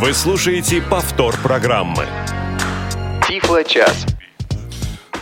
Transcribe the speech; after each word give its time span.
Вы 0.00 0.14
слушаете 0.14 0.80
повтор 0.80 1.36
программы. 1.42 2.06
Тифло-час. 3.26 4.06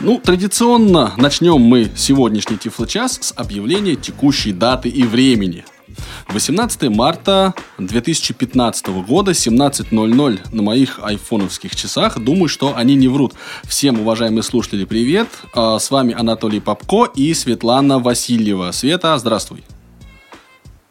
Ну, 0.00 0.20
традиционно 0.22 1.14
начнем 1.16 1.58
мы 1.58 1.90
сегодняшний 1.96 2.58
Тифло-час 2.58 3.18
с 3.22 3.32
объявления 3.34 3.96
текущей 3.96 4.52
даты 4.52 4.90
и 4.90 5.02
времени. 5.04 5.64
18 6.28 6.90
марта 6.90 7.54
2015 7.78 8.88
года, 8.88 9.30
17.00 9.30 10.40
на 10.52 10.62
моих 10.62 11.00
айфоновских 11.02 11.74
часах. 11.74 12.18
Думаю, 12.18 12.48
что 12.48 12.76
они 12.76 12.96
не 12.96 13.08
врут. 13.08 13.32
Всем, 13.64 14.00
уважаемые 14.00 14.42
слушатели, 14.42 14.84
привет. 14.84 15.28
А, 15.54 15.78
с 15.78 15.90
вами 15.90 16.14
Анатолий 16.14 16.60
Попко 16.60 17.10
и 17.14 17.32
Светлана 17.32 17.98
Васильева. 17.98 18.72
Света, 18.72 19.16
здравствуй. 19.16 19.64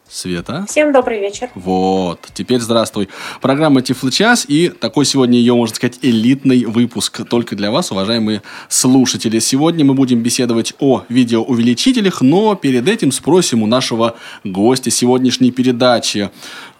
Света. 0.08 0.66
Всем 0.70 0.94
добрый 0.94 1.20
вечер. 1.20 1.50
Вот, 1.56 2.20
теперь 2.34 2.60
здравствуй. 2.60 3.10
Программа 3.42 3.82
Тифло-час 3.82 4.46
и 4.48 4.70
такой 4.70 5.06
сегодня 5.06 5.40
ее, 5.40 5.56
можно 5.56 5.76
сказать, 5.76 5.98
элитный 6.04 6.66
выпуск 6.66 7.28
только 7.28 7.56
для 7.56 7.72
вас, 7.72 7.92
уважаемые 7.92 8.44
слушатели. 8.70 9.40
Сегодня 9.40 9.84
мы 9.84 9.96
будем 9.96 10.22
беседовать 10.22 10.74
о 10.80 11.04
видеоувеличителях, 11.10 12.22
но 12.22 12.56
перед 12.56 12.88
этим 12.88 13.12
спросим 13.12 13.64
у 13.64 13.66
нашего 13.66 14.16
гостя 14.44 14.92
сегодняшней 14.92 15.52
передачи, 15.52 16.30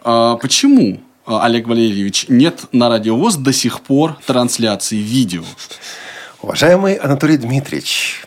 а, 0.04 0.36
почему, 0.38 1.00
Олег 1.26 1.68
Валерьевич, 1.68 2.28
нет 2.30 2.66
на 2.72 2.90
Радиовоз 2.90 3.38
до 3.38 3.52
сих 3.52 3.82
пор 3.82 4.18
трансляции 4.28 4.98
видео? 4.98 5.44
Уважаемый 6.44 6.94
Анатолий 6.94 7.38
Дмитриевич, 7.38 8.26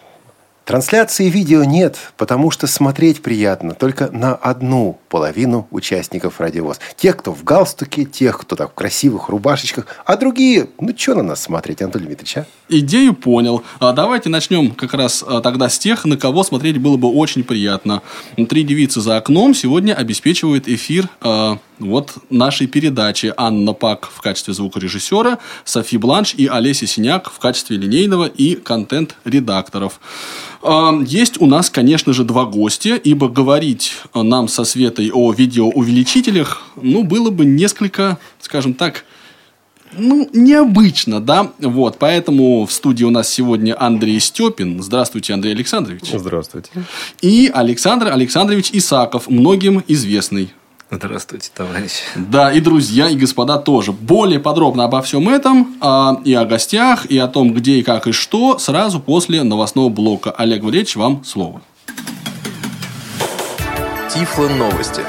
Трансляции 0.68 1.30
видео 1.30 1.64
нет, 1.64 1.96
потому 2.18 2.50
что 2.50 2.66
смотреть 2.66 3.22
приятно 3.22 3.72
только 3.72 4.10
на 4.10 4.34
одну 4.34 4.98
половину 5.08 5.66
участников 5.70 6.42
радиовоз. 6.42 6.78
Тех, 6.94 7.16
кто 7.16 7.32
в 7.32 7.42
галстуке, 7.42 8.04
тех, 8.04 8.38
кто 8.38 8.54
так 8.54 8.72
в 8.72 8.74
красивых 8.74 9.30
рубашечках, 9.30 9.86
а 10.04 10.18
другие, 10.18 10.68
ну 10.78 10.94
что 10.94 11.14
на 11.14 11.22
нас 11.22 11.40
смотреть, 11.40 11.80
Анатолий 11.80 12.04
Дмитриевич, 12.04 12.36
а? 12.36 12.46
Идею 12.70 13.14
понял. 13.14 13.62
А 13.80 13.92
давайте 13.92 14.28
начнем 14.28 14.72
как 14.72 14.92
раз 14.92 15.24
а, 15.26 15.40
тогда 15.40 15.70
с 15.70 15.78
тех, 15.78 16.04
на 16.04 16.18
кого 16.18 16.44
смотреть 16.44 16.76
было 16.76 16.98
бы 16.98 17.08
очень 17.08 17.42
приятно. 17.42 18.02
Три 18.48 18.62
девицы 18.62 19.00
за 19.00 19.16
окном 19.16 19.54
сегодня 19.54 19.94
обеспечивают 19.94 20.68
эфир 20.68 21.08
а, 21.22 21.58
вот 21.78 22.12
нашей 22.28 22.66
передачи. 22.66 23.32
Анна 23.38 23.72
Пак 23.72 24.10
в 24.12 24.20
качестве 24.20 24.52
звукорежиссера, 24.52 25.38
Софи 25.64 25.96
Бланш 25.96 26.34
и 26.34 26.46
Олеся 26.46 26.86
Синяк 26.86 27.30
в 27.30 27.38
качестве 27.38 27.78
линейного 27.78 28.26
и 28.26 28.54
контент-редакторов. 28.56 29.98
Есть 31.06 31.40
у 31.40 31.46
нас, 31.46 31.70
конечно 31.70 32.12
же, 32.12 32.24
два 32.24 32.44
гостя, 32.44 32.96
ибо 32.96 33.28
говорить 33.28 33.92
нам 34.12 34.48
со 34.48 34.64
Светой 34.64 35.10
о 35.12 35.32
видеоувеличителях, 35.32 36.62
ну, 36.76 37.04
было 37.04 37.30
бы 37.30 37.44
несколько, 37.44 38.18
скажем 38.40 38.74
так, 38.74 39.04
ну, 39.92 40.28
необычно, 40.32 41.20
да? 41.20 41.52
Вот, 41.58 41.98
поэтому 41.98 42.66
в 42.66 42.72
студии 42.72 43.04
у 43.04 43.10
нас 43.10 43.28
сегодня 43.28 43.76
Андрей 43.78 44.20
Степин. 44.20 44.82
Здравствуйте, 44.82 45.34
Андрей 45.34 45.54
Александрович. 45.54 46.10
Здравствуйте. 46.12 46.70
И 47.20 47.50
Александр 47.52 48.08
Александрович 48.08 48.70
Исаков, 48.72 49.28
многим 49.28 49.82
известный. 49.88 50.52
Здравствуйте, 50.90 51.50
товарищи. 51.54 52.02
Да, 52.16 52.50
и 52.50 52.60
друзья, 52.60 53.10
и 53.10 53.16
господа 53.16 53.58
тоже. 53.58 53.92
Более 53.92 54.40
подробно 54.40 54.84
обо 54.84 55.02
всем 55.02 55.28
этом, 55.28 55.76
а, 55.80 56.18
и 56.24 56.32
о 56.32 56.46
гостях, 56.46 57.04
и 57.06 57.18
о 57.18 57.28
том, 57.28 57.52
где 57.52 57.78
и 57.78 57.82
как 57.82 58.06
и 58.06 58.12
что, 58.12 58.58
сразу 58.58 58.98
после 58.98 59.42
новостного 59.42 59.90
блока. 59.90 60.30
Олег 60.30 60.62
Валерьевич, 60.62 60.96
вам 60.96 61.24
слово. 61.24 61.60
Тифло 64.10 64.48
новости. 64.48 65.02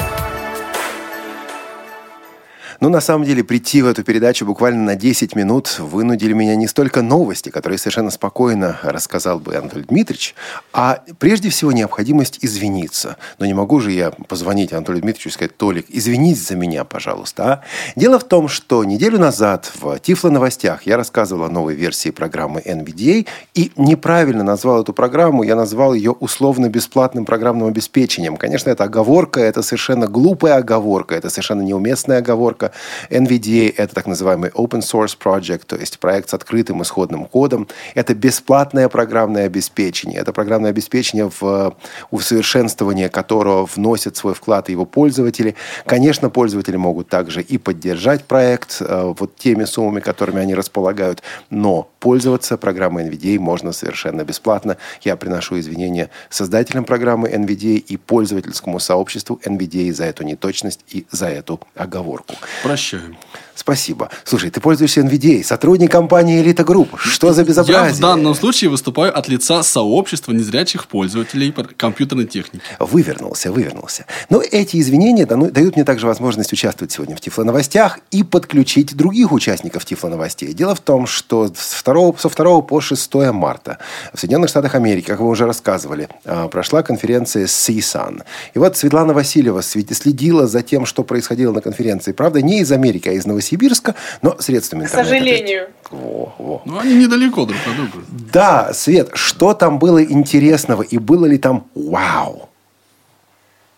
Ну, 2.81 2.87
на 2.87 3.01
самом 3.01 3.25
деле, 3.25 3.43
прийти 3.43 3.81
в 3.81 3.87
эту 3.87 4.05
передачу 4.05 4.45
буквально 4.45 4.83
на 4.83 4.95
10 4.95 5.35
минут 5.35 5.79
вынудили 5.79 6.31
меня 6.31 6.55
не 6.55 6.65
столько 6.65 7.01
новости, 7.01 7.49
которые 7.49 7.77
совершенно 7.77 8.09
спокойно 8.09 8.79
рассказал 8.83 9.41
бы 9.41 9.53
Анатолий 9.53 9.83
Дмитриевич, 9.83 10.33
а 10.71 11.01
прежде 11.17 11.49
всего 11.49 11.73
необходимость 11.73 12.39
извиниться. 12.39 13.17
Но 13.37 13.45
не 13.45 13.53
могу 13.53 13.81
же 13.81 13.91
я 13.91 14.11
позвонить 14.11 14.71
Анатолию 14.71 15.01
Дмитриевичу 15.01 15.27
и 15.27 15.31
сказать, 15.33 15.57
Толик, 15.57 15.87
извинись 15.89 16.47
за 16.47 16.55
меня, 16.55 16.85
пожалуйста. 16.85 17.43
А? 17.43 17.61
Дело 17.97 18.17
в 18.17 18.23
том, 18.23 18.47
что 18.47 18.85
неделю 18.85 19.19
назад 19.19 19.69
в 19.75 19.99
Тифло 19.99 20.29
новостях 20.29 20.83
я 20.83 20.95
рассказывал 20.95 21.43
о 21.43 21.49
новой 21.49 21.75
версии 21.75 22.11
программы 22.11 22.61
NVDA 22.61 23.27
и 23.55 23.73
неправильно 23.75 24.43
назвал 24.43 24.83
эту 24.83 24.93
программу, 24.93 25.43
я 25.43 25.57
назвал 25.57 25.93
ее 25.93 26.11
условно-бесплатным 26.11 27.25
программным 27.25 27.67
обеспечением. 27.67 28.37
Конечно, 28.37 28.69
это 28.69 28.85
оговорка, 28.85 29.41
это 29.41 29.63
совершенно 29.63 30.07
глупая 30.07 30.55
оговорка, 30.55 31.15
это 31.15 31.29
совершенно 31.29 31.61
неуместная 31.61 32.19
оговорка, 32.19 32.68
NVDA– 33.09 33.73
это 33.77 33.95
так 33.95 34.07
называемый 34.07 34.49
Open 34.51 34.81
Source 34.81 35.17
Project, 35.17 35.63
то 35.67 35.75
есть 35.75 35.99
проект 35.99 36.29
с 36.29 36.33
открытым 36.33 36.81
исходным 36.81 37.25
кодом. 37.25 37.67
Это 37.95 38.13
бесплатное 38.13 38.89
программное 38.89 39.45
обеспечение. 39.45 40.19
Это 40.19 40.33
программное 40.33 40.71
обеспечение, 40.71 41.29
в 41.39 41.75
усовершенствование 42.11 43.09
которого 43.09 43.65
вносят 43.65 44.17
свой 44.17 44.33
вклад 44.33 44.69
его 44.69 44.85
пользователи. 44.85 45.55
Конечно, 45.85 46.29
пользователи 46.29 46.77
могут 46.77 47.09
также 47.09 47.41
и 47.41 47.57
поддержать 47.57 48.23
проект 48.25 48.77
э, 48.81 49.13
вот 49.17 49.35
теми 49.35 49.65
суммами, 49.65 49.99
которыми 49.99 50.41
они 50.41 50.55
располагают, 50.55 51.21
но 51.49 51.89
пользоваться 51.99 52.57
программой 52.57 53.07
NVDA 53.07 53.39
можно 53.39 53.71
совершенно 53.71 54.23
бесплатно. 54.23 54.77
Я 55.01 55.15
приношу 55.15 55.59
извинения 55.59 56.09
создателям 56.29 56.85
программы 56.85 57.29
NVDA 57.29 57.77
и 57.77 57.97
пользовательскому 57.97 58.79
сообществу 58.79 59.39
NVDA 59.43 59.91
за 59.93 60.05
эту 60.05 60.23
неточность 60.23 60.81
и 60.89 61.05
за 61.11 61.27
эту 61.27 61.59
оговорку. 61.75 62.35
Прощаем. 62.63 63.17
Спасибо. 63.59 64.07
Слушай, 64.23 64.51
ты 64.51 64.61
пользуешься 64.61 65.01
NVDA, 65.01 65.43
сотрудник 65.43 65.91
компании 65.91 66.41
Elite 66.41 66.65
Group. 66.65 66.97
Что 66.97 67.33
за 67.33 67.43
безобразие? 67.43 67.89
Я 67.89 67.93
в 67.93 67.99
данном 67.99 68.33
случае 68.33 68.69
выступаю 68.69 69.15
от 69.15 69.27
лица 69.27 69.63
сообщества 69.63 70.31
незрячих 70.31 70.87
пользователей 70.87 71.53
компьютерной 71.75 72.25
техники. 72.25 72.63
Вывернулся, 72.79 73.51
вывернулся. 73.51 74.05
Но 74.29 74.41
эти 74.41 74.79
извинения 74.79 75.25
дают 75.25 75.75
мне 75.75 75.83
также 75.83 76.07
возможность 76.07 76.53
участвовать 76.53 76.93
сегодня 76.93 77.17
в 77.17 77.19
Тифло 77.19 77.43
новостях 77.43 77.99
и 78.11 78.23
подключить 78.23 78.95
других 78.95 79.33
участников 79.33 79.83
Тифло 79.83 80.07
новостей. 80.07 80.53
Дело 80.53 80.73
в 80.73 80.79
том, 80.79 81.05
что 81.05 81.51
с 81.53 81.83
2, 81.83 82.13
со 82.17 82.29
2 82.29 82.61
по 82.61 82.79
6 82.79 83.13
марта 83.33 83.77
в 84.13 84.19
Соединенных 84.21 84.49
Штатах 84.49 84.75
Америки, 84.75 85.07
как 85.07 85.19
вы 85.19 85.27
уже 85.27 85.45
рассказывали, 85.45 86.07
а, 86.23 86.47
прошла 86.47 86.81
конференция 86.81 87.45
CSUN. 87.45 88.23
И 88.53 88.59
вот 88.59 88.77
Светлана 88.77 89.13
Васильева 89.13 89.61
следила 89.61 90.47
за 90.47 90.61
тем, 90.61 90.85
что 90.85 91.03
происходило 91.03 91.51
на 91.51 91.59
конференции. 91.59 92.13
Правда, 92.13 92.41
не 92.41 92.61
из 92.61 92.71
Америки, 92.71 93.09
а 93.09 93.11
из 93.11 93.25
Новосибирска 93.25 93.48
Новосибирска, 93.49 93.95
но 94.21 94.37
средствами 94.39 94.83
интернета. 94.83 95.03
К 95.03 95.05
сожалению. 95.05 95.69
Во, 95.89 96.33
во. 96.37 96.61
Ну, 96.65 96.79
они 96.79 96.95
недалеко 96.95 97.45
друг 97.45 97.59
от 97.65 97.75
друга. 97.75 98.05
Да, 98.09 98.73
Свет, 98.73 99.11
что 99.13 99.53
там 99.53 99.79
было 99.79 100.03
интересного 100.03 100.83
и 100.83 100.97
было 100.97 101.25
ли 101.25 101.37
там 101.37 101.67
вау? 101.75 102.49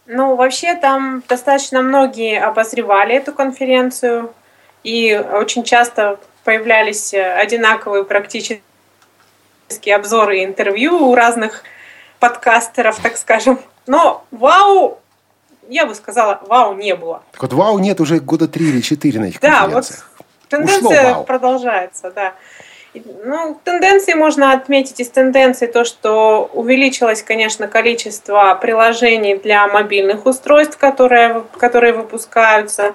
Ну, 0.08 0.36
вообще 0.36 0.76
там 0.76 1.24
достаточно 1.28 1.82
многие 1.82 2.40
обозревали 2.40 3.16
эту 3.16 3.32
конференцию, 3.32 4.34
и 4.84 5.16
очень 5.34 5.64
часто 5.64 6.20
появлялись 6.44 7.14
одинаковые 7.14 8.03
практически 8.03 8.62
обзоры 9.94 10.40
и 10.40 10.46
интервью 10.46 11.08
у 11.08 11.16
разных 11.16 11.64
подкастеров, 12.20 13.00
так 13.00 13.16
скажем. 13.16 13.59
Но 13.88 14.26
вау 14.32 15.00
я 15.70 15.86
бы 15.86 15.96
сказала, 15.96 16.42
вау 16.48 16.76
не 16.76 16.96
было. 16.96 17.24
Так 17.32 17.42
вот, 17.44 17.54
вау 17.54 17.80
нет 17.80 18.00
уже 18.00 18.20
года 18.20 18.48
три 18.48 18.70
или 18.70 18.82
четыре 18.82 19.20
на 19.20 19.26
этих 19.26 19.40
Да, 19.40 19.68
вот 19.68 19.90
тенденция 20.50 21.12
Ушло, 21.12 21.24
продолжается, 21.24 22.12
да. 22.12 22.34
Ну, 22.94 23.58
тенденции 23.64 24.14
можно 24.14 24.52
отметить 24.52 25.00
из 25.00 25.10
тенденций 25.10 25.68
то, 25.68 25.86
что 25.86 26.50
увеличилось, 26.54 27.24
конечно, 27.24 27.70
количество 27.70 28.54
приложений 28.56 29.38
для 29.38 29.66
мобильных 29.68 30.26
устройств, 30.26 30.78
которые, 30.78 31.46
которые 31.58 31.94
выпускаются. 31.94 32.94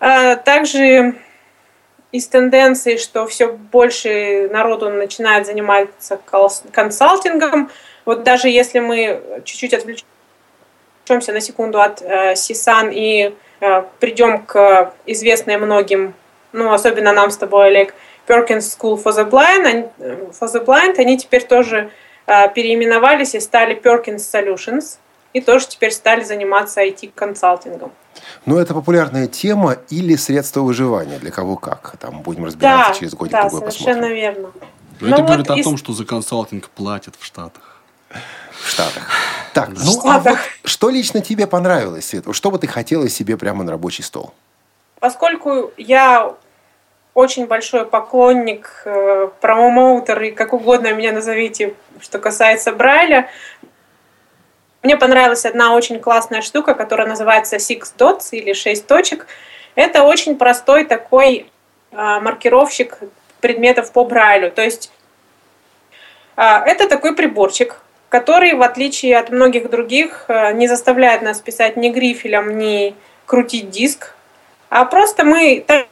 А 0.00 0.36
также 0.36 1.14
из 2.12 2.26
тенденций, 2.26 2.98
что 2.98 3.26
все 3.26 3.52
больше 3.52 4.48
народу 4.50 4.90
начинает 4.90 5.46
заниматься 5.46 6.20
консалтингом. 6.72 7.70
Вот 8.04 8.22
даже 8.22 8.48
если 8.48 8.80
мы 8.80 9.42
чуть-чуть 9.44 9.72
отвлечем 9.72 10.06
отвлечемся 11.10 11.32
на 11.32 11.40
секунду 11.40 11.80
от 11.80 12.02
э, 12.02 12.36
Сисан 12.36 12.90
и 12.92 13.34
э, 13.60 13.82
придем 13.98 14.42
к 14.42 14.92
известной 15.06 15.58
многим, 15.58 16.14
ну, 16.52 16.72
особенно 16.72 17.12
нам 17.12 17.30
с 17.30 17.36
тобой, 17.36 17.68
Олег, 17.68 17.94
Perkins 18.28 18.78
School 18.78 19.02
for 19.02 19.12
the 19.12 19.28
Blind, 19.28 19.66
они, 19.66 19.82
for 20.30 20.48
the 20.52 20.64
Blind, 20.64 20.98
они 20.98 21.18
теперь 21.18 21.44
тоже 21.44 21.90
э, 22.26 22.48
переименовались 22.54 23.34
и 23.34 23.40
стали 23.40 23.74
Perkins 23.76 24.18
Solutions, 24.18 24.98
и 25.32 25.40
тоже 25.40 25.66
теперь 25.66 25.92
стали 25.92 26.24
заниматься 26.24 26.80
IT-консалтингом. 26.80 27.90
Ну, 28.46 28.58
это 28.58 28.74
популярная 28.74 29.26
тема 29.26 29.76
или 29.88 30.16
средство 30.16 30.60
выживания, 30.60 31.18
для 31.18 31.30
кого 31.30 31.56
как. 31.56 31.96
Там 32.00 32.22
будем 32.22 32.44
разбираться 32.44 32.92
да, 32.92 32.98
через 32.98 33.14
годик 33.14 33.32
да, 33.32 33.48
другой 33.48 33.60
совершенно 33.60 34.02
посмотрим. 34.02 34.16
верно. 34.16 34.50
Но 35.00 35.08
ну, 35.08 35.14
это 35.14 35.22
говорит 35.22 35.48
вот 35.48 35.60
о 35.60 35.62
том, 35.62 35.76
что 35.76 35.92
за 35.92 36.04
консалтинг 36.04 36.68
платят 36.68 37.14
в 37.18 37.24
Штатах. 37.24 37.80
В 38.52 38.68
Штатах. 38.68 39.08
Так, 39.52 39.70
ну 39.70 40.00
а 40.04 40.18
вот 40.18 40.38
что 40.64 40.90
лично 40.90 41.20
тебе 41.20 41.46
понравилось, 41.46 42.06
Свет? 42.06 42.24
Что 42.32 42.50
бы 42.50 42.58
ты 42.58 42.66
хотела 42.66 43.08
себе 43.08 43.36
прямо 43.36 43.64
на 43.64 43.72
рабочий 43.72 44.02
стол? 44.02 44.32
поскольку 45.00 45.72
я 45.76 46.34
очень 47.14 47.46
большой 47.46 47.86
поклонник, 47.86 48.82
э, 48.84 49.28
промоутер 49.40 50.22
и 50.22 50.30
как 50.30 50.52
угодно 50.52 50.92
меня 50.92 51.12
назовите, 51.12 51.74
что 52.00 52.18
касается 52.18 52.72
Брайля, 52.72 53.28
мне 54.82 54.96
понравилась 54.96 55.44
одна 55.44 55.74
очень 55.74 55.98
классная 55.98 56.42
штука, 56.42 56.74
которая 56.74 57.08
называется 57.08 57.56
Six 57.56 57.94
Dots 57.98 58.28
или 58.30 58.52
6 58.52 58.86
точек. 58.86 59.26
Это 59.74 60.04
очень 60.04 60.36
простой 60.36 60.84
такой 60.84 61.50
а, 61.92 62.20
маркировщик 62.20 62.98
предметов 63.40 63.92
по 63.92 64.04
Брайлю. 64.04 64.50
То 64.50 64.62
есть 64.62 64.90
а, 66.36 66.64
это 66.64 66.88
такой 66.88 67.14
приборчик, 67.14 67.76
который, 68.10 68.52
в 68.52 68.60
отличие 68.60 69.16
от 69.16 69.30
многих 69.30 69.70
других, 69.70 70.26
а, 70.28 70.52
не 70.52 70.68
заставляет 70.68 71.22
нас 71.22 71.40
писать 71.40 71.78
ни 71.78 71.88
грифелем, 71.88 72.58
ни 72.58 72.94
крутить 73.24 73.70
диск, 73.70 74.14
а 74.68 74.84
просто 74.84 75.24
мы... 75.24 75.64
Там 75.66 75.86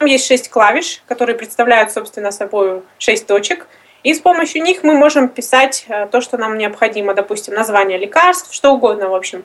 есть 0.00 0.26
шесть 0.26 0.50
клавиш, 0.50 1.02
которые 1.06 1.36
представляют, 1.36 1.92
собственно, 1.92 2.32
собой 2.32 2.82
шесть 2.98 3.28
точек– 3.28 3.68
и 4.02 4.14
с 4.14 4.20
помощью 4.20 4.62
них 4.62 4.84
мы 4.84 4.94
можем 4.94 5.28
писать 5.28 5.84
э, 5.88 6.06
то, 6.06 6.20
что 6.20 6.38
нам 6.38 6.56
необходимо, 6.56 7.14
допустим, 7.14 7.54
название 7.54 7.98
лекарств, 7.98 8.54
что 8.54 8.72
угодно, 8.72 9.08
в 9.08 9.14
общем. 9.14 9.44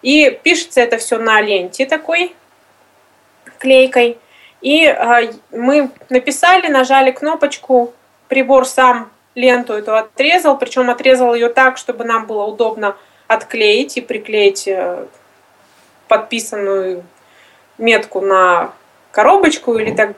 И 0.00 0.38
пишется 0.42 0.80
это 0.80 0.98
все 0.98 1.18
на 1.18 1.40
ленте 1.40 1.86
такой, 1.86 2.34
клейкой. 3.58 4.18
И 4.62 4.86
э, 4.86 5.32
мы 5.50 5.90
написали, 6.08 6.68
нажали 6.68 7.10
кнопочку, 7.10 7.92
прибор 8.28 8.66
сам 8.66 9.10
ленту 9.34 9.72
эту 9.72 9.94
отрезал, 9.94 10.58
причем 10.58 10.90
отрезал 10.90 11.34
ее 11.34 11.48
так, 11.48 11.78
чтобы 11.78 12.04
нам 12.04 12.26
было 12.26 12.44
удобно 12.44 12.96
отклеить 13.28 13.96
и 13.96 14.00
приклеить 14.00 14.68
э, 14.68 15.06
подписанную 16.08 17.04
метку 17.78 18.20
на 18.20 18.72
коробочку 19.10 19.78
или 19.78 19.94
так 19.94 20.14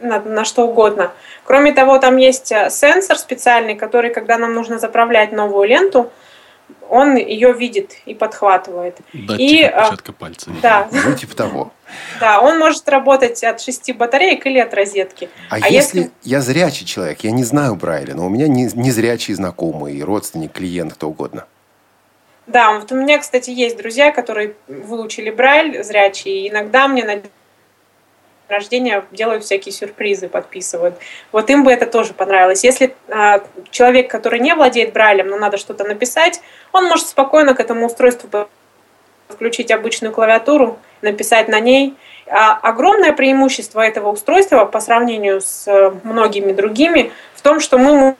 на, 0.00 0.20
на 0.20 0.44
что 0.44 0.66
угодно. 0.66 1.12
Кроме 1.44 1.72
того, 1.72 1.98
там 1.98 2.16
есть 2.16 2.52
э, 2.52 2.70
сенсор 2.70 3.18
специальный, 3.18 3.74
который, 3.74 4.12
когда 4.12 4.38
нам 4.38 4.54
нужно 4.54 4.78
заправлять 4.78 5.32
новую 5.32 5.68
ленту, 5.68 6.10
он 6.88 7.16
ее 7.16 7.52
видит 7.52 7.96
и 8.06 8.14
подхватывает. 8.14 8.98
Датчик 9.12 9.40
и, 9.40 9.62
э, 9.62 9.68
отпечатка 9.68 10.12
пальца. 10.12 10.50
Да. 10.62 10.88
Ну, 10.92 11.14
типа 11.14 11.36
того. 11.36 11.72
Да, 12.20 12.40
он 12.40 12.58
может 12.58 12.88
работать 12.88 13.42
от 13.44 13.60
шести 13.60 13.92
батареек 13.92 14.46
или 14.46 14.58
от 14.58 14.74
розетки. 14.74 15.28
А, 15.50 15.56
а 15.56 15.68
если, 15.68 16.00
если 16.00 16.10
я 16.22 16.40
зрячий 16.40 16.86
человек, 16.86 17.20
я 17.20 17.30
не 17.30 17.44
знаю 17.44 17.74
Брайля, 17.76 18.14
но 18.14 18.26
у 18.26 18.28
меня 18.28 18.48
не, 18.48 18.68
не 18.74 18.90
зрячий 18.90 19.34
знакомый, 19.34 20.02
родственник, 20.02 20.52
клиент, 20.52 20.94
кто 20.94 21.08
угодно. 21.08 21.46
Да, 22.46 22.78
вот 22.78 22.92
у 22.92 22.94
меня, 22.94 23.18
кстати, 23.18 23.50
есть 23.50 23.76
друзья, 23.76 24.12
которые 24.12 24.54
выучили 24.68 25.30
Брайль 25.30 25.82
зрячие, 25.82 26.42
и 26.42 26.48
иногда 26.48 26.86
мне 26.86 27.04
на 27.04 27.22
рождения 28.48 29.04
делают 29.10 29.44
всякие 29.44 29.72
сюрпризы, 29.72 30.28
подписывают. 30.28 30.96
Вот 31.32 31.50
им 31.50 31.64
бы 31.64 31.72
это 31.72 31.86
тоже 31.86 32.14
понравилось. 32.14 32.62
Если 32.62 32.94
а, 33.08 33.42
человек, 33.70 34.10
который 34.10 34.38
не 34.38 34.54
владеет 34.54 34.92
Брайлем, 34.92 35.28
но 35.28 35.36
надо 35.36 35.56
что-то 35.56 35.82
написать, 35.84 36.40
он 36.72 36.84
может 36.84 37.08
спокойно 37.08 37.54
к 37.54 37.60
этому 37.60 37.86
устройству 37.86 38.28
включить 39.28 39.70
обычную 39.70 40.12
клавиатуру, 40.12 40.78
написать 41.02 41.48
на 41.48 41.60
ней. 41.60 41.94
А 42.28 42.54
огромное 42.54 43.12
преимущество 43.12 43.80
этого 43.80 44.10
устройства 44.10 44.64
по 44.64 44.80
сравнению 44.80 45.40
с 45.40 45.68
э, 45.68 45.92
многими 46.02 46.52
другими 46.52 47.12
в 47.34 47.42
том, 47.42 47.60
что 47.60 47.78
мы 47.78 48.16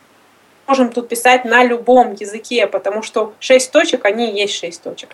можем 0.67 0.91
тут 0.91 1.09
писать 1.09 1.45
на 1.45 1.65
любом 1.65 2.13
языке, 2.13 2.67
потому 2.67 3.03
что 3.03 3.35
шесть 3.41 3.73
точек, 3.73 4.05
они 4.05 4.31
и 4.31 4.41
есть 4.41 4.55
шесть 4.55 4.83
точек. 4.83 5.11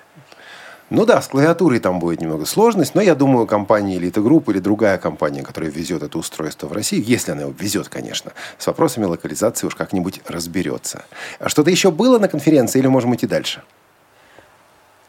Ну 0.90 1.06
да, 1.06 1.22
с 1.22 1.28
клавиатурой 1.28 1.78
там 1.80 2.00
будет 2.00 2.20
немного 2.20 2.44
сложность, 2.44 2.94
но 2.94 3.00
я 3.00 3.14
думаю, 3.14 3.46
компания 3.46 3.96
Elite 3.96 4.22
Group 4.22 4.50
или 4.52 4.58
другая 4.58 4.98
компания, 4.98 5.42
которая 5.42 5.70
везет 5.70 6.02
это 6.02 6.18
устройство 6.18 6.66
в 6.66 6.72
Россию, 6.74 7.02
если 7.06 7.32
она 7.32 7.42
его 7.42 7.54
везет, 7.58 7.88
конечно, 7.88 8.32
с 8.58 8.66
вопросами 8.66 9.06
локализации 9.06 9.66
уж 9.66 9.74
как-нибудь 9.74 10.20
разберется. 10.28 11.06
А 11.38 11.48
что-то 11.48 11.70
еще 11.70 11.90
было 11.90 12.18
на 12.18 12.28
конференции 12.28 12.78
или 12.78 12.88
можем 12.88 13.14
идти 13.14 13.26
дальше? 13.26 13.62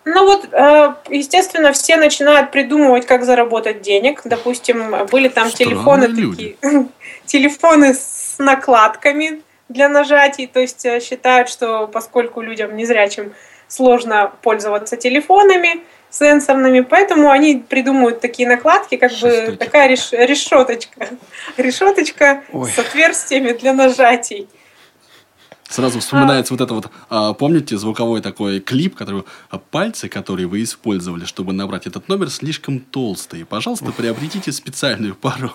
Ну 0.05 0.25
вот, 0.25 0.50
э, 0.51 0.94
естественно, 1.09 1.71
все 1.71 1.95
начинают 1.95 2.51
придумывать, 2.51 3.05
как 3.05 3.23
заработать 3.23 3.81
денег. 3.81 4.21
Допустим, 4.25 5.07
были 5.09 5.29
там 5.29 5.50
Странные 5.50 5.75
телефоны 5.75 6.05
люди. 6.05 6.57
такие, 6.59 6.88
телефоны 7.25 7.94
с 7.94 8.35
накладками 8.38 9.41
для 9.69 9.89
нажатий, 9.89 10.47
то 10.47 10.59
есть 10.59 10.85
э, 10.85 11.00
считают, 11.00 11.50
что 11.50 11.88
поскольку 11.88 12.41
людям 12.41 12.75
незрячим 12.75 13.33
сложно 13.67 14.31
пользоваться 14.41 14.97
телефонами 14.97 15.81
сенсорными, 16.09 16.81
поэтому 16.81 17.31
они 17.31 17.63
придумывают 17.67 18.21
такие 18.21 18.47
накладки, 18.47 18.97
как 18.97 19.11
бы 19.19 19.57
такая 19.57 19.88
реш, 19.88 20.11
решеточка, 20.11 21.09
решеточка 21.57 22.44
Ой. 22.51 22.69
с 22.69 22.77
отверстиями 22.77 23.53
для 23.53 23.73
нажатий. 23.73 24.47
Сразу 25.74 26.02
вспоминается 26.02 26.54
вот 26.54 26.62
это 26.62 26.72
вот, 26.75 26.92
а, 27.10 27.34
помните, 27.34 27.78
звуковой 27.78 28.22
такой 28.22 28.60
клип, 28.60 28.96
который 28.96 29.24
а, 29.50 29.58
пальцы, 29.58 30.08
которые 30.08 30.46
вы 30.46 30.62
использовали, 30.62 31.25
чтобы 31.25 31.52
набрать 31.52 31.88
этот 31.88 32.08
номер, 32.08 32.30
слишком 32.30 32.80
толстые. 32.80 33.44
Пожалуйста, 33.44 33.92
приобретите 33.92 34.52
специальную 34.52 35.16
пару. 35.16 35.52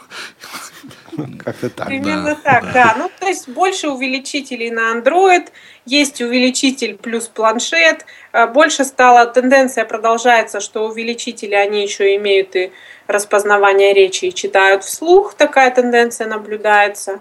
Как-то 1.44 1.70
так. 1.70 1.86
Примерно 1.86 2.34
да. 2.34 2.34
так, 2.34 2.64
да. 2.64 2.72
да. 2.72 2.94
Ну, 2.98 3.10
то 3.16 3.28
есть 3.28 3.48
больше 3.48 3.90
увеличителей 3.90 4.70
на 4.70 4.92
Android, 4.92 5.50
есть 5.86 6.20
увеличитель 6.20 6.96
плюс 6.96 7.28
планшет. 7.28 8.04
А, 8.32 8.48
больше 8.48 8.84
стала 8.84 9.24
тенденция 9.24 9.84
продолжается, 9.84 10.58
что 10.58 10.88
увеличители, 10.88 11.54
они 11.54 11.80
еще 11.80 12.16
имеют 12.16 12.56
и 12.56 12.72
распознавание 13.06 13.94
речи 13.94 14.24
и 14.24 14.34
читают 14.34 14.82
вслух. 14.82 15.34
Такая 15.34 15.70
тенденция 15.70 16.26
наблюдается. 16.26 17.20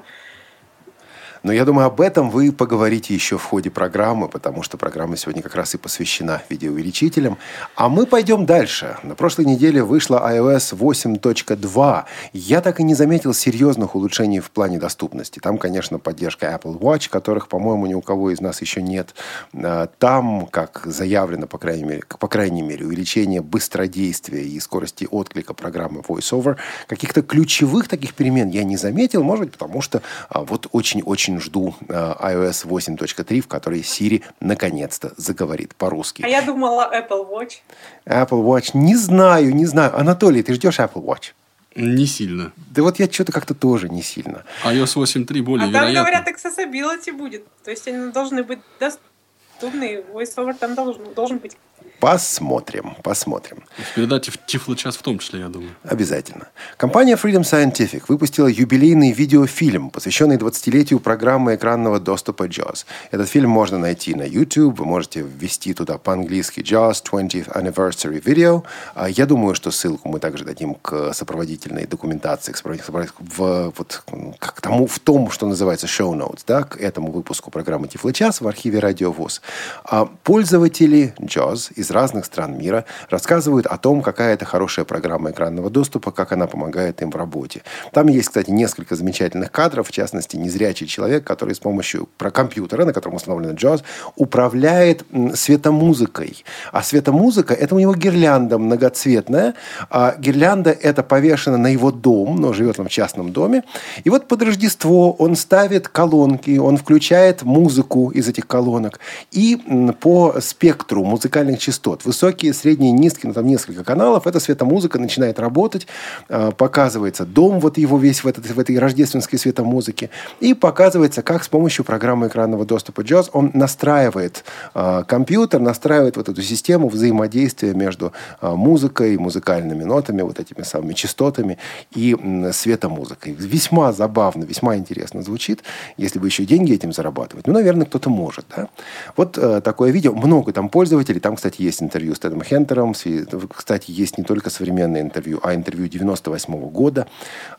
Но 1.47 1.53
я 1.53 1.63
думаю, 1.63 1.87
об 1.87 2.01
этом 2.01 2.29
вы 2.29 2.51
поговорите 2.51 3.13
еще 3.13 3.37
в 3.37 3.43
ходе 3.45 3.69
программы, 3.69 4.27
потому 4.27 4.63
что 4.63 4.75
программа 4.75 5.15
сегодня 5.15 5.41
как 5.41 5.55
раз 5.55 5.75
и 5.75 5.77
посвящена 5.77 6.41
видеоувеличителям. 6.49 7.37
А 7.73 7.87
мы 7.87 8.05
пойдем 8.05 8.45
дальше. 8.45 8.97
На 9.01 9.15
прошлой 9.15 9.45
неделе 9.45 9.81
вышла 9.81 10.17
iOS 10.29 10.77
8.2. 10.77 12.03
Я 12.33 12.59
так 12.59 12.81
и 12.81 12.83
не 12.83 12.95
заметил 12.95 13.33
серьезных 13.33 13.95
улучшений 13.95 14.41
в 14.41 14.51
плане 14.51 14.77
доступности. 14.77 15.39
Там, 15.39 15.57
конечно, 15.57 15.99
поддержка 15.99 16.47
Apple 16.47 16.77
Watch, 16.77 17.09
которых, 17.09 17.47
по-моему, 17.47 17.85
ни 17.85 17.93
у 17.93 18.01
кого 18.01 18.31
из 18.31 18.41
нас 18.41 18.59
еще 18.59 18.81
нет. 18.81 19.15
А, 19.53 19.87
там, 19.99 20.47
как 20.47 20.81
заявлено, 20.83 21.47
по 21.47 21.59
крайней 21.59 21.85
мере, 21.85 22.03
по 22.19 22.27
крайней 22.27 22.61
мере 22.61 22.85
увеличение 22.85 23.39
быстродействия 23.41 24.43
и 24.43 24.59
скорости 24.59 25.07
отклика 25.09 25.53
программы 25.53 26.01
VoiceOver. 26.01 26.57
Каких-то 26.87 27.21
ключевых 27.21 27.87
таких 27.87 28.15
перемен 28.15 28.49
я 28.49 28.65
не 28.65 28.75
заметил, 28.75 29.23
может 29.23 29.45
быть, 29.45 29.53
потому 29.53 29.79
что 29.79 30.01
а, 30.27 30.43
вот 30.43 30.67
очень-очень 30.73 31.36
очень 31.37 31.39
жду 31.39 31.75
э, 31.87 31.93
iOS 31.93 32.65
8.3, 32.65 33.41
в 33.41 33.47
которой 33.47 33.81
Siri 33.81 34.23
наконец-то 34.39 35.13
заговорит 35.17 35.75
по-русски. 35.75 36.23
А 36.23 36.27
я 36.27 36.41
думала 36.41 36.89
Apple 36.93 37.27
Watch. 37.29 37.59
Apple 38.05 38.43
Watch. 38.43 38.71
Не 38.73 38.95
знаю, 38.95 39.55
не 39.55 39.65
знаю. 39.65 39.97
Анатолий, 39.97 40.43
ты 40.43 40.53
ждешь 40.53 40.79
Apple 40.79 41.03
Watch? 41.03 41.33
Не 41.75 42.07
сильно. 42.07 42.51
Да 42.75 42.81
вот 42.81 42.99
я 42.99 43.07
что-то 43.11 43.31
как-то 43.31 43.53
тоже 43.53 43.89
не 43.89 44.01
сильно. 44.01 44.43
iOS 44.65 44.95
8.3 44.95 45.41
более 45.41 45.67
а 45.67 45.69
вероятно. 45.69 45.93
там, 45.93 46.03
говорят, 46.03 46.27
accessibility 46.27 47.11
будет. 47.15 47.45
То 47.63 47.71
есть 47.71 47.87
они 47.87 48.11
должны 48.11 48.43
быть 48.43 48.59
доступны. 48.79 50.03
VoiceOver 50.13 50.55
там 50.59 50.75
должен, 50.75 51.13
должен 51.13 51.37
быть. 51.37 51.57
Посмотрим, 51.99 52.95
посмотрим. 53.01 53.63
В 53.75 53.95
передаче 53.95 54.31
Тифло-час 54.45 54.97
в 54.97 55.01
том 55.01 55.17
числе, 55.17 55.39
я 55.39 55.47
думаю. 55.47 55.71
Обязательно. 55.83 56.47
Компания 56.77 57.15
Freedom 57.15 57.41
Scientific 57.41 58.03
выпустила 58.07 58.45
юбилейный 58.45 59.11
видеофильм, 59.11 59.89
посвященный 59.89 60.37
20-летию 60.37 60.99
программы 60.99 61.55
экранного 61.55 61.99
доступа 61.99 62.43
JAWS. 62.43 62.85
Этот 63.09 63.27
фильм 63.27 63.49
можно 63.49 63.79
найти 63.79 64.13
на 64.13 64.21
YouTube, 64.21 64.77
вы 64.77 64.85
можете 64.85 65.21
ввести 65.21 65.73
туда 65.73 65.97
по-английски 65.97 66.59
JAWS 66.59 67.03
20th 67.03 67.51
Anniversary 67.55 68.21
Video. 68.21 68.63
А 68.93 69.09
я 69.09 69.25
думаю, 69.25 69.55
что 69.55 69.71
ссылку 69.71 70.07
мы 70.07 70.19
также 70.19 70.45
дадим 70.45 70.75
к 70.75 71.13
сопроводительной 71.13 71.87
документации, 71.87 72.51
к 72.51 72.61
в, 72.63 73.73
вот, 73.75 74.03
к 74.39 74.61
тому, 74.61 74.85
в 74.85 74.99
том, 74.99 75.31
что 75.31 75.47
называется 75.47 75.87
show 75.87 76.13
notes, 76.13 76.41
да, 76.45 76.61
к 76.61 76.77
этому 76.77 77.11
выпуску 77.11 77.49
программы 77.49 77.87
Тифло-час 77.87 78.41
в 78.41 78.47
архиве 78.47 78.77
Радио 78.77 79.11
ВУЗ. 79.11 79.41
А 79.83 80.05
пользователи 80.05 81.15
JAWS 81.19 81.66
из 81.75 81.91
разных 81.91 82.25
стран 82.25 82.57
мира 82.57 82.85
рассказывают 83.09 83.65
о 83.65 83.77
том, 83.77 84.01
какая 84.01 84.33
это 84.33 84.45
хорошая 84.45 84.85
программа 84.85 85.31
экранного 85.31 85.69
доступа, 85.69 86.11
как 86.11 86.31
она 86.31 86.47
помогает 86.47 87.01
им 87.01 87.11
в 87.11 87.15
работе. 87.15 87.63
Там 87.93 88.07
есть, 88.07 88.27
кстати, 88.27 88.49
несколько 88.49 88.95
замечательных 88.95 89.51
кадров, 89.51 89.87
в 89.87 89.91
частности, 89.91 90.35
незрячий 90.37 90.87
человек, 90.87 91.23
который 91.23 91.55
с 91.55 91.59
помощью 91.59 92.07
компьютера, 92.17 92.85
на 92.85 92.93
котором 92.93 93.15
установлен 93.15 93.55
JAWS, 93.55 93.83
управляет 94.15 95.03
светомузыкой. 95.33 96.43
А 96.71 96.83
светомузыка– 96.83 97.53
это 97.55 97.75
у 97.75 97.79
него 97.79 97.95
гирлянда 97.95 98.57
многоцветная. 98.57 99.53
А 99.89 100.15
гирлянда– 100.17 100.71
это 100.81 101.03
повешено 101.03 101.57
на 101.57 101.67
его 101.67 101.91
дом, 101.91 102.39
но 102.41 102.53
живет 102.53 102.79
он 102.79 102.87
в 102.87 102.91
частном 102.91 103.31
доме. 103.31 103.63
И 104.03 104.09
вот 104.09 104.27
под 104.27 104.41
Рождество 104.43 105.11
он 105.13 105.35
ставит 105.35 105.87
колонки, 105.87 106.57
он 106.57 106.77
включает 106.77 107.43
музыку 107.43 108.09
из 108.09 108.27
этих 108.27 108.47
колонок. 108.47 108.99
И 109.31 109.57
по 109.99 110.35
спектру 110.41 111.03
музыкальных 111.03 111.56
разных 111.57 111.59
частот. 111.59 112.05
Высокие, 112.05 112.53
средние, 112.53 112.91
низкие, 112.91 113.29
ну 113.29 113.33
там 113.33 113.47
несколько 113.47 113.83
каналов. 113.83 114.27
Эта 114.27 114.39
светомузыка 114.39 114.99
начинает 114.99 115.39
работать, 115.39 115.87
э, 116.29 116.51
показывается 116.57 117.25
дом 117.25 117.59
вот 117.59 117.77
его 117.77 117.97
весь 117.97 118.23
в, 118.23 118.27
этот, 118.27 118.45
в 118.45 118.59
этой 118.59 118.79
рождественской 118.79 119.39
светомузыке. 119.39 120.09
И 120.39 120.53
показывается, 120.53 121.21
как 121.21 121.43
с 121.43 121.47
помощью 121.47 121.85
программы 121.85 122.27
экранного 122.27 122.65
доступа 122.65 123.01
JAWS 123.01 123.29
он 123.33 123.51
настраивает 123.53 124.43
э, 124.75 125.03
компьютер, 125.07 125.59
настраивает 125.59 126.17
вот 126.17 126.29
эту 126.29 126.41
систему 126.41 126.89
взаимодействия 126.89 127.73
между 127.73 128.11
э, 128.41 128.55
музыкой, 128.55 129.17
музыкальными 129.17 129.83
нотами, 129.83 130.21
вот 130.23 130.39
этими 130.39 130.63
самыми 130.63 130.93
частотами 130.93 131.57
и 131.95 132.15
светомузыкой. 132.53 133.33
Весьма 133.33 133.91
забавно, 133.93 134.45
весьма 134.45 134.75
интересно 134.75 135.21
звучит. 135.21 135.63
Если 135.97 136.19
бы 136.19 136.27
еще 136.27 136.45
деньги 136.45 136.73
этим 136.73 136.93
зарабатывать, 136.93 137.47
ну, 137.47 137.53
наверное, 137.53 137.85
кто-то 137.85 138.09
может, 138.09 138.45
да. 138.55 138.67
Вот 139.15 139.37
э, 139.37 139.61
такое 139.61 139.91
видео. 139.91 140.13
Много 140.13 140.51
там 140.51 140.69
пользователей. 140.69 141.19
Там, 141.19 141.35
кстати, 141.35 141.46
есть 141.55 141.81
интервью 141.81 142.13
с 142.15 142.19
Тедом 142.19 142.43
Хентером. 142.43 142.93
Кстати, 142.93 143.91
есть 143.91 144.17
не 144.17 144.23
только 144.23 144.49
современное 144.49 145.01
интервью, 145.01 145.39
а 145.43 145.55
интервью 145.55 145.87
98 145.87 146.53
-го 146.53 146.69
года, 146.69 147.07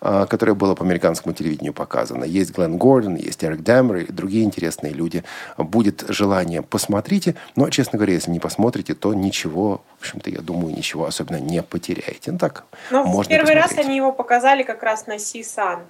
э, 0.01 0.27
которое 0.29 0.55
было 0.55 0.75
по 0.75 0.85
американскому 0.85 1.35
телевидению 1.35 1.73
показано. 1.73 2.25
Есть 2.25 2.55
Глен 2.55 2.79
Гордон, 2.79 3.17
есть 3.17 3.43
Эрик 3.45 3.63
Дэмер 3.63 3.97
и 3.97 4.13
другие 4.13 4.45
интересные 4.45 4.93
люди. 4.93 5.25
Будет 5.57 6.05
желание, 6.09 6.63
посмотрите. 6.63 7.35
Но, 7.57 7.71
честно 7.71 7.99
говоря, 7.99 8.15
если 8.15 8.31
не 8.31 8.41
посмотрите, 8.41 8.95
то 8.95 9.15
ничего, 9.15 9.83
в 9.99 10.03
общем-то, 10.03 10.31
я 10.31 10.41
думаю, 10.41 10.77
ничего 10.77 11.07
особенно 11.07 11.41
не 11.41 11.63
потеряете. 11.63 12.33
Ну 12.33 12.39
так, 12.39 12.65
Но 12.91 13.05
можно 13.05 13.25
в 13.25 13.29
первый 13.29 13.55
посмотреть. 13.55 13.79
раз 13.79 13.87
они 13.87 13.97
его 13.97 14.13
показали 14.13 14.63
как 14.63 14.83
раз 14.83 15.07
на 15.07 15.19
Сисан. 15.19 15.81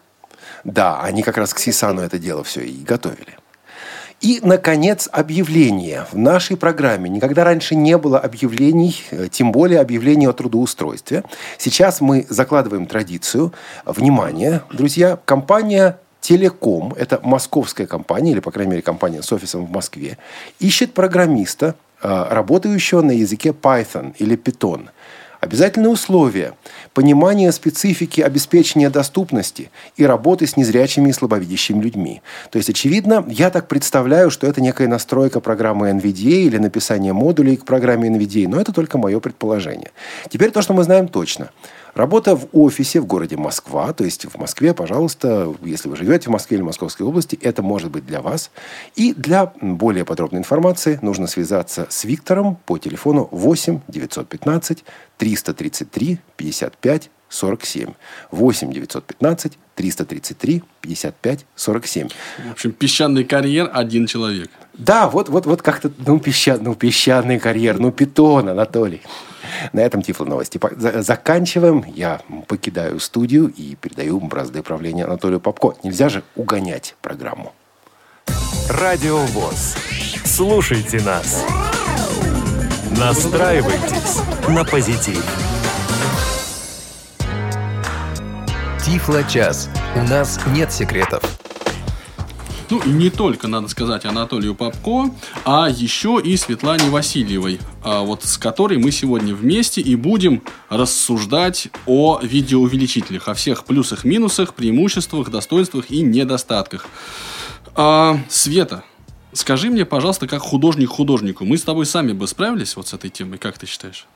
Да, 0.64 1.00
они 1.00 1.23
как 1.23 1.37
раз 1.37 1.55
к 1.55 1.59
Сисану 1.59 2.02
это 2.02 2.19
дело 2.19 2.45
все 2.45 2.61
и 2.61 2.83
готовили. 2.83 3.37
И, 4.20 4.40
наконец, 4.42 5.08
объявление. 5.12 6.04
В 6.10 6.18
нашей 6.18 6.56
программе 6.56 7.08
никогда 7.08 7.44
раньше 7.44 7.76
не 7.76 7.96
было 7.96 8.18
объявлений, 8.18 8.96
э, 9.10 9.28
тем 9.30 9.52
более 9.52 9.80
объявлений 9.80 10.26
о 10.26 10.32
трудоустройстве. 10.32 11.22
Сейчас 11.56 12.00
мы 12.00 12.26
закладываем 12.28 12.87
традицию. 12.87 13.52
Внимание, 13.84 14.62
друзья, 14.72 15.18
компания 15.25 16.00
Телеком, 16.20 16.94
это 16.98 17.20
московская 17.22 17.87
компания, 17.87 18.32
или, 18.32 18.40
по 18.40 18.50
крайней 18.50 18.72
мере, 18.72 18.82
компания 18.82 19.22
с 19.22 19.32
офисом 19.32 19.66
в 19.66 19.70
Москве, 19.70 20.18
ищет 20.58 20.94
программиста, 20.94 21.76
э, 22.02 22.26
работающего 22.30 23.02
на 23.02 23.12
языке 23.12 23.50
Python 23.50 24.14
или 24.18 24.37
Python– 24.37 24.88
Обязательное 25.49 25.88
условие– 25.88 26.52
понимание 26.93 27.52
специфики 27.52 28.21
обеспечения 28.21 28.90
доступности 28.90 29.71
и 29.97 30.05
работы 30.05 30.47
с 30.47 30.59
незрячими 30.59 31.09
и 31.09 31.12
слабовидящими 31.14 31.81
людьми. 31.83 32.21
То 32.50 32.59
есть, 32.59 32.69
очевидно, 32.69 33.25
я 33.26 33.49
так 33.49 33.67
представляю, 33.67 34.31
что 34.31 34.47
это 34.47 34.61
некая 34.61 34.88
настройка 34.88 35.40
программы 35.40 35.88
NVDA 35.88 36.43
или 36.43 36.59
написание 36.59 37.14
модулей 37.14 37.57
к 37.57 37.64
программе 37.64 38.11
NVDA, 38.11 38.47
но 38.47 38.61
это 38.61 38.75
только 38.75 38.99
мое 38.99 39.21
предположение. 39.21 39.90
Теперь 40.28 40.50
то, 40.50 40.61
что 40.61 40.75
мы 40.75 40.83
знаем 40.85 41.09
точно– 41.09 41.49
Работа 41.99 42.37
в 42.37 42.47
офисе 42.52 43.00
в 43.00 43.07
городе 43.07 43.37
Москва, 43.37 43.93
то 43.93 44.05
есть 44.05 44.25
в 44.25 44.38
Москве, 44.38 44.73
пожалуйста, 44.73 45.52
если 45.64 45.88
вы 45.88 45.97
живете 45.97 46.28
в 46.28 46.33
Москве 46.33 46.57
или 46.57 46.62
Московской 46.62 47.05
области, 47.05 47.37
это 47.43 47.61
может 47.61 47.90
быть 47.90 48.07
для 48.07 48.23
вас. 48.23 48.52
И 48.95 49.12
для 49.12 49.52
более 49.61 50.05
подробной 50.05 50.38
информации 50.38 51.00
нужно 51.02 51.26
связаться 51.26 51.88
с 51.90 52.05
Виктором 52.05 52.57
по 52.67 52.78
телефону 52.78 53.26
8 53.33 53.81
915 53.88 54.85
333 55.17 56.21
55 56.37 57.11
47. 57.28 57.94
8 58.30 58.73
915 58.73 59.58
333 59.75 60.62
55 60.80 61.47
47. 61.54 62.08
В 62.08 62.52
общем, 62.52 62.73
песчаный 62.73 63.25
карьер 63.25 63.70
один 63.73 64.06
человек. 64.06 64.50
Да, 64.75 65.08
вот, 65.08 65.28
вот, 65.28 65.47
вот 65.47 65.62
как-то, 65.62 65.90
ну, 66.06 66.18
песча, 66.18 66.58
ну, 66.61 66.75
песчаный 66.75 67.38
карьер, 67.38 67.78
ну, 67.78 67.90
питон, 67.90 68.49
Анатолий. 68.49 69.02
На 69.73 69.80
этом 69.80 70.02
Тифло 70.02 70.25
новости 70.25 70.61
заканчиваем. 71.02 71.85
Я 71.94 72.20
покидаю 72.47 73.00
студию 73.00 73.52
и 73.56 73.75
передаю 73.75 74.20
бразды 74.20 74.62
правления 74.62 75.04
Анатолию 75.04 75.40
Попко. 75.40 75.75
Нельзя 75.82 76.08
же 76.08 76.23
угонять 76.37 76.97
программу. 77.02 77.54
Радио 78.68 79.18
ВОЗ. 79.18 79.76
Слушайте 80.25 81.00
нас. 81.00 81.44
Настраивайтесь 82.97 84.20
на 84.49 84.64
позитив. 84.64 85.48
Тифло 88.90 89.23
час. 89.23 89.68
У 89.97 90.02
нас 90.04 90.40
нет 90.54 90.73
секретов. 90.73 91.23
Ну, 92.71 92.80
и 92.80 92.88
не 92.88 93.11
только, 93.11 93.47
надо 93.47 93.68
сказать, 93.68 94.07
Анатолию 94.07 94.54
Попко, 94.54 95.11
а 95.45 95.68
еще 95.68 96.18
и 96.25 96.35
Светлане 96.38 96.88
Васильевой, 96.88 97.61
а 97.85 98.00
вот 98.00 98.25
с 98.25 98.38
которой 98.38 98.78
мы 98.78 98.90
сегодня 98.90 99.35
вместе 99.35 99.83
и 99.83 99.95
будем 99.95 100.42
рассуждать 100.71 101.68
о 101.85 102.18
видеоувеличителях, 102.23 103.28
о 103.28 103.35
всех 103.35 103.66
плюсах, 103.66 104.04
минусах, 104.04 104.54
преимуществах, 104.54 105.28
достоинствах 105.30 105.90
и 105.90 106.00
недостатках. 106.00 106.87
А, 107.75 108.18
Света, 108.30 108.85
скажи 109.35 109.68
мне, 109.68 109.85
пожалуйста, 109.85 110.26
как 110.26 110.40
художник 110.40 110.88
художнику, 110.88 111.45
мы 111.45 111.59
с 111.59 111.62
тобой 111.62 111.85
сами 111.85 112.12
бы 112.12 112.26
справились 112.26 112.75
вот 112.75 112.88
с 112.88 112.95
этой 112.95 113.11
темой, 113.11 113.37
как 113.37 113.59
ты 113.59 113.66
считаешь? 113.66 114.07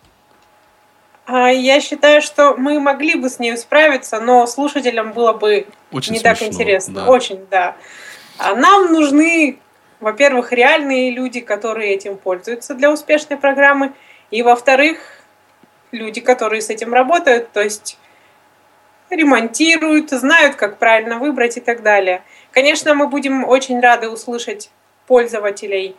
А, 1.25 1.51
я 1.51 1.81
считаю, 1.81 2.21
что 2.21 2.55
мы 2.57 2.81
могли 2.81 3.15
бы 3.15 3.29
с 3.29 3.39
ней 3.39 3.57
справиться, 3.57 4.21
но 4.21 4.47
слушателям 4.47 5.13
было 5.13 5.33
бы 5.33 5.67
Очень 5.93 6.15
не 6.15 6.19
смешно, 6.19 6.35
так 6.35 6.43
интересно. 6.43 6.95
Да. 6.95 7.07
Очень, 7.07 7.47
да. 7.51 7.77
А 8.39 8.55
нам 8.55 8.93
нужны, 8.93 9.59
во-первых, 10.01 10.53
реальные 10.53 11.13
люди, 11.13 11.41
которые 11.41 11.95
этим 11.95 12.17
пользуются 12.17 12.75
для 12.75 12.91
успешной 12.91 13.39
программы, 13.39 13.93
и, 14.31 14.43
во-вторых, 14.43 14.99
люди, 15.93 16.21
которые 16.21 16.61
с 16.61 16.71
этим 16.71 16.93
работают, 16.93 17.53
то 17.53 17.63
есть 17.63 17.99
ремонтируют, 19.11 20.11
знают, 20.11 20.57
как 20.57 20.79
правильно 20.79 21.19
выбрать 21.19 21.57
и 21.59 21.61
так 21.61 21.83
далее. 21.83 22.23
Конечно, 22.51 22.95
мы 22.95 23.07
будем 23.07 23.45
очень 23.45 23.79
рады 23.81 24.09
услышать 24.09 24.71
пользователей 25.07 25.95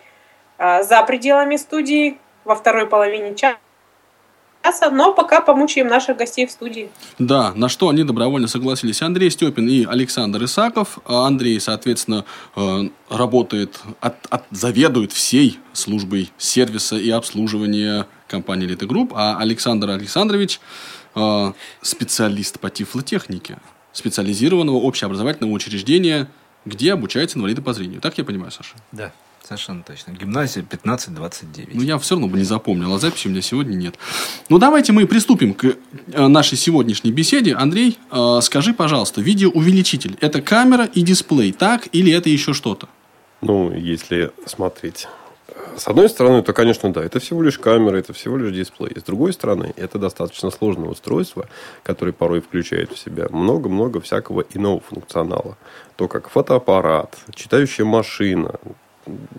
а, 0.57 0.81
за 0.83 1.03
пределами 1.03 1.55
студии 1.55 2.17
во 2.43 2.55
второй 2.55 2.87
половине 2.87 3.35
часа 3.35 3.57
часа, 4.63 4.89
но 4.89 5.13
пока 5.13 5.41
помучаем 5.41 5.87
наших 5.87 6.17
гостей 6.17 6.45
в 6.45 6.51
студии. 6.51 6.89
Да, 7.19 7.53
на 7.55 7.69
что 7.69 7.89
они 7.89 8.03
добровольно 8.03 8.47
согласились. 8.47 9.01
Андрей 9.01 9.29
Степин 9.29 9.67
и 9.67 9.85
Александр 9.85 10.43
Исаков. 10.43 10.99
А 11.05 11.27
Андрей, 11.27 11.59
соответственно, 11.59 12.25
э, 12.55 12.89
работает, 13.09 13.79
от, 13.99 14.15
от, 14.29 14.43
заведует 14.51 15.11
всей 15.11 15.59
службой 15.73 16.31
сервиса 16.37 16.95
и 16.95 17.09
обслуживания 17.09 18.07
компании 18.27 18.67
Elite 18.67 18.87
Group, 18.87 19.11
а 19.15 19.37
Александр 19.39 19.91
Александрович 19.91 20.59
э, 21.15 21.53
специалист 21.81 22.59
по 22.59 22.69
тифлотехнике 22.69 23.57
специализированного 23.91 24.77
общеобразовательного 24.77 25.53
учреждения, 25.53 26.27
где 26.65 26.93
обучаются 26.93 27.37
инвалиды 27.37 27.61
по 27.61 27.73
зрению. 27.73 28.01
Так 28.01 28.17
я 28.17 28.23
понимаю, 28.23 28.51
Саша? 28.51 28.75
Да. 28.91 29.11
Совершенно 29.45 29.83
точно. 29.83 30.11
Гимназия 30.11 30.63
15-29. 30.63 31.71
Ну, 31.73 31.81
я 31.81 31.97
все 31.97 32.15
равно 32.15 32.29
бы 32.29 32.37
не 32.37 32.45
запомнил, 32.45 32.93
а 32.93 32.99
записи 32.99 33.27
у 33.27 33.31
меня 33.31 33.41
сегодня 33.41 33.75
нет. 33.75 33.95
Ну, 34.47 34.57
давайте 34.57 34.93
мы 34.93 35.05
приступим 35.05 35.53
к 35.53 35.65
э, 35.65 36.27
нашей 36.27 36.57
сегодняшней 36.57 37.11
беседе. 37.11 37.53
Андрей, 37.53 37.99
э, 38.09 38.39
скажи, 38.41 38.73
пожалуйста, 38.73 39.19
видеоувеличитель– 39.19 40.17
это 40.21 40.41
камера 40.41 40.85
и 40.85 41.01
дисплей, 41.01 41.51
так? 41.51 41.89
Или 41.91 42.13
это 42.13 42.29
еще 42.29 42.53
что-то? 42.53 42.87
Ну, 43.41 43.73
если 43.73 44.31
смотреть 44.45 45.07
с 45.77 45.87
одной 45.87 46.07
стороны, 46.09 46.41
то, 46.43 46.53
конечно, 46.53 46.91
да, 46.93 47.03
это 47.03 47.19
всего 47.19 47.41
лишь 47.41 47.57
камера, 47.57 47.97
это 47.97 48.13
всего 48.13 48.37
лишь 48.37 48.53
дисплей. 48.53 48.93
С 48.95 49.03
другой 49.03 49.33
стороны, 49.33 49.73
это 49.75 49.97
достаточно 49.97 50.51
сложное 50.51 50.89
устройство, 50.89 51.47
которое 51.83 52.11
порой 52.11 52.41
включает 52.41 52.91
в 52.91 52.99
себя 52.99 53.27
много-много 53.29 53.99
всякого 53.99 54.45
иного 54.53 54.79
функционала. 54.79 55.57
То, 55.95 56.07
как 56.07 56.29
фотоаппарат, 56.29 57.17
читающая 57.33 57.85
машина, 57.85 58.59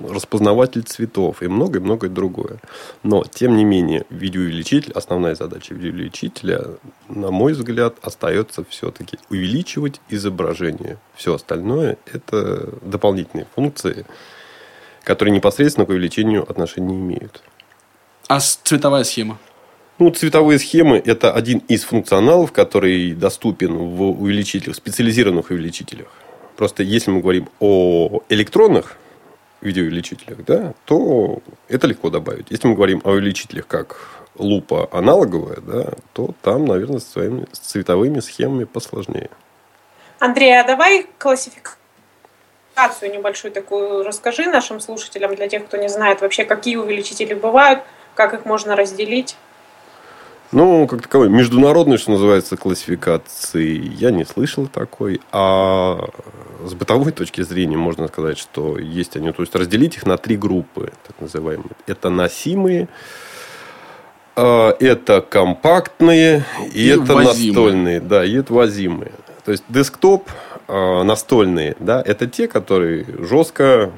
распознаватель 0.00 0.82
цветов 0.82 1.42
и 1.42 1.48
многое-многое 1.48 2.10
другое. 2.10 2.58
Но, 3.02 3.24
тем 3.24 3.56
не 3.56 3.64
менее, 3.64 4.04
видеоувеличитель, 4.10 4.92
основная 4.92 5.34
задача 5.34 5.74
видеоувеличителя, 5.74 6.62
на 7.08 7.30
мой 7.30 7.52
взгляд, 7.52 7.96
остается 8.02 8.64
все-таки 8.68 9.18
увеличивать 9.30 10.00
изображение. 10.08 10.98
Все 11.14 11.34
остальное– 11.34 11.96
это 12.12 12.74
дополнительные 12.82 13.46
функции, 13.54 14.06
которые 15.02 15.34
непосредственно 15.34 15.86
к 15.86 15.90
увеличению 15.90 16.48
отношения 16.48 16.94
не 16.94 16.96
имеют. 16.96 17.42
А 18.28 18.40
цветовая 18.40 19.04
схема? 19.04 19.38
Ну, 19.98 20.10
цветовые 20.10 20.58
схемы– 20.58 21.00
это 21.04 21.32
один 21.32 21.58
из 21.68 21.84
функционалов, 21.84 22.52
который 22.52 23.12
доступен 23.12 23.76
в 23.76 24.02
увеличителях, 24.02 24.76
специализированных 24.76 25.50
увеличителях. 25.50 26.08
Просто 26.56 26.82
если 26.82 27.10
мы 27.10 27.20
говорим 27.20 27.48
о 27.60 28.20
электронных 28.28 28.96
видеоувеличителях, 29.64 30.44
да, 30.44 30.74
то 30.84 31.40
это 31.68 31.86
легко 31.86 32.10
добавить. 32.10 32.50
Если 32.50 32.66
мы 32.66 32.74
говорим 32.74 33.00
о 33.04 33.10
увеличителях 33.10 33.66
как 33.66 34.24
лупа 34.36 34.88
аналоговая, 34.92 35.58
да, 35.60 35.92
то 36.12 36.34
там, 36.42 36.66
наверное, 36.66 36.98
с, 36.98 37.06
своими, 37.06 37.46
с 37.52 37.58
цветовыми 37.58 38.20
схемами 38.20 38.64
посложнее. 38.64 39.30
Андрей, 40.18 40.60
а 40.60 40.64
давай 40.64 41.06
классификацию 41.18 43.12
небольшую 43.12 43.52
такую 43.52 44.04
расскажи 44.04 44.46
нашим 44.46 44.80
слушателям, 44.80 45.34
для 45.34 45.48
тех, 45.48 45.66
кто 45.66 45.76
не 45.76 45.88
знает 45.88 46.20
вообще, 46.20 46.44
какие 46.44 46.76
увеличители 46.76 47.34
бывают, 47.34 47.82
как 48.14 48.34
их 48.34 48.44
можно 48.44 48.76
разделить? 48.76 49.36
Ну, 50.54 50.86
как 50.86 51.02
таковой, 51.02 51.28
международной, 51.30 51.98
что 51.98 52.12
называется, 52.12 52.56
классификации 52.56 53.76
я 53.98 54.12
не 54.12 54.24
слышал 54.24 54.68
такой. 54.68 55.20
А 55.32 56.08
с 56.64 56.74
бытовой 56.74 57.10
точки 57.10 57.42
зрения 57.42 57.76
можно 57.76 58.06
сказать, 58.06 58.38
что 58.38 58.78
есть 58.78 59.16
они. 59.16 59.32
То 59.32 59.42
есть 59.42 59.52
разделить 59.56 59.96
их 59.96 60.06
на 60.06 60.16
три 60.16 60.36
группы, 60.36 60.92
так 61.04 61.20
называемые. 61.20 61.70
Это 61.88 62.08
носимые, 62.08 62.86
а, 64.36 64.76
это 64.78 65.22
компактные 65.22 66.44
и, 66.72 66.84
и 66.84 66.86
это 66.86 67.14
возимые. 67.14 67.46
настольные. 67.48 68.00
Да, 68.00 68.24
и 68.24 68.34
это 68.34 68.54
возимые. 68.54 69.12
То 69.44 69.50
есть 69.50 69.64
десктоп, 69.68 70.30
а, 70.68 71.02
настольные, 71.02 71.74
да, 71.80 72.00
это 72.00 72.28
те, 72.28 72.46
которые 72.46 73.04
жестко 73.26 73.90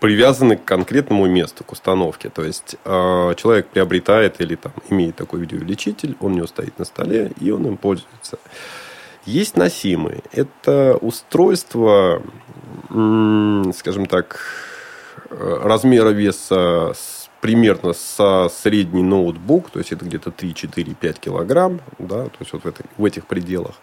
привязаны 0.00 0.56
к 0.56 0.64
конкретному 0.64 1.26
месту, 1.26 1.64
к 1.64 1.72
установке. 1.72 2.28
То 2.28 2.44
есть 2.44 2.76
э, 2.84 3.34
человек 3.36 3.68
приобретает 3.68 4.40
или 4.40 4.54
там, 4.54 4.72
имеет 4.90 5.16
такой 5.16 5.40
видеоувеличитель, 5.40 6.16
он 6.20 6.32
у 6.32 6.36
него 6.36 6.46
стоит 6.46 6.78
на 6.78 6.84
столе, 6.84 7.32
и 7.40 7.50
он 7.50 7.66
им 7.66 7.76
пользуется. 7.76 8.38
Есть 9.26 9.56
носимые. 9.56 10.22
Это 10.32 10.98
устройство, 11.00 12.22
скажем 12.88 14.06
так, 14.06 14.38
э, 15.30 15.60
размера 15.62 16.10
веса 16.10 16.92
с 16.94 17.23
примерно 17.44 17.92
со 17.92 18.48
средний 18.48 19.02
ноутбук, 19.02 19.68
то 19.68 19.78
есть 19.78 19.92
это 19.92 20.06
где-то 20.06 20.30
3, 20.30 20.54
4, 20.54 20.94
5 20.94 21.20
килограмм, 21.20 21.82
да, 21.98 22.24
то 22.24 22.36
есть 22.40 22.54
вот 22.54 22.64
в, 22.64 22.66
этой, 22.66 22.86
в 22.96 23.04
этих 23.04 23.26
пределах. 23.26 23.74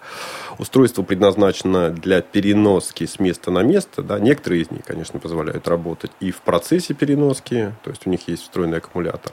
Устройство 0.57 1.03
предназначено 1.03 1.91
для 1.91 2.21
переноски 2.21 3.05
с 3.05 3.19
места 3.19 3.51
на 3.51 3.61
место, 3.61 4.01
да, 4.01 4.19
некоторые 4.19 4.63
из 4.63 4.71
них, 4.71 4.83
конечно, 4.83 5.19
позволяют 5.19 5.67
работать 5.67 6.09
и 6.19 6.31
в 6.31 6.41
процессе 6.41 6.95
переноски, 6.95 7.75
то 7.83 7.91
есть 7.91 8.07
у 8.07 8.09
них 8.09 8.27
есть 8.27 8.41
встроенный 8.41 8.79
аккумулятор. 8.79 9.31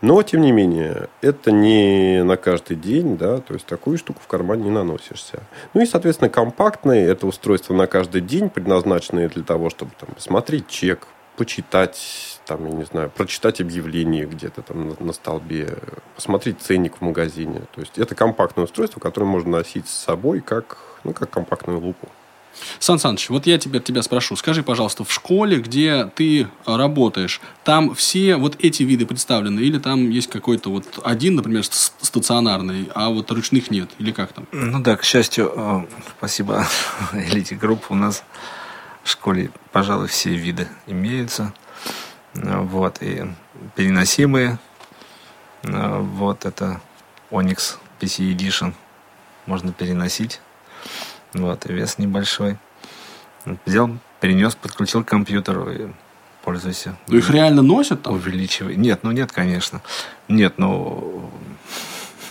Но, 0.00 0.20
тем 0.24 0.40
не 0.40 0.50
менее, 0.50 1.08
это 1.20 1.52
не 1.52 2.24
на 2.24 2.36
каждый 2.36 2.74
день, 2.74 3.16
да, 3.16 3.38
то 3.38 3.54
есть 3.54 3.66
такую 3.66 3.98
штуку 3.98 4.20
в 4.20 4.26
кармане 4.26 4.64
не 4.64 4.70
наносишься. 4.70 5.44
Ну 5.74 5.80
и, 5.80 5.86
соответственно, 5.86 6.28
компактные– 6.28 7.06
это 7.06 7.28
устройство 7.28 7.72
на 7.72 7.86
каждый 7.86 8.20
день, 8.20 8.50
предназначенные 8.50 9.28
для 9.28 9.44
того, 9.44 9.70
чтобы 9.70 9.92
там, 9.96 10.08
смотреть 10.18 10.66
чек, 10.66 11.06
почитать 11.36 12.33
там, 12.46 12.66
я 12.66 12.72
не 12.72 12.84
знаю, 12.84 13.10
прочитать 13.10 13.60
объявление 13.60 14.26
где-то 14.26 14.62
там 14.62 14.88
на, 14.88 14.96
на 14.98 15.12
столбе, 15.12 15.78
посмотреть 16.14 16.60
ценник 16.60 16.98
в 16.98 17.00
магазине. 17.00 17.62
То 17.74 17.80
есть 17.80 17.98
это 17.98 18.14
компактное 18.14 18.64
устройство, 18.64 19.00
которое 19.00 19.26
можно 19.26 19.58
носить 19.58 19.88
с 19.88 20.04
собой 20.04 20.40
как, 20.40 20.78
ну, 21.04 21.12
как 21.12 21.30
компактную 21.30 21.80
лупу. 21.80 22.08
Сан 22.78 22.98
Саныч, 22.98 23.30
вот 23.30 23.46
я 23.46 23.58
тебя, 23.58 23.80
тебя 23.80 24.02
спрошу, 24.02 24.36
скажи, 24.36 24.62
пожалуйста, 24.62 25.04
в 25.04 25.12
школе, 25.12 25.58
где 25.58 26.10
ты 26.14 26.48
работаешь, 26.66 27.40
там 27.64 27.94
все 27.94 28.36
вот 28.36 28.56
эти 28.60 28.82
виды 28.82 29.06
представлены, 29.06 29.60
или 29.60 29.78
там 29.78 30.08
есть 30.08 30.28
какой-то 30.28 30.70
вот 30.70 31.00
один, 31.04 31.34
например, 31.34 31.64
стационарный, 31.64 32.88
а 32.94 33.10
вот 33.10 33.30
ручных 33.30 33.70
нет, 33.70 33.90
или 33.98 34.12
как 34.12 34.32
там? 34.32 34.46
Ну 34.52 34.80
да, 34.80 34.96
к 34.96 35.04
счастью, 35.04 35.52
э, 35.54 35.86
спасибо 36.16 36.66
элите 37.12 37.56
группы, 37.56 37.86
у 37.90 37.96
нас 37.96 38.22
в 39.02 39.10
школе, 39.10 39.50
пожалуй, 39.72 40.08
все 40.08 40.30
виды 40.30 40.68
имеются. 40.86 41.52
Вот, 42.34 42.98
и 43.00 43.24
переносимые. 43.74 44.58
Вот, 45.62 46.44
это 46.44 46.80
Onyx 47.30 47.76
PC 48.00 48.34
Edition. 48.34 48.74
Можно 49.46 49.72
переносить. 49.72 50.40
Вот, 51.32 51.66
и 51.66 51.72
вес 51.72 51.98
небольшой. 51.98 52.58
Взял, 53.66 53.90
перенес, 54.20 54.54
подключил 54.54 55.04
к 55.04 55.08
компьютеру 55.08 55.70
и 55.70 55.88
пользуйся. 56.44 56.96
Ну, 57.08 57.18
их 57.18 57.30
реально 57.30 57.62
носят 57.62 58.02
там? 58.02 58.14
Увеличивай. 58.14 58.76
Нет, 58.76 59.00
ну 59.02 59.10
нет, 59.10 59.32
конечно. 59.32 59.80
Нет, 60.28 60.54
ну... 60.56 61.30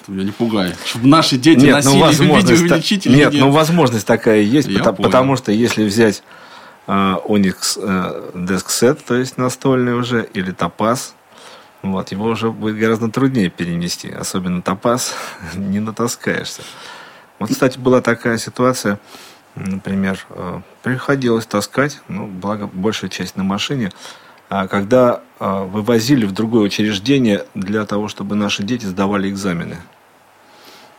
Ты 0.06 0.12
меня 0.12 0.26
не 0.26 0.32
пугай. 0.32 0.76
Чтобы 0.86 1.08
наши 1.08 1.38
дети 1.38 1.66
нет, 1.66 1.76
носили 1.76 2.28
ну, 2.28 2.38
видеоувеличители. 2.38 3.16
Нет, 3.16 3.32
нет, 3.34 3.42
ну 3.42 3.52
возможность 3.52 4.06
такая 4.06 4.42
есть, 4.42 4.74
потому, 4.74 4.98
потому 4.98 5.36
что 5.38 5.52
если 5.52 5.86
взять 5.86 6.24
Onyx 6.88 7.78
Desk 8.34 8.68
Set, 8.68 9.02
то 9.06 9.16
есть 9.16 9.38
настольный 9.38 9.94
уже, 9.94 10.24
или 10.34 10.54
Topaz. 10.54 11.14
Вот, 11.82 12.12
его 12.12 12.28
уже 12.28 12.50
будет 12.52 12.78
гораздо 12.78 13.10
труднее 13.10 13.50
перенести. 13.50 14.10
Особенно 14.10 14.60
Topaz 14.62 15.14
не 15.56 15.80
натаскаешься. 15.80 16.64
Вот, 17.40 17.50
кстати, 17.50 17.78
была 17.78 18.02
такая 18.02 18.38
ситуация, 18.38 19.00
например, 19.56 20.26
э, 20.30 20.62
приходилось 20.82 21.46
таскать, 21.46 22.02
ну, 22.08 22.28
благо, 22.28 22.70
большая 22.72 23.10
часть 23.10 23.36
на 23.36 23.44
машине, 23.44 23.92
а 24.50 24.68
когда 24.68 25.22
э, 25.40 25.64
вывозили 25.66 26.26
в 26.26 26.32
другое 26.32 26.64
учреждение 26.64 27.46
для 27.54 27.86
того, 27.86 28.08
чтобы 28.08 28.36
наши 28.36 28.64
дети 28.64 28.86
сдавали 28.86 29.30
экзамены. 29.30 29.78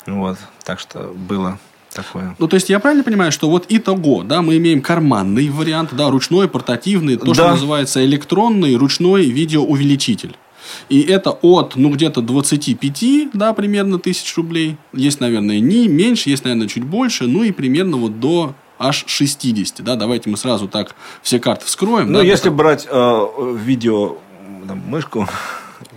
Вот, 0.06 0.38
так 0.64 0.80
что 0.80 1.14
было 1.14 1.58
такое. 1.94 2.34
Ну, 2.38 2.48
то 2.48 2.54
есть 2.54 2.68
я 2.68 2.78
правильно 2.80 3.04
понимаю, 3.04 3.32
что 3.32 3.48
вот 3.48 3.66
итого, 3.68 4.22
да, 4.22 4.42
мы 4.42 4.56
имеем 4.56 4.82
карманный 4.82 5.48
вариант, 5.48 5.90
да, 5.92 6.10
ручной, 6.10 6.48
портативный, 6.48 7.16
то, 7.16 7.26
да. 7.26 7.34
что 7.34 7.48
называется 7.50 8.04
электронный 8.04 8.76
ручной 8.76 9.26
видеоувеличитель. 9.26 10.36
И 10.88 11.00
это 11.02 11.30
от, 11.30 11.76
ну, 11.76 11.90
где-то 11.90 12.20
25, 12.20 13.30
да, 13.32 13.52
примерно 13.54 13.98
тысяч 13.98 14.36
рублей. 14.36 14.76
Есть, 14.92 15.20
наверное, 15.20 15.60
не 15.60 15.88
меньше, 15.88 16.30
есть, 16.30 16.44
наверное, 16.44 16.68
чуть 16.68 16.84
больше. 16.84 17.26
Ну, 17.26 17.42
и 17.42 17.52
примерно 17.52 17.96
вот 17.96 18.20
до 18.20 18.54
аж 18.78 19.04
60, 19.06 19.82
да. 19.84 19.96
Давайте 19.96 20.30
мы 20.30 20.36
сразу 20.36 20.68
так 20.68 20.94
все 21.22 21.38
карты 21.38 21.66
вскроем. 21.66 22.12
Ну, 22.12 22.18
да, 22.18 22.24
если 22.24 22.44
так... 22.44 22.56
брать 22.56 22.86
э, 22.90 23.56
видео, 23.62 24.16
там, 24.66 24.82
мышку... 24.86 25.28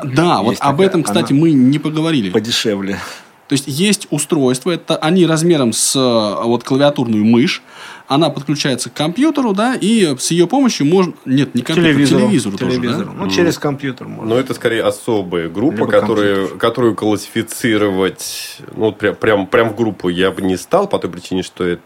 Да, 0.03 0.41
вот 0.41 0.57
об 0.59 0.81
этом, 0.81 1.01
кстати, 1.01 1.33
мы 1.33 1.51
не 1.51 1.79
поговорили. 1.79 2.29
Подешевле. 2.29 2.99
То 3.47 3.53
есть 3.53 3.65
есть 3.67 4.07
устройства, 4.09 4.71
это 4.71 4.97
они 4.97 5.25
размером 5.25 5.71
с 5.71 5.95
э, 5.95 6.43
вот 6.45 6.63
клавиатурную 6.63 7.23
мышь, 7.23 7.63
она 8.07 8.29
подключается 8.29 8.89
к 8.89 8.93
компьютеру, 8.93 9.53
да, 9.53 9.75
и 9.79 10.15
с 10.17 10.31
ее 10.31 10.47
помощью 10.47 10.85
можно, 10.85 11.13
нет, 11.25 11.55
не 11.55 11.61
компьютер, 11.61 11.93
телевизору, 11.93 12.21
телевизору, 12.21 12.57
телевизору 12.57 13.05
тоже, 13.05 13.17
да? 13.17 13.23
Ну, 13.23 13.29
через 13.29 13.57
компьютер 13.57 14.07
можно. 14.07 14.35
Но 14.35 14.39
это 14.39 14.53
скорее 14.53 14.83
особая 14.83 15.47
группа, 15.49 15.87
которую, 15.87 16.57
которую 16.57 16.95
классифицировать, 16.95 18.61
ну, 18.75 18.85
вот 18.85 18.97
прям, 18.97 19.15
прям, 19.15 19.47
прям 19.47 19.69
в 19.69 19.75
группу 19.75 20.09
я 20.09 20.31
бы 20.31 20.41
не 20.41 20.57
стал, 20.57 20.87
по 20.87 20.99
той 20.99 21.09
причине, 21.09 21.43
что 21.43 21.63
это 21.65 21.81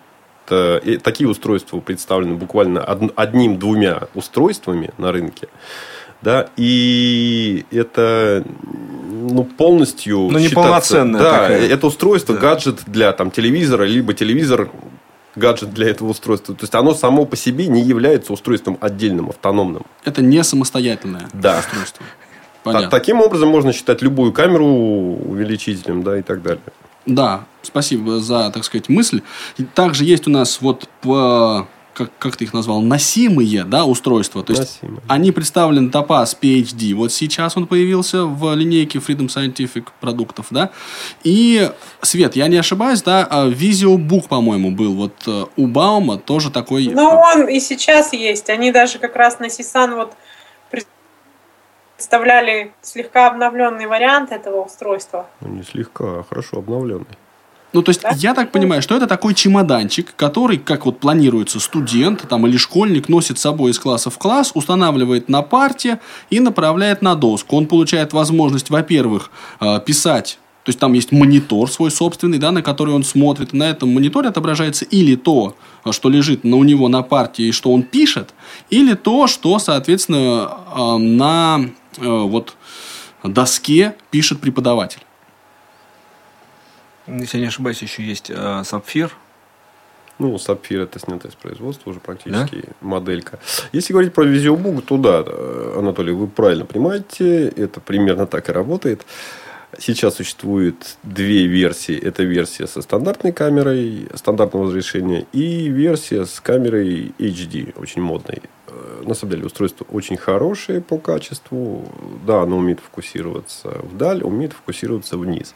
такие 1.04 1.30
устройства 1.30 1.80
представлены 1.80 2.36
буквально 2.36 2.84
одним-двумя 2.84 4.08
устройствами 4.16 4.90
на 4.98 5.12
рынке 5.12 5.48
да, 6.22 6.50
и 6.56 7.66
это 7.72 8.44
ну, 9.12 9.44
полностью 9.44 10.30
ну, 10.32 10.40
не 10.40 10.50
полноценное 10.50 11.22
да, 11.22 11.32
такая. 11.32 11.68
это 11.68 11.88
устройство, 11.88 12.36
да. 12.36 12.42
гаджет 12.42 12.82
для 12.88 13.12
там, 13.14 13.32
телевизора, 13.32 13.84
либо 13.84 14.14
телевизор 14.14 14.70
гаджет 15.36 15.74
для 15.74 15.90
этого 15.90 16.10
устройства. 16.10 16.56
То 16.56 16.64
есть 16.64 16.76
оно 16.76 16.94
само 16.94 17.26
по 17.26 17.36
себе 17.36 17.68
не 17.68 17.82
является 17.82 18.34
устройством 18.34 18.78
отдельным, 18.82 19.30
автономным. 19.30 19.86
Это 20.04 20.22
не 20.22 20.44
самостоятельное 20.44 21.28
да. 21.34 21.60
устройство. 21.60 22.06
Понятно. 22.64 22.90
Таким 22.90 23.22
образом 23.22 23.50
можно 23.50 23.74
считать 23.74 24.02
любую 24.02 24.34
камеру 24.34 24.66
увеличителем, 24.66 26.04
да, 26.04 26.20
и 26.20 26.22
так 26.22 26.44
далее. 26.44 26.62
Да, 27.08 27.46
спасибо 27.64 28.20
за, 28.20 28.52
так 28.52 28.64
сказать, 28.64 28.88
мысль. 28.88 29.22
Также 29.74 30.04
есть 30.06 30.28
у 30.28 30.30
нас 30.30 30.62
вот 30.62 30.88
по 31.02 31.68
как, 31.94 32.12
как 32.18 32.38
ты 32.38 32.46
их 32.46 32.54
назвал, 32.54 32.82
носимые 32.82 33.64
да, 33.64 33.86
устройства. 33.86 34.44
То 34.44 34.54
есть 34.54 34.82
носимые. 34.82 35.04
они 35.08 35.32
представлены 35.32 35.90
Topaz 35.90 36.38
PhD. 36.40 36.94
Вот 36.94 37.12
сейчас 37.12 37.58
он 37.58 37.68
появился 37.68 38.26
в 38.26 38.54
линейке 38.56 39.00
Freedom 39.00 39.28
Scientific 39.28 39.88
продуктов, 40.00 40.48
да. 40.50 40.72
И, 41.24 41.70
Свет, 42.02 42.36
я 42.36 42.48
не 42.48 42.58
ошибаюсь, 42.58 43.02
да, 43.02 43.28
Visio 43.48 44.22
по-моему, 44.28 44.72
был. 44.72 44.94
Вот 44.94 45.14
э, 45.28 45.46
у 45.56 45.68
Баума 45.68 46.18
тоже 46.18 46.52
такой... 46.52 46.88
Ну, 46.88 47.08
он 47.08 47.48
и 47.48 47.60
сейчас 47.60 48.14
есть. 48.14 48.50
Они 48.50 48.72
даже 48.72 49.00
как 49.00 49.16
раз 49.16 49.40
на 49.40 49.50
Сисан 49.50 49.96
вот 49.96 50.14
представляли 52.02 52.74
слегка 52.82 53.28
обновленный 53.28 53.86
вариант 53.86 54.32
этого 54.32 54.66
устройства. 54.66 55.28
Ну, 55.42 55.50
не 55.50 55.64
слегка, 55.64 56.20
а 56.20 56.26
хорошо 56.28 56.58
обновленный. 56.58 57.06
Ну, 57.74 57.82
то 57.82 57.90
есть, 57.90 58.02
да? 58.02 58.12
я 58.16 58.34
так 58.34 58.52
понимаю, 58.52 58.82
что 58.82 58.96
это 58.96 59.08
такой 59.08 59.34
чемоданчик, 59.34 60.14
который, 60.16 60.58
как 60.58 60.86
вот 60.86 61.00
планируется, 61.00 61.60
студент 61.60 62.28
там, 62.28 62.46
или 62.46 62.58
школьник 62.58 63.08
носит 63.08 63.38
с 63.38 63.42
собой 63.42 63.72
из 63.72 63.80
класса 63.80 64.10
в 64.10 64.18
класс, 64.18 64.52
устанавливает 64.54 65.30
на 65.30 65.42
парте 65.42 66.00
и 66.30 66.40
направляет 66.40 67.02
на 67.02 67.16
доску. 67.16 67.56
Он 67.56 67.68
получает 67.68 68.14
возможность, 68.14 68.70
во-первых, 68.70 69.32
э, 69.60 69.80
писать 69.86 70.38
то 70.64 70.70
есть 70.70 70.78
там 70.78 70.94
есть 70.94 71.12
монитор 71.12 71.72
свой 71.72 71.90
собственный, 71.90 72.38
да, 72.38 72.52
на 72.52 72.62
который 72.62 72.94
он 72.94 73.04
смотрит. 73.04 73.52
На 73.52 73.64
этом 73.64 73.90
мониторе 73.90 74.30
отображается 74.30 74.86
или 74.86 75.16
то, 75.16 75.56
что 75.90 76.08
лежит 76.08 76.44
на, 76.44 76.56
у 76.58 76.64
него 76.64 76.88
на 76.88 77.02
партии 77.02 77.46
и 77.46 77.52
что 77.52 77.74
он 77.74 77.82
пишет, 77.82 78.36
или 78.70 78.94
то, 78.94 79.26
что, 79.26 79.58
соответственно, 79.58 80.52
э, 80.76 80.98
на 80.98 81.66
э, 81.98 82.06
вот, 82.06 82.56
доске 83.24 83.96
пишет 84.12 84.40
преподаватель. 84.40 85.02
Если 87.20 87.40
не 87.40 87.48
ошибаюсь, 87.48 87.82
еще 87.82 88.04
есть 88.04 88.30
э, 88.30 88.64
сапфир. 88.64 89.12
Ну, 90.20 90.38
Сапфир 90.38 90.82
это 90.82 91.00
снято 91.00 91.28
из 91.28 91.34
производства 91.34 91.90
уже 91.90 92.00
практически 92.00 92.56
да? 92.58 92.74
моделька. 92.82 93.40
Если 93.72 93.92
говорить 93.92 94.14
про 94.14 94.24
VisioBook, 94.24 94.84
то 94.84 94.98
да, 94.98 95.26
Анатолий, 95.80 96.14
вы 96.14 96.28
правильно 96.28 96.64
понимаете, 96.64 97.48
это 97.48 97.80
примерно 97.80 98.28
так 98.28 98.48
и 98.48 98.52
работает. 98.52 99.04
Сейчас 99.80 100.16
существует 100.16 100.98
две 101.02 101.48
версии. 101.48 101.98
Это 101.98 102.24
версия 102.24 102.68
со 102.68 102.82
стандартной 102.82 103.32
камерой 103.32 104.10
стандартного 104.14 104.68
разрешения 104.68 105.26
и 105.32 105.70
версия 105.70 106.26
с 106.26 106.40
камерой 106.40 107.14
HD, 107.18 107.74
очень 107.80 108.02
модной. 108.02 108.44
Э, 108.68 109.04
на 109.04 109.14
самом 109.14 109.32
деле 109.32 109.46
устройство 109.46 109.86
очень 109.90 110.18
хорошее 110.18 110.82
по 110.82 110.98
качеству. 110.98 111.90
Да, 112.28 112.42
оно 112.42 112.58
умеет 112.58 112.80
фокусироваться 112.80 113.70
вдаль, 113.84 114.24
умеет 114.24 114.54
фокусироваться 114.54 115.18
вниз. 115.18 115.56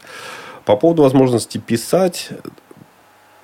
По 0.66 0.76
поводу 0.76 1.04
возможности 1.04 1.60
писать, 1.60 2.30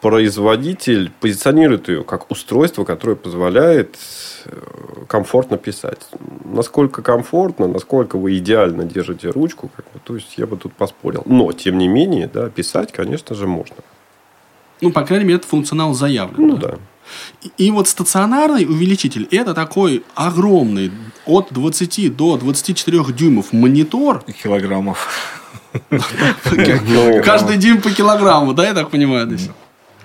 производитель 0.01 1.11
позиционирует 1.19 1.87
ее 1.87 2.03
как 2.03 2.31
устройство, 2.31 2.83
которое 2.83 3.15
позволяет 3.15 3.97
э, 4.45 4.51
комфортно 5.07 5.57
писать. 5.57 5.99
Насколько 6.43 7.03
комфортно, 7.03 7.67
насколько 7.67 8.17
вы 8.17 8.37
идеально 8.39 8.83
держите 8.83 9.29
ручку, 9.29 9.69
как 9.75 9.85
бы, 9.93 9.99
то 10.03 10.15
есть 10.15 10.37
я 10.37 10.47
бы 10.47 10.57
тут 10.57 10.73
поспорил. 10.73 11.21
Но, 11.27 11.51
тем 11.53 11.77
не 11.77 11.87
менее, 11.87 12.27
да, 12.27 12.49
писать, 12.49 12.91
конечно 12.91 13.35
же, 13.35 13.45
можно. 13.45 13.75
Ну, 14.81 14.91
по 14.91 15.03
крайней 15.03 15.25
мере, 15.25 15.35
этот 15.35 15.47
функционал 15.47 15.93
заявлен. 15.93 16.47
Ну, 16.47 16.57
да. 16.57 16.69
да. 16.69 16.77
И, 17.43 17.67
и 17.67 17.71
вот 17.71 17.87
стационарный 17.87 18.65
увеличитель– 18.65 19.27
это 19.31 19.53
такой 19.53 20.03
огромный, 20.15 20.91
от 21.27 21.47
20 21.51 22.15
до 22.15 22.37
24 22.37 23.03
дюймов 23.13 23.53
монитор. 23.53 24.23
Килограммов. 24.23 25.40
Каждый 27.23 27.57
дюйм 27.57 27.81
по 27.81 27.91
килограмму, 27.91 28.53
да, 28.53 28.67
я 28.67 28.73
так 28.73 28.89
понимаю? 28.89 29.29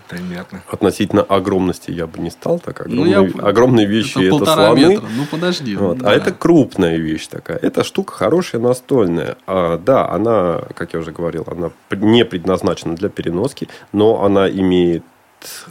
Примерно. 0.08 0.62
Относительно 0.70 1.22
огромности 1.22 1.90
я 1.90 2.06
бы 2.06 2.20
не 2.20 2.30
стал 2.30 2.60
так. 2.60 2.80
Огромные, 2.80 3.18
ну, 3.18 3.26
я... 3.26 3.48
огромные 3.48 3.86
вещи 3.86 4.24
это, 4.24 4.36
это 4.36 4.54
слоны. 4.54 4.86
Метра. 4.86 5.08
Ну 5.16 5.26
подожди. 5.28 5.76
Вот. 5.76 5.98
А 5.98 6.00
да. 6.00 6.10
А 6.10 6.14
это 6.14 6.30
крупная 6.30 6.96
вещь 6.96 7.26
такая. 7.26 7.58
Эта 7.58 7.82
штука 7.82 8.14
хорошая 8.14 8.60
настольная. 8.60 9.36
А, 9.48 9.78
да, 9.78 10.08
она, 10.08 10.60
как 10.74 10.94
я 10.94 11.00
уже 11.00 11.10
говорил, 11.10 11.44
она 11.50 11.70
не 11.90 12.24
предназначена 12.24 12.94
для 12.94 13.08
переноски, 13.08 13.68
но 13.92 14.22
она 14.22 14.48
имеет 14.48 15.02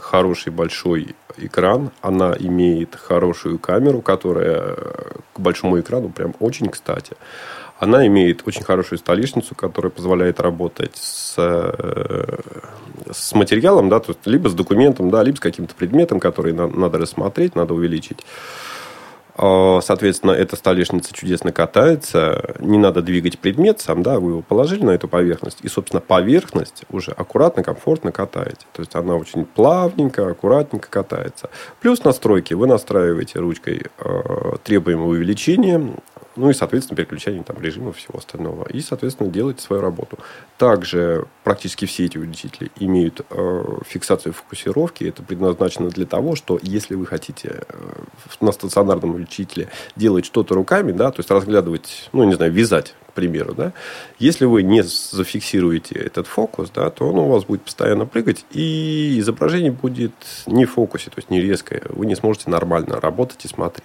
хороший 0.00 0.52
большой 0.52 1.14
экран, 1.38 1.90
она 2.02 2.34
имеет 2.38 2.94
хорошую 2.94 3.58
камеру, 3.58 4.02
которая 4.02 4.76
к 5.32 5.40
большому 5.40 5.80
экрану 5.80 6.10
прям 6.10 6.34
очень 6.40 6.68
кстати. 6.68 7.14
Она 7.78 8.06
имеет 8.06 8.46
очень 8.46 8.62
хорошую 8.62 8.98
столешницу, 8.98 9.54
которая 9.54 9.90
позволяет 9.90 10.40
работать 10.40 10.96
с, 10.96 11.34
э, 11.36 12.38
с 13.12 13.34
материалом, 13.34 13.88
да, 13.88 14.00
то 14.00 14.12
есть 14.12 14.26
либо 14.26 14.48
с 14.48 14.54
документом, 14.54 15.10
да, 15.10 15.22
либо 15.22 15.36
с 15.36 15.40
каким-то 15.40 15.74
предметом, 15.74 16.18
который 16.18 16.52
надо 16.52 16.98
рассмотреть, 16.98 17.54
надо 17.54 17.74
увеличить. 17.74 18.24
А, 19.38 19.80
соответственно, 19.82 20.30
эта 20.32 20.56
столешница 20.56 21.12
чудесно 21.12 21.52
катается. 21.52 22.54
Не 22.58 22.78
надо 22.78 23.02
двигать 23.02 23.38
предмет 23.38 23.80
сам, 23.80 24.02
да, 24.02 24.18
вы 24.18 24.30
его 24.30 24.42
положили 24.42 24.82
на 24.82 24.92
эту 24.92 25.08
поверхность. 25.08 25.58
И, 25.62 25.68
собственно, 25.68 26.00
поверхность 26.00 26.84
уже 26.90 27.10
аккуратно, 27.10 27.62
комфортно 27.62 28.12
катаете. 28.12 28.64
То 28.72 28.80
есть, 28.80 28.94
она 28.94 29.14
очень 29.14 29.44
плавненько, 29.44 30.26
аккуратненько 30.30 30.88
катается. 30.88 31.50
Плюс 31.80 32.02
настройки. 32.02 32.54
Вы 32.54 32.66
настраиваете 32.66 33.38
ручкой 33.38 33.82
э, 33.98 34.56
требуемое 34.64 35.08
увеличение 35.08 35.96
ну 36.36 36.50
и, 36.50 36.52
соответственно, 36.52 36.96
переключение 36.96 37.42
там, 37.42 37.60
режима 37.60 37.92
всего 37.92 38.18
остального. 38.18 38.68
И, 38.68 38.80
соответственно, 38.80 39.30
делать 39.30 39.60
свою 39.60 39.82
работу. 39.82 40.18
Также 40.58 41.26
практически 41.44 41.86
все 41.86 42.04
эти 42.04 42.18
увеличители 42.18 42.70
имеют 42.78 43.22
э, 43.30 43.64
фиксацию 43.86 44.32
фокусировки. 44.32 45.04
Это 45.04 45.22
предназначено 45.22 45.88
для 45.88 46.06
того, 46.06 46.36
что 46.36 46.58
если 46.62 46.94
вы 46.94 47.06
хотите 47.06 47.64
э, 47.68 47.92
на 48.40 48.52
стационарном 48.52 49.14
увеличителе 49.14 49.68
делать 49.96 50.26
что-то 50.26 50.54
руками, 50.54 50.92
да, 50.92 51.10
то 51.10 51.20
есть 51.20 51.30
разглядывать, 51.30 52.08
ну, 52.12 52.24
не 52.24 52.34
знаю, 52.34 52.52
вязать, 52.52 52.94
к 53.08 53.12
примеру, 53.12 53.54
да, 53.54 53.72
если 54.18 54.44
вы 54.44 54.62
не 54.62 54.82
зафиксируете 54.82 55.94
этот 55.94 56.26
фокус, 56.26 56.70
да, 56.74 56.90
то 56.90 57.08
он 57.08 57.18
у 57.18 57.28
вас 57.28 57.44
будет 57.44 57.62
постоянно 57.62 58.04
прыгать, 58.06 58.44
и 58.50 59.18
изображение 59.18 59.72
будет 59.72 60.12
не 60.46 60.66
в 60.66 60.72
фокусе, 60.72 61.10
то 61.10 61.18
есть 61.18 61.30
не 61.30 61.40
резкое. 61.40 61.82
Вы 61.88 62.06
не 62.06 62.14
сможете 62.14 62.50
нормально 62.50 63.00
работать 63.00 63.44
и 63.44 63.48
смотреть. 63.48 63.84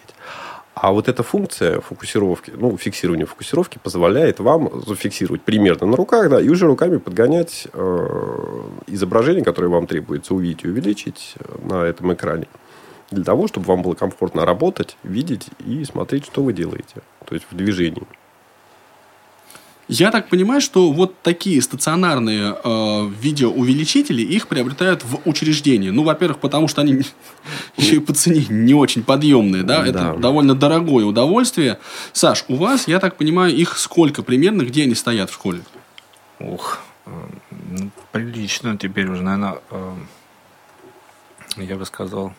А 0.74 0.92
вот 0.94 1.10
эта 1.10 1.22
функция 1.22 1.82
фокусировки, 1.82 2.52
ну, 2.56 2.78
фиксирования 2.78 3.26
фокусировки 3.26 3.78
позволяет 3.84 4.40
вам 4.40 4.82
зафиксировать 4.86 5.42
примерно 5.42 5.86
на 5.86 5.98
руках, 5.98 6.30
да, 6.30 6.40
и 6.40 6.48
уже 6.48 6.66
руками 6.66 6.98
подгонять 6.98 7.68
э, 7.74 8.64
изображение, 8.88 9.44
которое 9.44 9.68
вам 9.68 9.86
требуется 9.86 10.34
увидеть 10.34 10.64
и 10.64 10.70
увеличить 10.70 11.36
э, 11.40 11.68
на 11.68 11.84
этом 11.84 12.14
экране. 12.14 12.48
Для 13.12 13.26
того, 13.26 13.48
чтобы 13.48 13.66
вам 13.66 13.82
было 13.82 13.96
комфортно 13.96 14.46
работать, 14.46 14.96
видеть 15.04 15.48
и 15.66 15.84
смотреть, 15.84 16.26
что 16.26 16.42
вы 16.42 16.54
делаете. 16.54 17.02
То 17.26 17.36
есть 17.36 17.46
в 17.52 17.56
движении. 17.56 18.04
Я 19.92 20.10
так 20.10 20.30
понимаю, 20.30 20.62
что 20.62 20.90
вот 20.90 21.22
такие 21.22 21.62
стационарные 21.62 22.56
э, 22.64 23.08
видеоувеличители, 23.20 24.22
их 24.22 24.48
приобретают 24.48 25.04
в 25.04 25.20
учреждении. 25.26 25.90
Ну, 25.90 26.04
во-первых, 26.04 26.40
потому 26.40 26.70
что 26.70 26.80
они 26.80 27.02
еще 27.76 27.98
и 27.98 28.00
по 28.00 28.14
цене 28.14 28.46
не 28.48 28.74
очень 28.74 29.04
подъемные, 29.04 29.64
да? 29.64 29.86
Это 29.86 30.16
довольно 30.18 30.56
дорогое 30.56 31.04
удовольствие. 31.04 31.78
Саш, 32.14 32.46
у 32.48 32.56
вас, 32.56 32.88
я 32.88 33.00
так 33.00 33.18
понимаю, 33.18 33.54
их 33.54 33.78
сколько 33.78 34.24
примерно, 34.24 34.62
где 34.62 34.84
они 34.84 34.96
стоят 34.96 35.30
в 35.30 35.34
школе? 35.34 35.62
Ух, 36.40 36.80
э, 37.06 37.12
ну, 37.50 37.92
прилично 38.14 38.78
теперь 38.78 39.10
уже, 39.10 39.24
наверное, 39.24 39.60
э, 39.72 39.94
я 41.58 41.76
бы 41.76 41.86
сказал, 41.86 42.34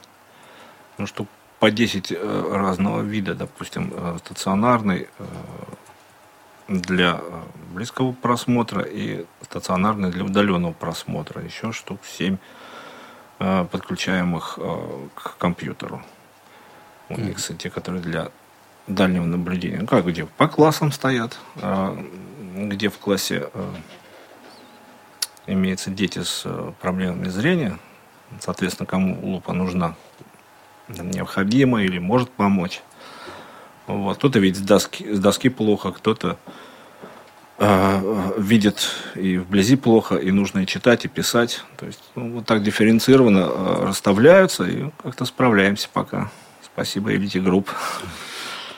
ну, 0.96 1.06
что 1.06 1.26
по 1.60 1.70
10 1.70 2.12
э, 2.12 2.48
разного 2.50 3.02
вида, 3.02 3.34
допустим, 3.34 3.92
стационарный, 4.20 5.08
для 6.80 7.20
э, 7.20 7.42
близкого 7.74 8.12
просмотра 8.12 8.82
и 8.82 9.26
стационарный 9.42 10.10
для 10.10 10.24
удаленного 10.24 10.72
просмотра. 10.72 11.42
Еще 11.42 11.72
штук 11.72 12.00
7 12.04 12.36
э, 13.38 13.66
подключаемых 13.70 14.58
э, 14.60 15.08
к 15.14 15.36
компьютеру. 15.36 16.02
У 17.08 17.20
них 17.20 17.36
те, 17.58 17.68
которые 17.68 18.02
для 18.02 18.30
дальнего 18.86 19.24
наблюдения. 19.24 19.78
Ну, 19.80 19.86
как 19.86 20.06
где? 20.06 20.24
По 20.24 20.48
классам 20.48 20.92
стоят. 20.92 21.38
Где 22.54 22.88
в 22.88 22.96
классе 22.96 23.50
имеются 25.46 25.90
дети 25.90 26.22
с 26.22 26.46
проблемами 26.80 27.28
зрения. 27.28 27.78
Соответственно, 28.40 28.86
кому 28.86 29.18
лупа 29.22 29.52
нужна, 29.52 29.94
необходима 30.88 31.82
или 31.82 31.98
может 31.98 32.30
помочь. 32.30 32.80
Вот. 33.92 34.18
Кто-то 34.18 34.38
видит 34.38 34.58
с 34.58 34.60
доски, 34.60 35.12
с 35.12 35.18
доски 35.18 35.48
плохо, 35.48 35.92
кто-то 35.92 36.38
э, 37.58 38.32
видит 38.38 38.90
и 39.14 39.38
вблизи 39.38 39.76
плохо, 39.76 40.16
и 40.16 40.30
нужно 40.30 40.60
и 40.60 40.66
читать, 40.66 41.04
и 41.04 41.08
писать. 41.08 41.62
То 41.78 41.86
есть 41.86 42.02
ну, 42.14 42.32
вот 42.32 42.46
так 42.46 42.62
дифференцированно 42.62 43.50
э, 43.50 43.84
расставляются, 43.86 44.64
и 44.64 44.90
как-то 45.02 45.24
справляемся 45.24 45.88
пока. 45.92 46.30
Спасибо 46.64 47.14
Элите 47.14 47.40
Групп. 47.40 47.68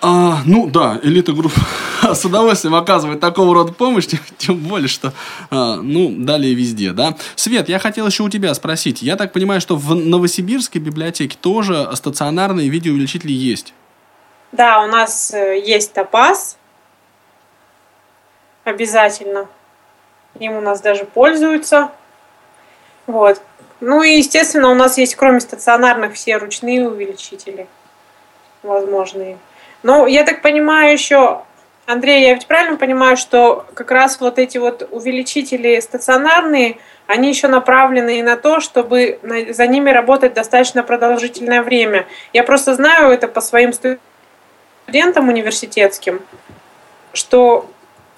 А, 0.06 0.42
ну 0.44 0.66
да, 0.66 1.00
элита 1.02 1.32
групп 1.32 1.54
с 2.02 2.24
удовольствием 2.26 2.74
оказывает 2.74 3.20
такого 3.20 3.54
рода 3.54 3.72
помощь, 3.72 4.06
тем, 4.36 4.58
более, 4.58 4.88
что, 4.88 5.14
а, 5.50 5.76
ну, 5.76 6.14
далее 6.18 6.52
везде, 6.52 6.92
да. 6.92 7.16
Свет, 7.36 7.70
я 7.70 7.78
хотел 7.78 8.06
еще 8.06 8.22
у 8.22 8.28
тебя 8.28 8.52
спросить. 8.52 9.00
Я 9.00 9.16
так 9.16 9.32
понимаю, 9.32 9.62
что 9.62 9.76
в 9.76 9.94
Новосибирской 9.94 10.78
библиотеке 10.78 11.38
тоже 11.40 11.88
стационарные 11.94 12.68
видеоувеличители 12.68 13.32
есть? 13.32 13.72
Да, 14.54 14.82
у 14.82 14.86
нас 14.86 15.34
э, 15.34 15.58
есть 15.58 15.94
топаз. 15.94 16.56
Обязательно. 18.62 19.48
Им 20.38 20.52
у 20.52 20.60
нас 20.60 20.80
даже 20.80 21.04
пользуются. 21.04 21.90
Вот. 23.08 23.42
Ну 23.80 24.04
и, 24.04 24.10
естественно, 24.10 24.70
у 24.70 24.74
нас 24.76 24.96
есть, 24.96 25.16
кроме 25.16 25.40
стационарных, 25.40 26.14
все 26.14 26.36
ручные 26.36 26.88
увеличители 26.88 27.66
возможные. 28.62 29.38
Но 29.82 30.06
я 30.06 30.22
так 30.22 30.40
понимаю 30.40 30.92
еще, 30.92 31.42
Андрей, 31.86 32.22
я 32.22 32.34
ведь 32.34 32.46
правильно 32.46 32.76
понимаю, 32.76 33.16
что 33.16 33.66
как 33.74 33.90
раз 33.90 34.20
вот 34.20 34.38
эти 34.38 34.58
вот 34.58 34.88
увеличители 34.92 35.80
стационарные, 35.80 36.78
они 37.08 37.28
еще 37.28 37.48
направлены 37.48 38.20
и 38.20 38.22
на 38.22 38.36
то, 38.36 38.60
чтобы 38.60 39.18
за 39.50 39.66
ними 39.66 39.90
работать 39.90 40.32
достаточно 40.32 40.84
продолжительное 40.84 41.60
время. 41.60 42.06
Я 42.32 42.44
просто 42.44 42.76
знаю 42.76 43.10
это 43.10 43.26
по 43.26 43.40
своим 43.40 43.72
студентам 43.72 44.00
студентам 44.84 45.28
университетским, 45.28 46.20
что 47.12 47.68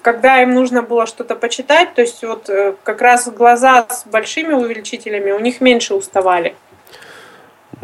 когда 0.01 0.41
им 0.41 0.53
нужно 0.53 0.83
было 0.83 1.05
что-то 1.05 1.35
почитать, 1.35 1.93
то 1.93 2.01
есть 2.01 2.23
вот 2.23 2.49
э, 2.49 2.75
как 2.83 3.01
раз 3.01 3.27
глаза 3.29 3.85
с 3.89 4.05
большими 4.05 4.53
увеличителями 4.53 5.31
у 5.31 5.39
них 5.39 5.59
меньше 5.59 5.95
уставали. 5.95 6.55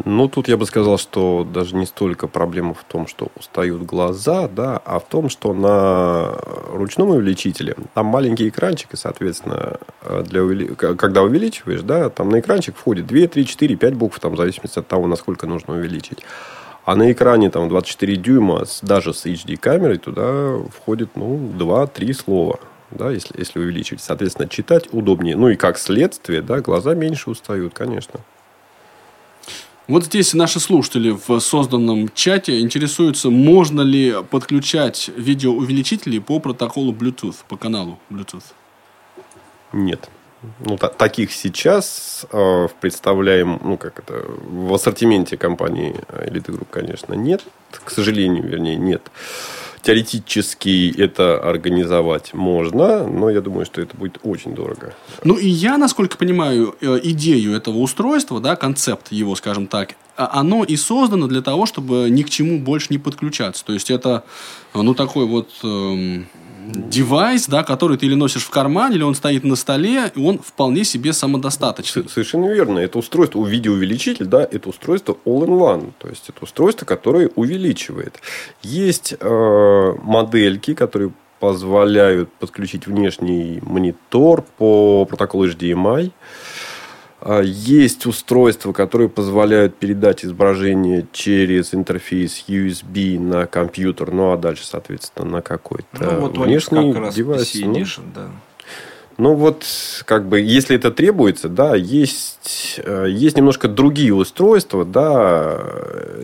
Ну, 0.04 0.28
тут 0.28 0.48
я 0.48 0.56
бы 0.56 0.66
сказал, 0.66 0.98
что 0.98 1.44
даже 1.44 1.76
не 1.76 1.86
столько 1.86 2.26
проблема 2.26 2.74
в 2.74 2.82
том, 2.84 3.06
что 3.06 3.28
устают 3.36 3.82
глаза, 3.82 4.48
да, 4.48 4.80
а 4.84 4.98
в 4.98 5.04
том, 5.04 5.28
что 5.28 5.52
на 5.52 6.32
ручном 6.72 7.10
увеличителе 7.10 7.76
там 7.94 8.06
маленький 8.06 8.48
экранчик, 8.48 8.92
и, 8.92 8.96
соответственно, 8.96 9.78
для 10.24 10.42
увели... 10.42 10.74
когда 10.74 11.22
увеличиваешь, 11.22 11.82
да, 11.82 12.10
там 12.10 12.30
на 12.30 12.40
экранчик 12.40 12.76
входит 12.76 13.06
2, 13.06 13.28
3, 13.28 13.46
4, 13.46 13.76
5 13.76 13.94
букв, 13.94 14.18
там, 14.18 14.34
в 14.34 14.36
зависимости 14.36 14.78
от 14.78 14.88
того, 14.88 15.06
насколько 15.06 15.46
нужно 15.46 15.74
увеличить. 15.74 16.18
А 16.84 16.96
на 16.96 17.10
экране 17.12 17.50
там 17.50 17.68
24 17.68 18.16
дюйма, 18.16 18.64
даже 18.82 19.14
с 19.14 19.24
HD-камерой, 19.24 19.98
туда 19.98 20.58
входит, 20.70 21.10
ну, 21.16 21.36
2-3 21.56 22.12
слова 22.12 22.58
да, 22.94 23.10
если, 23.10 23.38
если 23.38 23.58
увеличивать. 23.58 24.02
Соответственно, 24.02 24.48
читать 24.48 24.88
удобнее. 24.92 25.36
Ну 25.36 25.48
и 25.48 25.56
как 25.56 25.78
следствие, 25.78 26.42
да, 26.42 26.60
глаза 26.60 26.94
меньше 26.94 27.30
устают, 27.30 27.74
конечно. 27.74 28.20
Вот 29.86 30.04
здесь 30.04 30.32
наши 30.32 30.60
слушатели 30.60 31.10
в 31.10 31.40
созданном 31.40 32.08
чате 32.14 32.60
интересуются, 32.60 33.28
можно 33.28 33.82
ли 33.82 34.14
подключать 34.30 35.10
видеоувеличители 35.14 36.18
по 36.20 36.38
протоколу 36.38 36.94
Bluetooth, 36.94 37.36
по 37.48 37.58
каналу 37.58 37.98
Bluetooth. 38.10 38.44
Нет. 39.72 40.08
Ну, 40.64 40.76
та- 40.76 40.88
таких 40.88 41.32
сейчас 41.32 42.26
э, 42.32 42.68
представляем, 42.80 43.60
ну, 43.62 43.76
как 43.76 43.98
это, 43.98 44.24
в 44.48 44.72
ассортименте 44.74 45.36
компании 45.36 45.94
Elite 46.08 46.46
Group, 46.46 46.66
конечно, 46.70 47.14
нет. 47.14 47.42
К 47.84 47.90
сожалению, 47.90 48.44
вернее, 48.44 48.76
нет. 48.76 49.02
Теоретически 49.82 50.94
это 50.98 51.38
организовать 51.38 52.32
можно, 52.32 53.06
но 53.06 53.28
я 53.28 53.40
думаю, 53.42 53.66
что 53.66 53.82
это 53.82 53.94
будет 53.96 54.18
очень 54.22 54.54
дорого. 54.54 54.94
Ну 55.24 55.34
и 55.34 55.46
я, 55.46 55.76
насколько 55.76 56.16
понимаю, 56.16 56.74
э, 56.80 57.00
идею 57.02 57.54
этого 57.54 57.76
устройства, 57.78 58.40
да, 58.40 58.56
концепт 58.56 59.12
его, 59.12 59.36
скажем 59.36 59.66
так, 59.66 59.94
а, 60.16 60.40
оно 60.40 60.64
и 60.64 60.76
создано 60.76 61.26
для 61.26 61.42
того, 61.42 61.66
чтобы 61.66 62.08
ни 62.08 62.22
к 62.22 62.30
чему 62.30 62.58
больше 62.60 62.86
не 62.90 62.98
подключаться. 62.98 63.64
То 63.64 63.72
есть 63.74 63.90
это, 63.90 64.24
ну, 64.72 64.94
такой 64.94 65.26
вот 65.26 65.50
эм, 65.62 66.28
девайс, 66.64 67.46
да, 67.46 67.62
который 67.62 67.96
ты 67.96 68.06
или 68.06 68.14
носишь 68.14 68.44
в 68.44 68.50
кармане, 68.50 68.96
или 68.96 69.02
он 69.02 69.14
стоит 69.14 69.44
на 69.44 69.56
столе, 69.56 70.10
и 70.14 70.18
он 70.18 70.38
вполне 70.38 70.84
себе 70.84 71.12
самодостаточный. 71.12 72.08
Совершенно 72.08 72.46
верно. 72.46 72.78
Это 72.78 72.98
устройство, 72.98 73.44
видеоувеличитель, 73.44 74.26
да, 74.26 74.42
это 74.42 74.68
устройство 74.68 75.16
all-in-one. 75.24 75.92
То 75.98 76.08
есть, 76.08 76.28
это 76.28 76.38
устройство, 76.42 76.86
которое 76.86 77.30
увеличивает. 77.34 78.20
Есть 78.62 79.14
э, 79.18 79.92
модельки, 80.02 80.74
которые 80.74 81.12
позволяют 81.40 82.32
подключить 82.32 82.86
внешний 82.86 83.60
монитор 83.62 84.44
по 84.56 85.04
протоколу 85.04 85.46
HDMI. 85.46 86.10
А, 86.10 86.10
есть 87.42 88.06
устройства, 88.06 88.72
которые 88.72 89.08
позволяют 89.08 89.76
передать 89.76 90.24
изображение 90.24 91.06
через 91.12 91.74
интерфейс 91.74 92.44
USB 92.48 93.18
на 93.18 93.46
компьютер, 93.46 94.12
ну 94.12 94.32
а 94.32 94.36
дальше, 94.36 94.66
соответственно, 94.66 95.28
на 95.28 95.42
какой-то 95.42 95.86
ну, 95.98 96.20
вот 96.20 96.36
внешний 96.36 96.92
как 96.92 97.02
раз 97.02 97.14
девайс. 97.14 97.54
PC 97.54 97.72
Edition, 97.72 98.02
ну, 98.06 98.12
да. 98.14 98.30
Ну 99.16 99.34
вот, 99.34 99.64
как 100.06 100.26
бы, 100.28 100.40
если 100.40 100.74
это 100.76 100.90
требуется, 100.90 101.48
да, 101.48 101.76
есть, 101.76 102.80
э, 102.84 103.06
есть 103.08 103.36
немножко 103.36 103.68
другие 103.68 104.12
устройства, 104.12 104.84
да, 104.84 105.60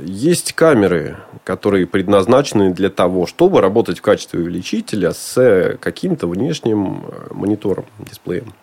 есть 0.03 0.55
камеры, 0.55 1.19
которые 1.45 1.87
предназначены 1.87 2.73
для 2.73 2.91
того, 2.91 3.27
чтобы 3.27 3.61
работать 3.61 3.99
в 3.99 4.03
качестве 4.03 4.41
увеличителя 4.41 5.13
с 5.13 5.79
каким-то 5.81 6.27
внешним 6.27 7.05
э, 7.07 7.33
монитором, 7.33 7.87
дисплеем. 7.99 8.55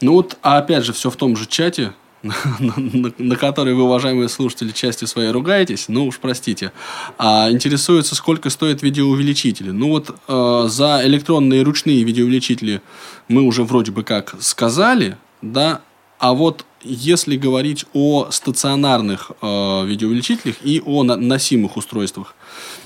Ну 0.00 0.12
вот, 0.12 0.36
а 0.42 0.58
опять 0.58 0.84
же, 0.84 0.92
все 0.92 1.10
в 1.10 1.16
том 1.16 1.36
же 1.36 1.46
чате, 1.46 1.92
на, 2.22 3.36
который 3.36 3.74
вы, 3.74 3.84
уважаемые 3.84 4.28
слушатели, 4.28 4.72
частью 4.72 5.08
своей 5.08 5.30
ругаетесь, 5.30 5.86
ну 5.88 6.06
уж 6.06 6.18
простите, 6.18 6.72
а, 7.18 7.50
интересуется, 7.50 8.14
сколько 8.14 8.50
стоят 8.50 8.82
видеоувеличители. 8.82 9.70
Ну 9.70 9.88
вот 9.88 10.14
э, 10.26 10.64
за 10.68 11.00
электронные 11.04 11.62
ручные 11.62 12.02
видеоувеличители 12.02 12.82
мы 13.28 13.42
уже 13.42 13.64
вроде 13.64 13.92
бы 13.92 14.02
как 14.02 14.34
сказали, 14.40 15.16
да, 15.42 15.82
а 16.18 16.32
вот 16.32 16.64
если 16.82 17.36
говорить 17.36 17.84
о 17.92 18.28
стационарных 18.30 19.32
э, 19.42 19.86
видеоувеличителях 19.86 20.56
и 20.62 20.82
о 20.84 21.02
на- 21.02 21.16
носимых 21.16 21.76
устройствах, 21.76 22.34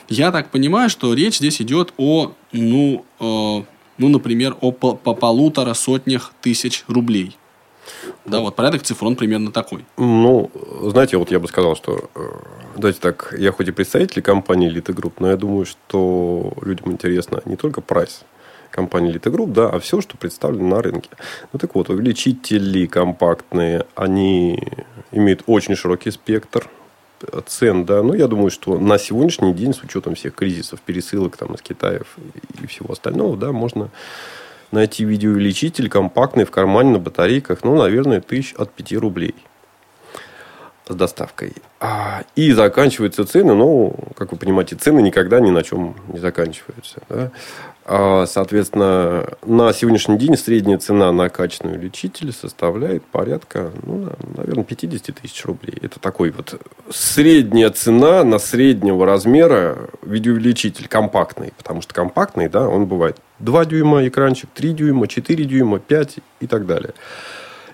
я 0.08 0.32
так 0.32 0.50
понимаю, 0.50 0.90
что 0.90 1.14
речь 1.14 1.36
здесь 1.38 1.62
идет 1.62 1.92
о, 1.96 2.32
ну, 2.52 3.04
э, 3.20 3.62
ну, 4.00 4.08
например, 4.08 4.56
о 4.60 4.72
по, 4.72 4.94
по 4.94 5.14
полутора 5.14 5.74
сотнях 5.74 6.32
тысяч 6.40 6.84
рублей. 6.88 7.36
Да, 8.24 8.40
вот 8.40 8.56
порядок 8.56 8.82
цифр, 8.82 9.04
он 9.04 9.16
примерно 9.16 9.52
такой. 9.52 9.84
Ну, 9.96 10.50
знаете, 10.82 11.16
вот 11.16 11.30
я 11.30 11.38
бы 11.38 11.48
сказал, 11.48 11.76
что, 11.76 12.10
э, 12.14 12.20
давайте 12.76 13.00
так, 13.00 13.34
я 13.38 13.52
хоть 13.52 13.68
и 13.68 13.72
представитель 13.72 14.22
компании 14.22 14.70
Elite 14.70 14.94
Group, 14.94 15.14
но 15.18 15.28
я 15.28 15.36
думаю, 15.36 15.66
что 15.66 16.52
людям 16.62 16.92
интересно 16.92 17.42
не 17.44 17.56
только 17.56 17.80
прайс 17.80 18.22
компании 18.70 19.12
Elite 19.12 19.32
Group, 19.32 19.52
да, 19.52 19.68
а 19.68 19.78
все, 19.80 20.00
что 20.00 20.16
представлено 20.16 20.76
на 20.76 20.82
рынке. 20.82 21.10
Ну, 21.52 21.58
так 21.58 21.74
вот, 21.74 21.90
увеличители 21.90 22.86
компактные, 22.86 23.86
они 23.96 24.62
имеют 25.12 25.42
очень 25.46 25.74
широкий 25.74 26.10
спектр 26.10 26.68
цен, 27.46 27.84
да, 27.84 28.02
но 28.02 28.14
я 28.14 28.26
думаю, 28.26 28.50
что 28.50 28.78
на 28.78 28.98
сегодняшний 28.98 29.52
день, 29.52 29.74
с 29.74 29.82
учетом 29.82 30.14
всех 30.14 30.34
кризисов, 30.34 30.80
пересылок 30.80 31.36
там 31.36 31.54
из 31.54 31.62
Китая 31.62 32.00
и 32.62 32.66
всего 32.66 32.92
остального, 32.92 33.36
да, 33.36 33.52
можно 33.52 33.90
найти 34.72 35.04
видеоувеличитель 35.04 35.88
компактный 35.88 36.44
в 36.44 36.50
кармане 36.50 36.90
на 36.90 36.98
батарейках, 36.98 37.64
ну, 37.64 37.76
наверное, 37.76 38.20
тысяч 38.20 38.54
от 38.54 38.70
5 38.72 38.92
рублей 38.94 39.34
с 40.88 40.94
доставкой. 40.94 41.54
А, 41.78 42.24
и 42.36 42.52
заканчиваются 42.52 43.24
цены, 43.24 43.54
ну, 43.54 43.94
как 44.16 44.32
вы 44.32 44.38
понимаете, 44.38 44.76
цены 44.76 45.00
никогда 45.00 45.40
ни 45.40 45.50
на 45.50 45.62
чем 45.62 45.96
не 46.08 46.18
заканчиваются. 46.18 47.00
Да? 47.08 47.30
А, 47.92 48.24
соответственно, 48.26 49.26
на 49.44 49.72
сегодняшний 49.72 50.16
день 50.16 50.36
средняя 50.36 50.78
цена 50.78 51.10
на 51.10 51.28
качественный 51.28 51.74
увеличитель 51.74 52.32
составляет 52.32 53.04
порядка, 53.04 53.72
ну, 53.82 54.10
наверное, 54.36 54.62
50 54.62 55.06
тысяч 55.16 55.44
рублей. 55.44 55.76
Это 55.82 55.98
такой 55.98 56.30
вот 56.30 56.60
средняя 56.88 57.68
цена 57.70 58.22
на 58.22 58.38
среднего 58.38 59.04
размера 59.04 59.90
видеоувеличитель 60.02 60.86
компактный. 60.86 61.52
Потому 61.58 61.82
что 61.82 61.92
компактный, 61.92 62.48
да, 62.48 62.68
он 62.68 62.86
бывает 62.86 63.16
2 63.40 63.64
дюйма 63.64 64.06
экранчик, 64.06 64.48
3 64.54 64.72
дюйма, 64.72 65.08
4 65.08 65.44
дюйма, 65.44 65.80
5 65.80 66.18
и 66.38 66.46
так 66.46 66.66
далее. 66.66 66.94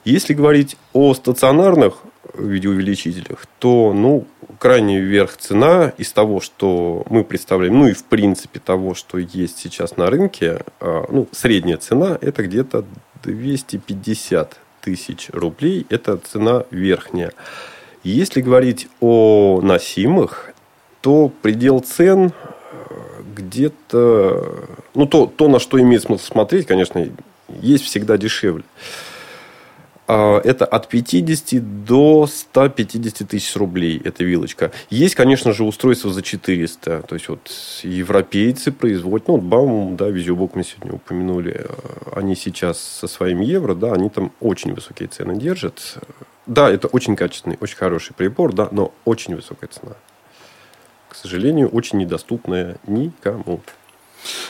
Если 0.06 0.32
говорить 0.32 0.78
о 0.94 1.12
стационарных 1.12 1.96
видеоувеличителях, 2.34 3.46
то, 3.58 3.92
ну, 3.92 4.26
крайне 4.58 5.00
вверх 5.00 5.36
цена 5.36 5.92
из 5.98 6.12
того, 6.12 6.40
что 6.40 7.04
мы 7.08 7.24
представляем, 7.24 7.78
ну 7.78 7.88
и 7.88 7.92
в 7.92 8.04
принципе 8.04 8.60
того, 8.60 8.94
что 8.94 9.18
есть 9.18 9.58
сейчас 9.58 9.96
на 9.96 10.10
рынке, 10.10 10.60
а, 10.80 11.04
ну, 11.10 11.28
средняя 11.32 11.76
цена 11.76 12.18
это 12.20 12.42
где-то 12.42 12.84
250 13.22 14.58
тысяч 14.80 15.28
рублей, 15.32 15.86
это 15.88 16.16
цена 16.16 16.64
верхняя. 16.70 17.32
Если 18.04 18.40
говорить 18.40 18.88
о 19.00 19.60
носимых, 19.62 20.52
то 21.00 21.30
предел 21.42 21.80
цен 21.80 22.30
э, 22.30 22.32
где-то, 23.34 24.68
ну, 24.94 25.06
то, 25.06 25.26
то, 25.26 25.48
на 25.48 25.58
что 25.58 25.80
имеет 25.80 26.02
смысл 26.02 26.24
смотреть, 26.24 26.66
конечно, 26.66 27.04
есть 27.60 27.84
всегда 27.84 28.16
дешевле. 28.16 28.64
А, 30.08 30.40
это 30.44 30.64
от 30.64 30.88
50 30.88 31.84
до 31.84 32.26
150 32.26 33.28
тысяч 33.28 33.56
рублей 33.56 34.00
эта 34.04 34.22
вилочка. 34.24 34.70
Есть, 34.88 35.14
конечно 35.14 35.52
же, 35.52 35.64
устройство 35.64 36.12
за 36.12 36.22
400. 36.22 37.02
То 37.02 37.14
есть, 37.14 37.28
вот 37.28 37.50
европейцы 37.82 38.70
производят, 38.70 39.28
ну, 39.28 39.38
вот 39.38 39.44
Baum, 39.44 39.96
да, 39.96 40.08
Визиобук 40.08 40.54
мы 40.54 40.62
сегодня 40.62 40.94
упомянули, 40.94 41.66
они 42.14 42.36
сейчас 42.36 42.80
со 42.80 43.08
своим 43.08 43.40
евро, 43.40 43.74
да, 43.74 43.92
они 43.92 44.08
там 44.08 44.32
очень 44.40 44.74
высокие 44.74 45.08
цены 45.08 45.36
держат. 45.36 45.98
Да, 46.46 46.70
это 46.70 46.86
очень 46.86 47.16
качественный, 47.16 47.58
очень 47.60 47.76
хороший 47.76 48.14
прибор, 48.14 48.52
да, 48.52 48.68
но 48.70 48.92
очень 49.04 49.34
высокая 49.34 49.68
цена. 49.68 49.96
К 51.08 51.16
сожалению, 51.16 51.68
очень 51.68 51.98
недоступная 51.98 52.76
никому. 52.86 53.60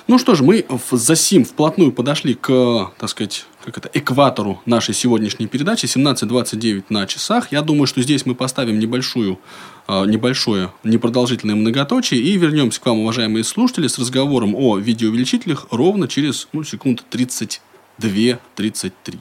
Ну 0.06 0.18
что 0.18 0.34
ж, 0.34 0.42
мы 0.42 0.64
за 0.90 1.16
сим 1.16 1.44
вплотную 1.44 1.92
подошли 1.92 2.34
к, 2.34 2.92
так 2.98 3.08
сказать, 3.08 3.46
как 3.66 3.78
это, 3.78 3.90
экватору 3.92 4.62
нашей 4.64 4.94
сегодняшней 4.94 5.48
передачи. 5.48 5.86
17.29 5.86 6.84
на 6.88 7.06
часах. 7.06 7.50
Я 7.50 7.62
думаю, 7.62 7.88
что 7.88 8.00
здесь 8.00 8.24
мы 8.24 8.36
поставим 8.36 8.78
небольшую, 8.78 9.40
а, 9.88 10.04
небольшое, 10.04 10.70
непродолжительное 10.84 11.56
многоточие 11.56 12.20
и 12.20 12.38
вернемся 12.38 12.80
к 12.80 12.86
вам, 12.86 13.00
уважаемые 13.00 13.42
слушатели, 13.42 13.88
с 13.88 13.98
разговором 13.98 14.54
о 14.54 14.78
видеоувеличителях 14.78 15.66
ровно 15.72 16.06
через 16.06 16.46
ну, 16.52 16.62
секунд 16.62 17.04
32-33. 17.10 19.18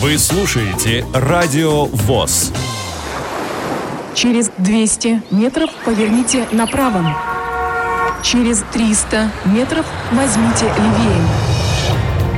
Вы 0.00 0.16
слушаете 0.16 1.04
Радио 1.12 1.86
ВОЗ. 1.86 2.52
Через 4.14 4.50
200 4.58 5.22
метров 5.30 5.70
поверните 5.84 6.46
направо. 6.52 7.16
Через 8.22 8.64
300 8.72 9.30
метров 9.46 9.86
возьмите 10.12 10.64
левее. 10.64 11.59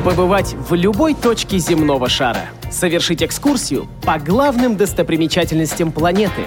Побывать 0.05 0.57
в 0.69 0.75
любой 0.75 1.15
точке 1.15 1.59
земного 1.59 2.09
шара. 2.09 2.47
Совершить 2.73 3.23
экскурсию 3.23 3.87
по 4.03 4.19
главным 4.19 4.77
достопримечательностям 4.77 5.93
планеты. 5.93 6.43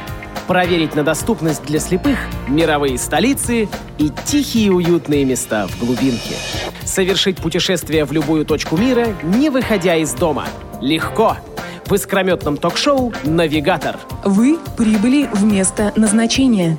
Проверить 0.45 0.93
на 0.93 1.03
доступность 1.03 1.63
для 1.63 1.79
слепых 1.79 2.17
мировые 2.49 2.97
столицы 2.97 3.69
и 3.97 4.11
тихие 4.25 4.73
уютные 4.73 5.23
места 5.23 5.67
в 5.67 5.79
глубинке. 5.79 6.35
Совершить 6.83 7.37
путешествие 7.37 8.03
в 8.03 8.11
любую 8.11 8.45
точку 8.45 8.75
мира, 8.75 9.15
не 9.23 9.49
выходя 9.49 9.95
из 9.95 10.13
дома. 10.13 10.47
Легко. 10.81 11.37
В 11.85 11.93
искрометном 11.93 12.57
ток-шоу 12.57 13.13
«Навигатор». 13.23 13.97
Вы 14.25 14.59
прибыли 14.75 15.29
в 15.31 15.45
место 15.45 15.93
назначения. 15.95 16.77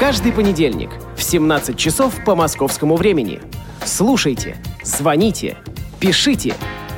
Каждый 0.00 0.32
понедельник 0.32 0.90
в 1.16 1.22
17 1.22 1.76
часов 1.76 2.12
по 2.24 2.34
московскому 2.34 2.96
времени. 2.96 3.40
Слушайте, 3.84 4.56
звоните, 4.82 5.56
пишите, 5.98 6.54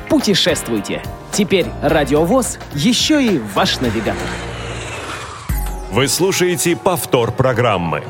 путешествуйте. 0.09 1.01
Теперь 1.31 1.65
Радиовоз 1.81 2.59
еще 2.73 3.23
и 3.23 3.39
ваш 3.55 3.79
навигатор. 3.79 4.27
Вы 5.91 6.07
слушаете 6.07 6.75
повтор 6.75 7.31
программы. 7.31 8.03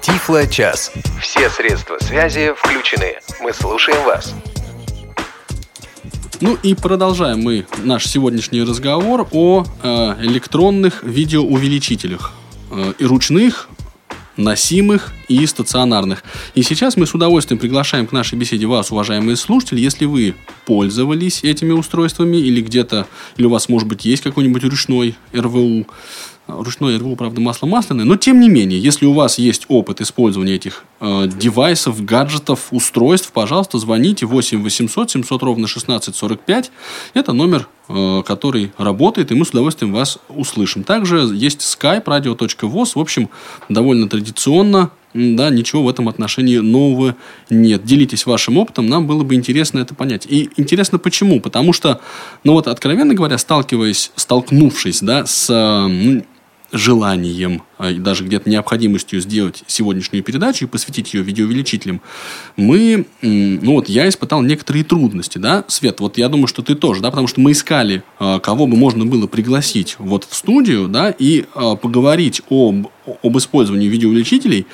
Тифло-час. 0.00 0.92
Все 1.20 1.48
средства 1.48 1.96
связи 2.00 2.52
включены. 2.56 3.14
Мы 3.40 3.52
слушаем 3.52 4.04
вас. 4.04 4.34
Ну 6.40 6.58
и 6.62 6.74
продолжаем 6.74 7.40
мы 7.40 7.66
наш 7.78 8.06
сегодняшний 8.06 8.62
разговор 8.62 9.26
о 9.32 9.64
э, 9.82 9.88
электронных 10.20 11.02
видеоувеличителях. 11.02 12.32
Э, 12.70 12.92
и 12.98 13.04
ручных, 13.06 13.68
носимых 14.36 15.12
и 15.28 15.46
стационарных. 15.46 16.22
И 16.54 16.62
сейчас 16.62 16.96
мы 16.96 17.06
с 17.06 17.14
удовольствием 17.14 17.58
приглашаем 17.58 18.06
к 18.06 18.12
нашей 18.12 18.36
беседе 18.36 18.66
вас, 18.66 18.90
уважаемые 18.90 19.36
слушатели, 19.36 19.80
если 19.80 20.04
вы 20.04 20.34
пользовались 20.66 21.44
этими 21.44 21.72
устройствами 21.72 22.36
или 22.36 22.60
где-то, 22.60 23.06
или 23.36 23.46
у 23.46 23.50
вас, 23.50 23.68
может 23.68 23.88
быть, 23.88 24.04
есть 24.04 24.22
какой-нибудь 24.22 24.64
ручной 24.64 25.16
РВУ, 25.32 25.86
ручное 26.46 26.98
РВУ, 26.98 27.16
правда, 27.16 27.40
масло 27.40 27.66
масляное, 27.66 28.04
но 28.04 28.16
тем 28.16 28.40
не 28.40 28.48
менее, 28.48 28.78
если 28.78 29.06
у 29.06 29.12
вас 29.12 29.38
есть 29.38 29.64
опыт 29.68 30.00
использования 30.00 30.54
этих 30.54 30.84
э, 31.00 31.28
девайсов, 31.28 32.04
гаджетов, 32.04 32.68
устройств, 32.70 33.32
пожалуйста, 33.32 33.78
звоните 33.78 34.26
8 34.26 34.62
800 34.62 35.10
700 35.10 35.42
ровно 35.42 35.64
1645. 35.64 36.70
Это 37.14 37.32
номер, 37.32 37.68
э, 37.88 38.22
который 38.26 38.72
работает, 38.76 39.32
и 39.32 39.34
мы 39.34 39.44
с 39.44 39.50
удовольствием 39.50 39.92
вас 39.92 40.18
услышим. 40.28 40.84
Также 40.84 41.18
есть 41.32 41.60
skype 41.60 42.04
radio.voz, 42.04 42.92
в 42.94 43.00
общем, 43.00 43.30
довольно 43.68 44.08
традиционно, 44.08 44.90
да, 45.14 45.48
ничего 45.48 45.84
в 45.84 45.88
этом 45.88 46.08
отношении 46.08 46.58
нового 46.58 47.14
нет. 47.48 47.84
Делитесь 47.84 48.26
вашим 48.26 48.58
опытом, 48.58 48.88
нам 48.88 49.06
было 49.06 49.22
бы 49.22 49.36
интересно 49.36 49.78
это 49.78 49.94
понять. 49.94 50.26
И 50.28 50.50
интересно 50.56 50.98
почему? 50.98 51.40
Потому 51.40 51.72
что, 51.72 52.00
ну 52.42 52.52
вот, 52.52 52.66
откровенно 52.66 53.14
говоря, 53.14 53.38
сталкиваясь, 53.38 54.10
столкнувшись, 54.16 55.00
да, 55.00 55.24
с 55.24 55.48
ну, 55.88 56.24
желанием, 56.74 57.62
а, 57.78 57.90
и 57.90 57.98
даже 57.98 58.24
где-то 58.24 58.50
необходимостью 58.50 59.20
сделать 59.20 59.62
сегодняшнюю 59.66 60.22
передачу 60.22 60.64
и 60.64 60.68
посвятить 60.68 61.14
ее 61.14 61.22
видеоувеличителям, 61.22 62.00
мы, 62.56 63.06
ну 63.22 63.74
вот 63.74 63.88
я 63.88 64.08
испытал 64.08 64.42
некоторые 64.42 64.84
трудности, 64.84 65.38
да, 65.38 65.64
Свет, 65.68 66.00
вот 66.00 66.18
я 66.18 66.28
думаю, 66.28 66.48
что 66.48 66.62
ты 66.62 66.74
тоже, 66.74 67.00
да, 67.00 67.10
потому 67.10 67.28
что 67.28 67.40
мы 67.40 67.52
искали, 67.52 68.02
а, 68.18 68.40
кого 68.40 68.66
бы 68.66 68.76
можно 68.76 69.06
было 69.06 69.26
пригласить 69.26 69.96
вот 69.98 70.26
в 70.28 70.34
студию, 70.34 70.88
да, 70.88 71.14
и 71.16 71.46
а, 71.54 71.76
поговорить 71.76 72.42
об, 72.50 72.88
об 73.22 73.38
использовании 73.38 73.86
видеоувеличителей, 73.86 74.66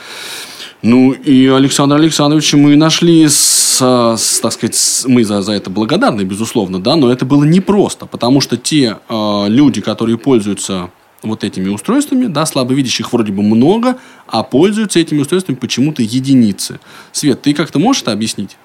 ну 0.83 1.13
и 1.13 1.47
Александра 1.47 1.97
Александровича 1.99 2.57
мы 2.57 2.75
нашли 2.75 3.29
с, 3.29 3.81
с 3.81 4.41
так 4.41 4.53
сказать, 4.53 4.75
с, 4.75 5.07
мы 5.07 5.25
за, 5.25 5.43
за 5.43 5.53
это 5.53 5.69
благодарны, 5.69 6.23
безусловно, 6.23 6.81
да, 6.81 6.97
но 6.97 7.13
это 7.13 7.27
было 7.27 7.45
непросто, 7.45 8.07
потому 8.07 8.41
что 8.41 8.57
те 8.57 8.97
э, 9.09 9.45
люди, 9.49 9.83
которые 9.83 10.17
пользуются 10.17 10.91
вот 11.23 11.45
этими 11.45 11.69
устройствами, 11.69 12.27
да, 12.27 12.47
слабовидящих 12.47 13.13
вроде 13.13 13.33
бы 13.33 13.43
много, 13.43 13.99
а 14.27 14.43
пользуются 14.43 14.99
этими 14.99 15.21
устройствами 15.21 15.57
почему-то 15.57 16.03
единицы. 16.03 16.81
Свет, 17.13 17.43
ты 17.43 17.55
как-то 17.55 17.79
можешь 17.79 18.03
это 18.03 18.13
объяснить? 18.13 18.57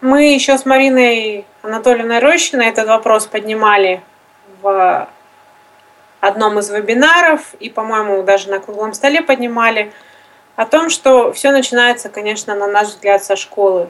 Мы 0.00 0.32
еще 0.34 0.56
с 0.56 0.64
Мариной 0.64 1.44
Анатольевной 1.62 2.20
Рощиной 2.20 2.66
этот 2.66 2.88
вопрос 2.88 3.26
поднимали 3.26 4.02
в 4.62 5.08
одном 6.20 6.58
из 6.58 6.70
вебинаров 6.70 7.54
и, 7.60 7.70
по-моему, 7.70 8.22
даже 8.22 8.50
на 8.50 8.60
круглом 8.60 8.94
столе 8.94 9.22
поднимали 9.22 9.92
о 10.56 10.66
том, 10.66 10.90
что 10.90 11.32
все 11.32 11.52
начинается, 11.52 12.08
конечно, 12.08 12.54
на 12.54 12.66
наш 12.66 12.88
взгляд, 12.88 13.24
со 13.24 13.36
школы. 13.36 13.88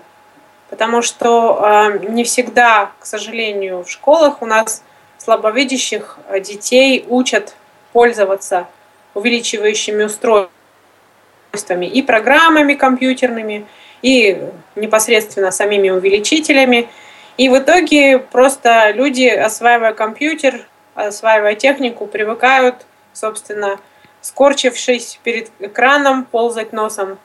Потому 0.69 1.03
что 1.03 1.61
э, 1.63 2.07
не 2.09 2.23
всегда, 2.23 2.93
к 3.01 3.07
сожалению, 3.07 3.85
в 3.85 3.91
школах 3.91 4.41
у 4.43 4.47
нас 4.47 4.85
слабовидящих 5.19 6.19
детей 6.41 7.05
учат 7.09 7.55
пользоваться 7.93 8.67
увеличивающими 9.15 10.05
устройствами 10.05 11.87
и 11.87 12.03
программами 12.03 12.75
компьютерными, 12.75 13.67
и 14.03 14.39
непосредственно 14.77 15.51
самими 15.51 15.91
увеличителями. 15.91 16.89
И 17.37 17.49
в 17.49 17.59
итоге 17.59 18.19
просто 18.19 18.91
люди, 18.91 19.27
осваивая 19.27 19.93
компьютер, 19.93 20.67
осваивая 20.95 21.55
технику, 21.55 22.07
привыкают, 22.07 22.87
собственно, 23.13 23.79
скорчившись 24.21 25.19
перед 25.23 25.51
экраном, 25.59 26.25
ползать 26.25 26.73
носом 26.73 27.19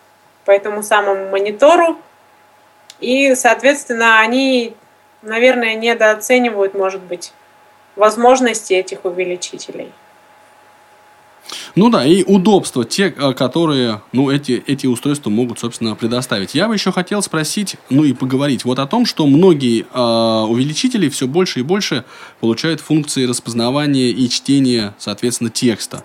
по 0.45 0.51
этому 0.51 0.84
самому 0.84 1.30
монитору. 1.30 1.97
И, 2.99 3.36
соответственно, 3.36 4.19
они, 4.19 4.75
наверное, 5.21 5.75
недооценивают, 5.75 6.73
может 6.73 7.01
быть, 7.01 7.34
возможности 7.95 8.73
этих 8.73 9.04
увеличителей. 9.04 9.91
Ну 11.75 11.89
да, 11.89 12.05
и 12.05 12.23
удобства, 12.23 12.86
те, 12.86 13.13
э, 13.15 13.34
которые 13.34 14.01
ну, 14.12 14.29
эти, 14.29 14.63
эти 14.65 14.88
устройства 14.88 15.29
могут, 15.29 15.60
собственно, 15.60 15.95
предоставить. 15.95 16.55
Я 16.55 16.67
бы 16.67 16.75
еще 16.75 16.91
хотел 16.91 17.21
спросить, 17.21 17.75
ну 17.89 18.03
и 18.03 18.13
поговорить 18.13 18.65
вот 18.65 18.79
о 18.79 18.88
том, 18.88 19.05
что 19.05 19.27
многие 19.27 19.86
э, 19.91 20.45
увеличители 20.47 21.10
все 21.10 21.27
больше 21.27 21.60
и 21.60 21.63
больше 21.63 22.05
получают 22.39 22.81
функции 22.81 23.25
распознавания 23.25 24.10
и 24.10 24.29
чтения, 24.29 24.95
соответственно, 24.97 25.49
текста. 25.49 26.03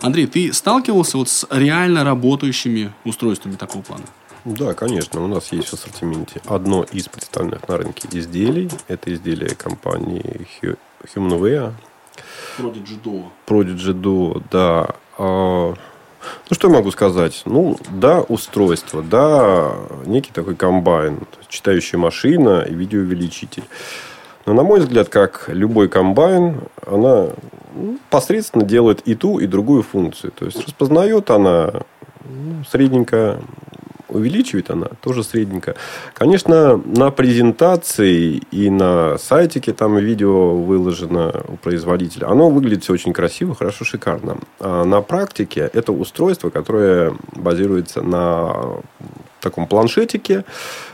Андрей, 0.00 0.26
ты 0.26 0.52
сталкивался 0.52 1.18
вот 1.18 1.28
с 1.28 1.46
реально 1.50 2.04
работающими 2.04 2.92
устройствами 3.04 3.56
такого 3.56 3.82
плана? 3.82 4.04
Да, 4.44 4.74
конечно. 4.74 5.22
У 5.22 5.28
нас 5.28 5.52
есть 5.52 5.68
в 5.68 5.74
ассортименте 5.74 6.40
одно 6.46 6.84
из 6.90 7.08
представленных 7.08 7.68
на 7.68 7.76
рынке 7.76 8.08
изделий. 8.10 8.68
Это 8.88 9.14
изделие 9.14 9.54
компании 9.54 10.48
Humanware. 11.14 11.72
Prodigy 12.58 13.00
Duo. 13.02 13.24
Prodigy 13.46 13.92
Duo, 13.92 14.42
да. 14.50 14.88
А, 15.18 15.74
ну, 16.50 16.54
что 16.54 16.68
я 16.68 16.74
могу 16.74 16.90
сказать? 16.90 17.42
Ну, 17.46 17.78
да, 17.90 18.20
устройство, 18.20 19.02
да, 19.02 19.72
некий 20.06 20.32
такой 20.32 20.54
комбайн, 20.54 21.20
читающая 21.48 21.98
машина 21.98 22.62
и 22.68 22.74
видеоувеличитель. 22.74 23.64
Но, 24.46 24.54
на 24.54 24.62
мой 24.62 24.80
взгляд, 24.80 25.08
как 25.08 25.44
любой 25.48 25.88
комбайн, 25.88 26.62
она 26.86 27.28
ну, 27.74 27.98
посредственно 28.10 28.64
делает 28.64 29.00
и 29.06 29.14
ту, 29.14 29.38
и 29.38 29.46
другую 29.46 29.82
функцию. 29.82 30.32
То 30.32 30.46
есть, 30.46 30.64
распознает 30.64 31.30
она 31.30 31.84
ну, 32.24 32.64
средненько 32.70 33.40
увеличивает 34.12 34.70
она 34.70 34.88
тоже 35.00 35.24
средненько. 35.24 35.74
Конечно, 36.14 36.76
на 36.76 37.10
презентации 37.10 38.42
и 38.50 38.70
на 38.70 39.18
сайтике 39.18 39.72
там 39.72 39.96
видео 39.96 40.54
выложено 40.56 41.32
у 41.48 41.56
производителя. 41.56 42.28
Оно 42.28 42.50
выглядит 42.50 42.84
все 42.84 42.92
очень 42.92 43.12
красиво, 43.12 43.54
хорошо, 43.54 43.84
шикарно. 43.84 44.38
А 44.60 44.84
на 44.84 45.00
практике 45.02 45.70
это 45.72 45.92
устройство, 45.92 46.50
которое 46.50 47.14
базируется 47.34 48.02
на 48.02 48.82
таком 49.42 49.66
планшетике, 49.66 50.44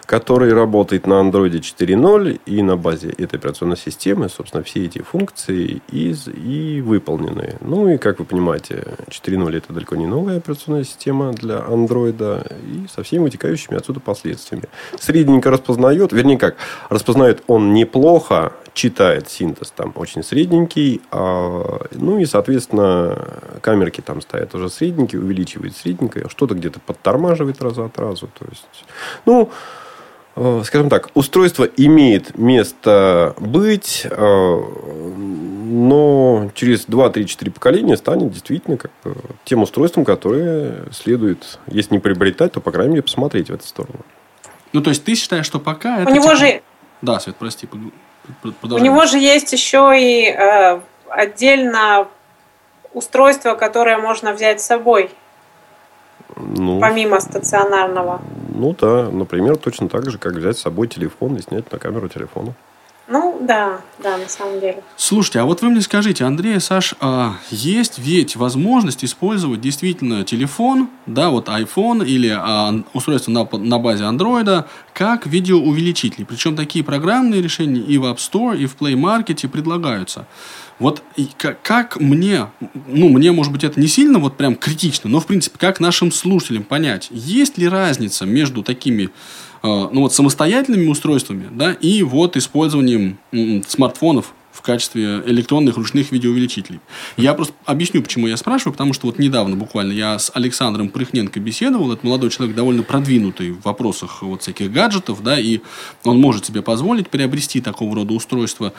который 0.06 0.52
работает 0.52 1.06
на 1.06 1.20
Android 1.20 1.52
4.0 1.52 2.40
и 2.46 2.62
на 2.62 2.76
базе 2.76 3.10
этой 3.10 3.36
операционной 3.36 3.76
системы, 3.76 4.28
собственно, 4.28 4.62
все 4.62 4.86
эти 4.86 5.02
функции 5.02 5.82
из, 5.92 6.28
и 6.28 6.80
выполнены. 6.80 7.56
Ну 7.60 7.88
и, 7.88 7.98
как 7.98 8.18
вы 8.18 8.24
понимаете, 8.24 8.84
4.0 9.08 9.56
это 9.56 9.72
далеко 9.72 9.96
не 9.96 10.06
новая 10.06 10.38
операционная 10.38 10.84
система 10.84 11.32
для 11.32 11.56
Android 11.56 12.18
и 12.66 12.88
со 12.88 13.02
всеми 13.02 13.24
вытекающими 13.24 13.76
отсюда 13.76 14.00
последствиями. 14.00 14.64
Средненько 14.98 15.50
распознает, 15.50 16.12
вернее 16.12 16.38
как, 16.38 16.56
распознает 16.88 17.42
он 17.46 17.74
неплохо, 17.74 18.52
читает 18.78 19.28
синтез 19.28 19.72
там 19.74 19.92
очень 19.96 20.22
средненький, 20.22 21.00
а, 21.10 21.84
ну 21.90 22.20
и, 22.20 22.26
соответственно, 22.26 23.18
камерки 23.60 24.00
там 24.00 24.20
стоят 24.20 24.54
уже 24.54 24.70
средненькие, 24.70 25.20
увеличивает 25.20 25.76
средненькое, 25.76 26.28
что-то 26.28 26.54
где-то 26.54 26.78
подтормаживает 26.78 27.60
раз 27.60 27.76
от 27.78 27.98
разу. 27.98 28.28
То 28.38 28.46
есть, 28.48 28.84
ну, 29.26 29.50
э, 30.36 30.62
скажем 30.64 30.90
так, 30.90 31.08
устройство 31.14 31.64
имеет 31.64 32.38
место 32.38 33.34
быть, 33.40 34.06
э, 34.08 34.62
но 35.66 36.48
через 36.54 36.84
2, 36.84 37.10
3, 37.10 37.26
4 37.26 37.50
поколения 37.50 37.96
станет 37.96 38.32
действительно 38.32 38.76
как 38.76 38.92
тем 39.44 39.62
устройством, 39.62 40.04
которое 40.04 40.84
следует, 40.92 41.58
если 41.66 41.94
не 41.94 41.98
приобретать, 41.98 42.52
то, 42.52 42.60
по 42.60 42.70
крайней 42.70 42.92
мере, 42.92 43.02
посмотреть 43.02 43.50
в 43.50 43.54
эту 43.54 43.66
сторону. 43.66 43.98
Ну, 44.72 44.82
то 44.82 44.90
есть, 44.90 45.02
ты 45.02 45.16
считаешь, 45.16 45.46
что 45.46 45.58
пока 45.58 46.02
это... 46.02 46.12
У 46.12 46.14
него 46.14 46.36
же 46.36 46.62
Да, 47.02 47.18
Свет, 47.18 47.34
прости, 47.36 47.66
У 48.62 48.78
него 48.78 49.06
же 49.06 49.18
есть 49.18 49.52
еще 49.52 49.94
и 49.96 50.28
э, 50.30 50.80
отдельно 51.08 52.08
устройство, 52.92 53.54
которое 53.54 53.98
можно 53.98 54.32
взять 54.32 54.60
с 54.60 54.66
собой. 54.66 55.10
Ну, 56.36 56.80
помимо 56.80 57.20
стационарного. 57.20 58.20
Ну 58.54 58.74
да, 58.78 59.08
например, 59.10 59.56
точно 59.56 59.88
так 59.88 60.10
же, 60.10 60.18
как 60.18 60.34
взять 60.34 60.58
с 60.58 60.62
собой 60.62 60.88
телефон 60.88 61.36
и 61.36 61.42
снять 61.42 61.70
на 61.72 61.78
камеру 61.78 62.08
телефона. 62.08 62.54
Ну, 63.10 63.38
да, 63.40 63.80
да, 64.02 64.18
на 64.18 64.28
самом 64.28 64.60
деле. 64.60 64.82
Слушайте, 64.96 65.40
а 65.40 65.46
вот 65.46 65.62
вы 65.62 65.70
мне 65.70 65.80
скажите, 65.80 66.24
Андрей, 66.24 66.60
Саш, 66.60 66.94
а 67.00 67.36
есть 67.50 67.98
ведь 67.98 68.36
возможность 68.36 69.02
использовать 69.02 69.62
действительно 69.62 70.24
телефон, 70.24 70.90
да, 71.06 71.30
вот 71.30 71.48
iPhone 71.48 72.04
или 72.04 72.28
а, 72.28 72.74
устройство 72.92 73.30
на, 73.30 73.48
на 73.50 73.78
базе 73.78 74.04
Android, 74.04 74.66
как 74.92 75.26
видеоувеличитель. 75.26 76.26
Причем 76.26 76.54
такие 76.54 76.84
программные 76.84 77.40
решения 77.40 77.80
и 77.80 77.96
в 77.96 78.04
App 78.04 78.18
Store, 78.18 78.58
и 78.58 78.66
в 78.66 78.76
Play 78.76 78.94
Market 78.94 79.48
предлагаются. 79.48 80.26
Вот 80.78 81.02
как, 81.38 81.62
как 81.62 81.98
мне, 81.98 82.46
ну, 82.86 83.08
мне, 83.08 83.32
может 83.32 83.52
быть, 83.52 83.64
это 83.64 83.80
не 83.80 83.88
сильно 83.88 84.18
вот 84.18 84.36
прям 84.36 84.54
критично, 84.54 85.10
но, 85.10 85.18
в 85.18 85.26
принципе, 85.26 85.58
как 85.58 85.80
нашим 85.80 86.12
слушателям 86.12 86.62
понять, 86.62 87.08
есть 87.10 87.58
ли 87.58 87.66
разница 87.66 88.26
между 88.26 88.62
такими, 88.62 89.10
ну, 89.62 90.00
вот 90.02 90.12
самостоятельными 90.12 90.86
устройствами, 90.86 91.48
да, 91.50 91.72
и 91.72 92.02
вот 92.02 92.36
использованием 92.36 93.18
смартфонов 93.66 94.34
в 94.58 94.62
качестве 94.62 95.22
электронных 95.24 95.76
ручных 95.76 96.10
видеоувеличителей. 96.10 96.80
Я 97.16 97.34
просто 97.34 97.54
объясню, 97.64 98.02
почему 98.02 98.26
я 98.26 98.36
спрашиваю, 98.36 98.72
потому 98.72 98.92
что 98.92 99.06
вот 99.06 99.18
недавно 99.18 99.54
буквально 99.54 99.92
я 99.92 100.18
с 100.18 100.32
Александром 100.34 100.88
Прыхненко 100.88 101.38
беседовал, 101.38 101.92
это 101.92 102.04
молодой 102.04 102.30
человек 102.30 102.56
довольно 102.56 102.82
продвинутый 102.82 103.52
в 103.52 103.62
вопросах 103.62 104.22
вот 104.22 104.42
всяких 104.42 104.72
гаджетов, 104.72 105.22
да, 105.22 105.38
и 105.38 105.60
он 106.02 106.20
может 106.20 106.46
себе 106.46 106.60
позволить 106.60 107.08
приобрести 107.08 107.60
такого 107.60 107.94
рода 107.94 108.12
устройство. 108.14 108.72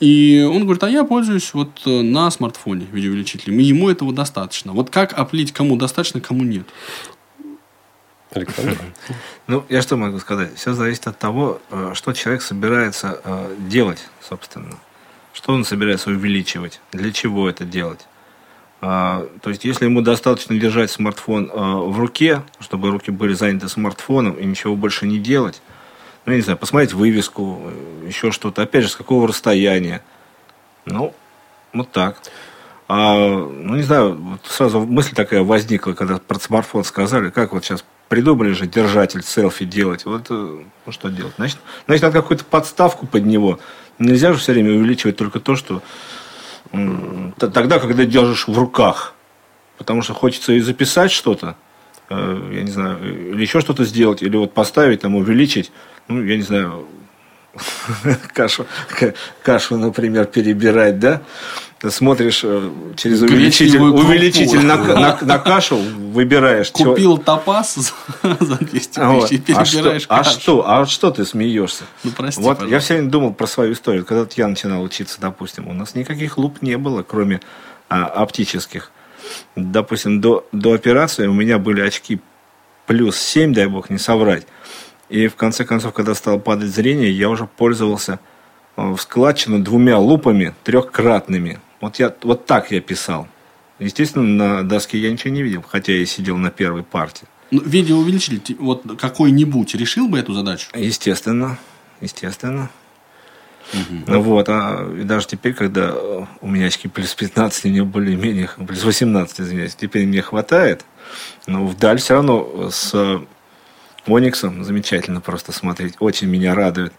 И 0.00 0.48
он 0.50 0.62
говорит, 0.62 0.82
а 0.82 0.90
я 0.90 1.04
пользуюсь 1.04 1.52
вот 1.52 1.82
э, 1.84 2.00
на 2.00 2.30
смартфоне 2.30 2.86
видеоувеличителем, 2.90 3.60
и 3.60 3.62
ему 3.62 3.90
этого 3.90 4.12
достаточно. 4.12 4.72
Вот 4.72 4.88
как 4.88 5.12
определить, 5.12 5.52
кому 5.52 5.76
достаточно, 5.76 6.20
кому 6.20 6.42
нет? 6.42 6.66
Александр? 8.32 8.78
Ну, 9.46 9.64
я 9.68 9.82
что 9.82 9.96
могу 9.96 10.18
сказать? 10.20 10.54
Все 10.54 10.72
зависит 10.74 11.06
от 11.08 11.18
того, 11.18 11.60
э, 11.70 11.92
что 11.94 12.12
человек 12.12 12.42
собирается 12.42 13.20
э, 13.24 13.56
делать, 13.58 14.08
собственно. 14.20 14.76
Что 15.32 15.52
он 15.52 15.64
собирается 15.64 16.10
увеличивать? 16.10 16.80
Для 16.92 17.12
чего 17.12 17.48
это 17.48 17.64
делать? 17.64 18.06
А, 18.80 19.26
то 19.42 19.50
есть, 19.50 19.64
если 19.64 19.84
ему 19.84 20.00
достаточно 20.00 20.58
держать 20.58 20.90
смартфон 20.90 21.50
а, 21.52 21.76
в 21.76 21.98
руке, 21.98 22.42
чтобы 22.60 22.90
руки 22.90 23.10
были 23.10 23.34
заняты 23.34 23.68
смартфоном 23.68 24.34
и 24.34 24.46
ничего 24.46 24.74
больше 24.74 25.06
не 25.06 25.18
делать, 25.18 25.60
ну, 26.24 26.32
я 26.32 26.38
не 26.38 26.42
знаю, 26.42 26.58
посмотреть 26.58 26.92
вывеску, 26.94 27.70
еще 28.06 28.30
что-то, 28.30 28.62
опять 28.62 28.84
же, 28.84 28.88
с 28.88 28.96
какого 28.96 29.28
расстояния. 29.28 30.02
Ну, 30.86 31.14
вот 31.72 31.90
так. 31.92 32.20
А, 32.88 33.16
ну, 33.16 33.76
не 33.76 33.82
знаю, 33.82 34.16
вот 34.16 34.40
сразу 34.46 34.80
мысль 34.80 35.14
такая 35.14 35.42
возникла, 35.42 35.92
когда 35.92 36.18
про 36.18 36.38
смартфон 36.38 36.84
сказали, 36.84 37.30
как 37.30 37.52
вот 37.52 37.64
сейчас 37.64 37.84
придумали 38.10 38.50
же 38.50 38.66
держатель 38.66 39.22
селфи 39.22 39.64
делать. 39.64 40.04
Вот 40.04 40.26
э, 40.30 40.64
ну, 40.86 40.92
что 40.92 41.08
делать? 41.08 41.32
Значит, 41.36 41.58
значит, 41.86 42.02
надо 42.02 42.20
какую-то 42.20 42.44
подставку 42.44 43.06
под 43.06 43.24
него 43.24 43.58
Нельзя 44.00 44.32
же 44.32 44.38
все 44.38 44.52
время 44.52 44.72
увеличивать 44.72 45.16
только 45.16 45.40
то, 45.40 45.56
что 45.56 45.82
тогда, 46.72 47.78
когда 47.78 48.06
держишь 48.06 48.48
в 48.48 48.58
руках. 48.58 49.14
Потому 49.76 50.00
что 50.00 50.14
хочется 50.14 50.54
и 50.54 50.60
записать 50.60 51.10
что-то, 51.10 51.54
э, 52.08 52.50
я 52.52 52.62
не 52.62 52.70
знаю, 52.70 53.32
или 53.32 53.42
еще 53.42 53.60
что-то 53.60 53.84
сделать, 53.84 54.22
или 54.22 54.36
вот 54.36 54.54
поставить, 54.54 55.02
там, 55.02 55.14
увеличить, 55.16 55.70
ну, 56.08 56.22
я 56.22 56.36
не 56.36 56.42
знаю, 56.42 56.86
кашу, 58.34 58.66
кашу, 59.42 59.76
например, 59.76 60.26
перебирать, 60.26 60.98
да, 60.98 61.22
смотришь 61.88 62.42
э, 62.44 62.70
через 62.96 63.22
увеличитель, 63.22 63.80
увеличитель 63.80 64.60
на, 64.60 64.76
на, 64.84 65.18
на 65.20 65.38
кашу, 65.38 65.76
выбираешь. 65.76 66.70
Купил 66.70 67.16
чё... 67.16 67.22
топаз 67.22 67.92
за 68.22 68.56
200 68.60 68.98
вот. 69.00 69.28
тысяч 69.28 69.32
и 69.32 69.38
перебираешь 69.38 70.06
а 70.08 70.24
что, 70.24 70.34
а 70.34 70.40
что, 70.40 70.70
а 70.70 70.86
что 70.86 71.10
ты 71.10 71.24
смеешься? 71.24 71.84
Ну, 72.04 72.10
прости, 72.10 72.40
Вот 72.40 72.58
пожалуйста. 72.58 72.74
я 72.74 72.80
все 72.80 72.94
время 72.94 73.10
думал 73.10 73.32
про 73.32 73.46
свою 73.46 73.72
историю. 73.72 74.04
Когда 74.04 74.26
я 74.36 74.48
начинал 74.48 74.82
учиться, 74.82 75.18
допустим, 75.20 75.68
у 75.68 75.72
нас 75.72 75.94
никаких 75.94 76.36
луп 76.36 76.60
не 76.60 76.76
было, 76.76 77.02
кроме 77.02 77.40
а, 77.88 78.04
оптических. 78.04 78.92
Допустим, 79.56 80.20
до, 80.20 80.46
до 80.52 80.74
операции 80.74 81.26
у 81.26 81.32
меня 81.32 81.58
были 81.58 81.80
очки 81.80 82.20
плюс 82.86 83.16
7, 83.16 83.54
дай 83.54 83.66
бог 83.66 83.90
не 83.90 83.98
соврать. 83.98 84.46
И 85.08 85.28
в 85.28 85.36
конце 85.36 85.64
концов, 85.64 85.92
когда 85.92 86.14
стало 86.14 86.38
падать 86.38 86.70
зрение, 86.70 87.10
я 87.10 87.28
уже 87.28 87.46
пользовался 87.46 88.20
э, 88.76 88.82
в 88.82 88.98
складчину 88.98 89.58
двумя 89.58 89.98
лупами 89.98 90.54
трехкратными. 90.62 91.60
Вот, 91.80 91.98
я, 91.98 92.14
вот 92.22 92.46
так 92.46 92.70
я 92.70 92.80
писал. 92.80 93.26
Естественно, 93.78 94.24
на 94.26 94.68
доске 94.68 94.98
я 94.98 95.10
ничего 95.10 95.32
не 95.32 95.42
видел, 95.42 95.64
хотя 95.66 95.92
я 95.92 96.04
сидел 96.04 96.36
на 96.36 96.50
первой 96.50 96.82
партии. 96.82 97.26
Ну, 97.50 97.62
видеоувеличитель 97.62 98.56
вот 98.58 98.84
какой-нибудь 98.98 99.74
решил 99.74 100.08
бы 100.08 100.18
эту 100.18 100.34
задачу? 100.34 100.68
Естественно, 100.74 101.58
естественно. 102.00 102.70
Угу. 103.72 104.04
Ну 104.06 104.20
вот, 104.22 104.48
а 104.48 104.92
и 104.98 105.04
даже 105.04 105.28
теперь, 105.28 105.54
когда 105.54 105.94
у 106.40 106.48
меня 106.48 106.66
очки 106.66 106.88
плюс 106.88 107.14
15, 107.14 107.64
мне 107.64 107.84
более-менее, 107.84 108.50
плюс 108.66 108.84
18, 108.84 109.40
извиняюсь, 109.40 109.74
теперь 109.74 110.06
мне 110.06 110.22
хватает, 110.22 110.84
но 111.46 111.66
вдаль 111.66 111.98
все 111.98 112.14
равно 112.14 112.70
с 112.70 113.22
Ониксом 114.06 114.64
замечательно 114.64 115.20
просто 115.20 115.52
смотреть, 115.52 115.94
очень 116.00 116.28
меня 116.28 116.54
радует. 116.54 116.92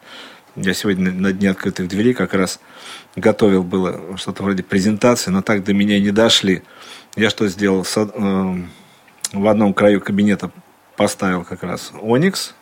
Я 0.55 0.73
сегодня 0.73 1.11
на 1.11 1.31
дне 1.31 1.49
открытых 1.51 1.87
дверей 1.87 2.13
как 2.13 2.33
раз 2.33 2.59
готовил 3.15 3.63
было 3.63 4.17
что-то 4.17 4.43
вроде 4.43 4.63
презентации, 4.63 5.31
но 5.31 5.41
так 5.41 5.63
до 5.63 5.73
меня 5.73 5.99
не 5.99 6.11
дошли. 6.11 6.63
Я 7.15 7.29
что 7.29 7.47
сделал? 7.47 7.85
Э, 7.95 8.55
в 9.31 9.47
одном 9.47 9.73
краю 9.73 10.01
кабинета 10.01 10.51
поставил 10.97 11.45
как 11.45 11.63
раз 11.63 11.93
Оникс, 12.01 12.53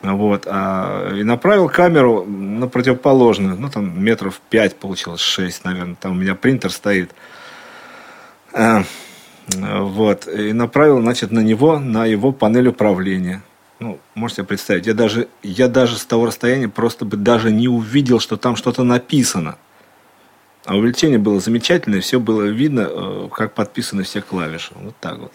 вот, 0.00 0.46
а, 0.46 1.14
и 1.14 1.22
направил 1.24 1.68
камеру 1.68 2.24
на 2.24 2.68
противоположную, 2.68 3.56
ну, 3.58 3.68
там 3.68 4.02
метров 4.02 4.40
5 4.50 4.76
получилось, 4.76 5.20
6, 5.20 5.64
наверное, 5.64 5.96
там 5.96 6.12
у 6.12 6.14
меня 6.14 6.34
принтер 6.34 6.70
стоит. 6.70 7.14
А, 8.52 8.82
вот, 9.46 10.26
и 10.26 10.52
направил, 10.52 11.00
значит, 11.00 11.30
на 11.30 11.40
него, 11.40 11.78
на 11.78 12.06
его 12.06 12.32
панель 12.32 12.68
управления 12.68 13.42
ну, 13.84 13.98
можете 14.14 14.44
представить, 14.44 14.86
я 14.86 14.94
даже, 14.94 15.28
я 15.42 15.68
даже 15.68 15.98
с 15.98 16.06
того 16.06 16.24
расстояния 16.26 16.68
просто 16.68 17.04
бы 17.04 17.18
даже 17.18 17.52
не 17.52 17.68
увидел, 17.68 18.18
что 18.18 18.38
там 18.38 18.56
что-то 18.56 18.82
написано. 18.82 19.56
А 20.64 20.74
увеличение 20.74 21.18
было 21.18 21.38
замечательное, 21.38 22.00
все 22.00 22.18
было 22.18 22.44
видно, 22.44 22.88
э, 22.88 23.28
как 23.30 23.52
подписаны 23.52 24.02
все 24.04 24.22
клавиши. 24.22 24.72
Вот 24.80 24.94
так 25.00 25.18
вот. 25.18 25.32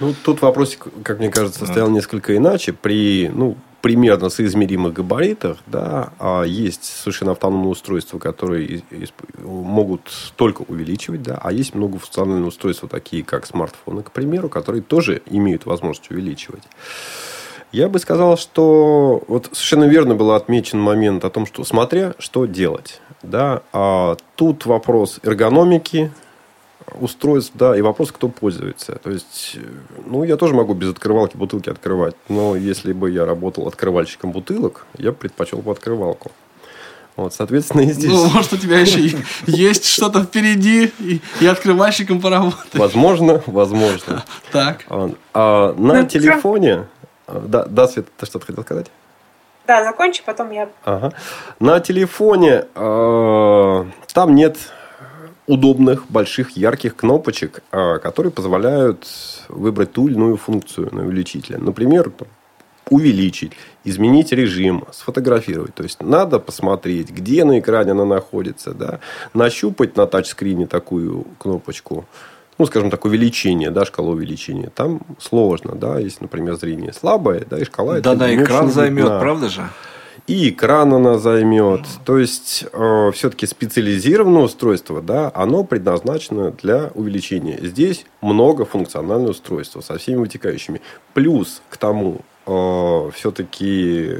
Ну, 0.00 0.14
тут 0.24 0.42
вопрос, 0.42 0.76
как 1.04 1.20
мне 1.20 1.30
кажется, 1.30 1.64
стоял 1.64 1.86
вот. 1.86 1.94
несколько 1.94 2.36
иначе. 2.36 2.72
При, 2.72 3.30
ну, 3.32 3.56
примерно 3.82 4.30
соизмеримых 4.30 4.92
габаритах, 4.92 5.58
да, 5.68 6.12
а 6.18 6.42
есть 6.42 6.82
совершенно 6.82 7.32
автономные 7.32 7.68
устройства, 7.68 8.18
которые 8.18 8.82
могут 9.38 10.12
только 10.34 10.62
увеличивать, 10.62 11.22
да, 11.22 11.38
а 11.40 11.52
есть 11.52 11.76
многофункциональные 11.76 12.46
устройства, 12.46 12.88
такие 12.88 13.22
как 13.22 13.46
смартфоны, 13.46 14.02
к 14.02 14.10
примеру, 14.10 14.48
которые 14.48 14.82
тоже 14.82 15.22
имеют 15.26 15.66
возможность 15.66 16.10
увеличивать. 16.10 16.64
Я 17.72 17.88
бы 17.88 17.98
сказал, 17.98 18.36
что 18.36 19.22
вот 19.28 19.48
совершенно 19.52 19.84
верно 19.84 20.14
был 20.14 20.32
отмечен 20.32 20.78
момент 20.78 21.24
о 21.24 21.30
том, 21.30 21.46
что 21.46 21.64
смотря 21.64 22.14
что 22.18 22.44
делать. 22.44 23.00
Да, 23.22 23.62
а 23.72 24.16
тут 24.36 24.66
вопрос 24.66 25.20
эргономики, 25.22 26.12
устройств, 27.00 27.52
да, 27.54 27.76
и 27.76 27.80
вопрос, 27.80 28.12
кто 28.12 28.28
пользуется. 28.28 28.96
То 29.02 29.10
есть, 29.10 29.56
ну, 30.06 30.22
я 30.24 30.36
тоже 30.36 30.54
могу 30.54 30.74
без 30.74 30.90
открывалки 30.90 31.36
бутылки 31.36 31.70
открывать, 31.70 32.14
но 32.28 32.56
если 32.56 32.92
бы 32.92 33.10
я 33.10 33.24
работал 33.24 33.66
открывальщиком 33.66 34.32
бутылок, 34.32 34.86
я 34.98 35.12
бы 35.12 35.16
предпочел 35.16 35.60
бы 35.60 35.72
открывалку. 35.72 36.30
Вот, 37.16 37.34
соответственно, 37.34 37.82
и 37.82 37.92
здесь... 37.92 38.10
Ну, 38.10 38.28
может, 38.30 38.52
у 38.54 38.56
тебя 38.56 38.80
еще 38.80 38.98
есть 39.46 39.86
что-то 39.86 40.24
впереди, 40.24 40.92
и, 40.98 41.20
и 41.40 41.46
открывальщиком 41.46 42.20
поработать. 42.20 42.74
Возможно, 42.74 43.42
возможно. 43.46 44.24
Так. 44.50 44.84
А, 44.88 45.10
а 45.34 45.74
на 45.74 46.02
ну, 46.02 46.06
телефоне 46.06 46.86
да, 47.40 47.64
да, 47.66 47.88
Света, 47.88 48.10
ты 48.16 48.26
что-то 48.26 48.46
хотел 48.46 48.62
сказать? 48.62 48.90
Да, 49.66 49.84
закончи, 49.84 50.22
потом 50.24 50.50
я. 50.50 50.68
Ага. 50.84 51.12
На 51.60 51.80
телефоне 51.80 52.64
э, 52.74 53.84
там 54.12 54.34
нет 54.34 54.56
удобных, 55.46 56.10
больших, 56.10 56.56
ярких 56.56 56.96
кнопочек, 56.96 57.62
э, 57.70 57.98
которые 57.98 58.32
позволяют 58.32 59.06
выбрать 59.48 59.92
ту 59.92 60.08
или 60.08 60.14
иную 60.14 60.36
функцию 60.36 60.88
на 60.92 61.02
увеличителе. 61.02 61.58
Например, 61.58 62.12
увеличить, 62.90 63.52
изменить 63.84 64.32
режим, 64.32 64.84
сфотографировать. 64.90 65.74
То 65.74 65.84
есть, 65.84 66.02
надо 66.02 66.40
посмотреть, 66.40 67.10
где 67.10 67.44
на 67.44 67.60
экране 67.60 67.92
она 67.92 68.04
находится. 68.04 68.74
Да? 68.74 68.98
Нащупать 69.32 69.96
на 69.96 70.06
тачскрине 70.06 70.66
такую 70.66 71.24
кнопочку– 71.38 72.04
ну, 72.62 72.66
скажем 72.66 72.90
так, 72.90 73.04
увеличение, 73.04 73.72
да, 73.72 73.84
шкала 73.84 74.10
увеличения, 74.10 74.70
там 74.72 75.00
сложно, 75.18 75.74
да, 75.74 75.98
если, 75.98 76.22
например, 76.22 76.54
зрение 76.54 76.92
слабое, 76.92 77.44
да, 77.50 77.58
и 77.58 77.64
шкала... 77.64 77.98
Да, 78.00 78.14
да, 78.14 78.32
экран 78.32 78.70
займет, 78.70 79.08
на... 79.08 79.18
правда 79.18 79.48
же? 79.48 79.62
и 80.28 80.50
экран 80.50 80.94
она 80.94 81.18
займет. 81.18 81.80
То 82.04 82.18
есть, 82.18 82.64
э, 82.72 83.10
все-таки 83.12 83.46
специализированное 83.46 84.42
устройство, 84.42 85.02
да, 85.02 85.32
оно 85.34 85.64
предназначено 85.64 86.52
для 86.52 86.92
увеличения. 86.94 87.58
Здесь 87.60 88.06
многофункциональное 88.20 89.30
устройство 89.30 89.80
со 89.80 89.98
всеми 89.98 90.20
вытекающими. 90.20 90.80
Плюс 91.14 91.62
к 91.68 91.76
тому, 91.78 92.20
э, 92.46 93.10
все-таки 93.12 94.18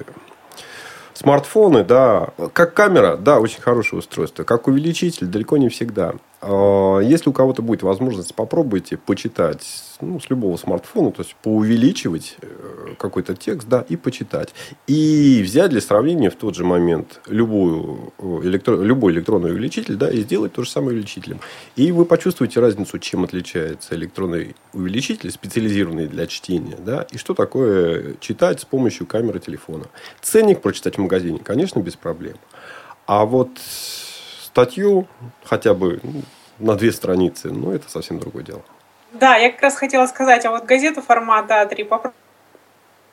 смартфоны, 1.14 1.84
да, 1.84 2.30
как 2.52 2.74
камера, 2.74 3.16
да, 3.16 3.38
очень 3.38 3.60
хорошее 3.60 4.00
устройство. 4.00 4.42
Как 4.42 4.66
увеличитель, 4.66 5.28
далеко 5.28 5.58
не 5.58 5.68
всегда. 5.68 6.14
А, 6.44 6.98
если 6.98 7.30
у 7.30 7.32
кого-то 7.32 7.62
будет 7.62 7.82
возможность, 7.84 8.34
попробуйте 8.34 8.96
почитать 8.96 9.64
ну, 10.00 10.18
с 10.18 10.28
любого 10.28 10.56
смартфона, 10.56 11.12
то 11.12 11.22
есть 11.22 11.36
поувеличивать 11.36 12.36
э, 12.42 12.94
какой-то 12.98 13.36
текст, 13.36 13.68
да, 13.68 13.84
и 13.88 13.94
почитать. 13.94 14.52
И 14.88 15.40
взять 15.44 15.70
для 15.70 15.80
сравнения 15.80 16.30
в 16.30 16.34
тот 16.34 16.56
же 16.56 16.64
момент 16.64 17.20
любую 17.28 18.12
э, 18.18 18.40
электро... 18.42 18.74
любой 18.74 19.12
электронный 19.12 19.52
увеличитель, 19.52 19.94
да, 19.94 20.10
и 20.10 20.22
сделать 20.22 20.52
то 20.52 20.64
же 20.64 20.70
самое 20.70 20.94
увеличителем. 20.94 21.38
И 21.76 21.92
вы 21.92 22.04
почувствуете 22.04 22.58
разницу, 22.58 22.98
чем 22.98 23.22
отличается 23.22 23.94
электронный 23.94 24.56
увеличитель, 24.72 25.30
специализированный 25.30 26.08
для 26.08 26.26
чтения, 26.26 26.76
да, 26.84 27.06
и 27.12 27.18
что 27.18 27.34
такое 27.34 28.16
читать 28.18 28.60
с 28.60 28.64
помощью 28.64 29.06
камеры 29.06 29.38
телефона. 29.38 29.84
Ценник 30.20 30.60
прочитать 30.60 30.96
в 30.96 31.00
магазине, 31.00 31.38
конечно, 31.38 31.78
без 31.78 31.94
проблем. 31.94 32.34
А 33.06 33.24
вот 33.26 33.50
статью 34.52 35.06
хотя 35.44 35.72
бы 35.72 36.00
ну, 36.02 36.22
на 36.58 36.74
две 36.76 36.92
страницы, 36.92 37.50
ну, 37.50 37.72
это 37.72 37.90
совсем 37.90 38.18
другое 38.18 38.44
дело. 38.44 38.62
Да, 39.12 39.36
я 39.36 39.50
как 39.50 39.62
раз 39.62 39.76
хотела 39.76 40.06
сказать, 40.06 40.44
а 40.44 40.50
вот 40.50 40.64
газету 40.64 41.02
формата 41.02 41.62
А3 41.62 42.12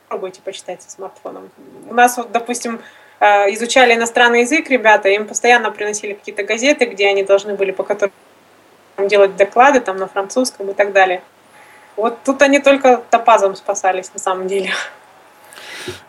попробуйте 0.08 0.40
почитать 0.42 0.82
со 0.82 0.90
смартфоном. 0.90 1.50
У 1.88 1.94
нас 1.94 2.16
вот, 2.16 2.30
допустим, 2.30 2.80
э, 3.20 3.54
изучали 3.54 3.94
иностранный 3.94 4.42
язык 4.42 4.68
ребята, 4.70 5.08
им 5.08 5.26
постоянно 5.26 5.70
приносили 5.70 6.12
какие-то 6.12 6.42
газеты, 6.42 6.84
где 6.86 7.08
они 7.08 7.24
должны 7.24 7.54
были 7.54 7.70
по 7.70 7.84
которым 7.84 8.12
делать 9.08 9.36
доклады 9.36 9.80
там 9.80 9.96
на 9.96 10.06
французском 10.06 10.70
и 10.70 10.74
так 10.74 10.92
далее. 10.92 11.22
Вот 11.96 12.18
тут 12.24 12.42
они 12.42 12.60
только 12.60 13.02
топазом 13.10 13.56
спасались 13.56 14.12
на 14.12 14.20
самом 14.20 14.46
деле. 14.46 14.70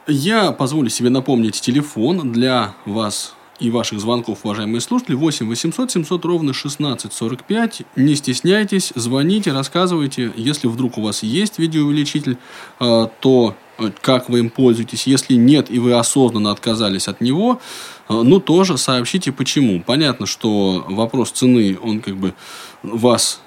Я 0.08 0.52
позволю 0.52 0.90
себе 0.90 1.10
напомнить 1.10 1.62
телефон 1.62 2.34
для 2.34 2.74
вас, 2.86 3.36
и 3.62 3.70
ваших 3.70 4.00
звонков, 4.00 4.40
уважаемые 4.44 4.82
слушатели, 4.82 5.16
8 5.16 5.48
800 5.48 5.92
700 5.92 6.26
ровно 6.26 6.54
16 6.54 7.14
45. 7.14 7.82
Не 7.96 8.16
стесняйтесь, 8.16 8.92
звоните, 8.96 9.54
рассказывайте. 9.54 10.32
Если 10.36 10.68
вдруг 10.68 10.98
у 10.98 11.02
вас 11.02 11.24
есть 11.24 11.60
видеоувеличитель, 11.60 12.38
э, 12.80 13.08
то 13.20 13.56
э, 13.78 13.92
как 14.02 14.30
вы 14.30 14.40
им 14.40 14.50
пользуетесь. 14.50 15.06
Если 15.06 15.36
нет, 15.36 15.70
и 15.70 15.78
вы 15.78 15.94
осознанно 15.94 16.52
отказались 16.52 17.08
от 17.08 17.22
него, 17.22 17.62
э, 18.10 18.14
ну, 18.14 18.40
тоже 18.40 18.78
сообщите, 18.78 19.32
почему. 19.32 19.84
Понятно, 19.84 20.26
что 20.26 20.84
вопрос 20.90 21.30
цены, 21.32 21.78
он 21.82 22.02
как 22.02 22.18
бы 22.18 22.34
вас 22.82 23.42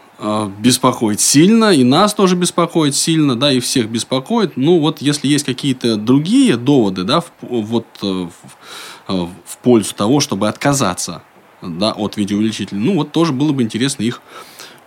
беспокоит 0.61 1.21
сильно, 1.21 1.75
и 1.75 1.83
нас 1.83 2.15
тоже 2.15 2.37
беспокоит 2.37 2.95
сильно, 2.95 3.35
да, 3.35 3.53
и 3.53 3.59
всех 3.59 3.91
беспокоит. 3.91 4.57
Ну, 4.57 4.79
вот 4.79 5.03
если 5.03 5.27
есть 5.27 5.45
какие-то 5.45 5.97
другие 5.97 6.57
доводы, 6.57 7.03
да, 7.03 7.21
в, 7.21 7.33
вот 7.43 7.87
в, 8.01 8.31
Э, 8.31 8.94
в 9.09 9.59
пользу 9.63 9.95
того, 9.95 10.21
чтобы 10.21 10.49
отказаться 10.49 11.23
да, 11.63 11.93
от 11.93 12.17
видеоувеличителя. 12.17 12.79
Ну, 12.79 12.95
вот 12.95 13.13
тоже 13.13 13.33
было 13.33 13.53
бы 13.53 13.63
интересно 13.63 14.03
их 14.03 14.21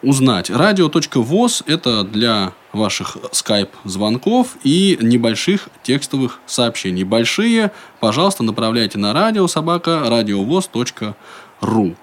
узнать. 0.02 0.50
Радио.воз– 0.50 1.64
это 1.68 2.04
для 2.04 2.54
ваших 2.72 3.18
скайп-звонков 3.32 4.58
и 4.64 4.98
небольших 5.02 5.70
текстовых 5.84 6.40
сообщений. 6.46 7.04
Большие, 7.04 7.72
пожалуйста, 8.00 8.44
направляйте 8.44 8.98
на 8.98 9.14
радио 9.14 9.48
собака 9.48 10.04
радиовоз.ру. 10.08 11.96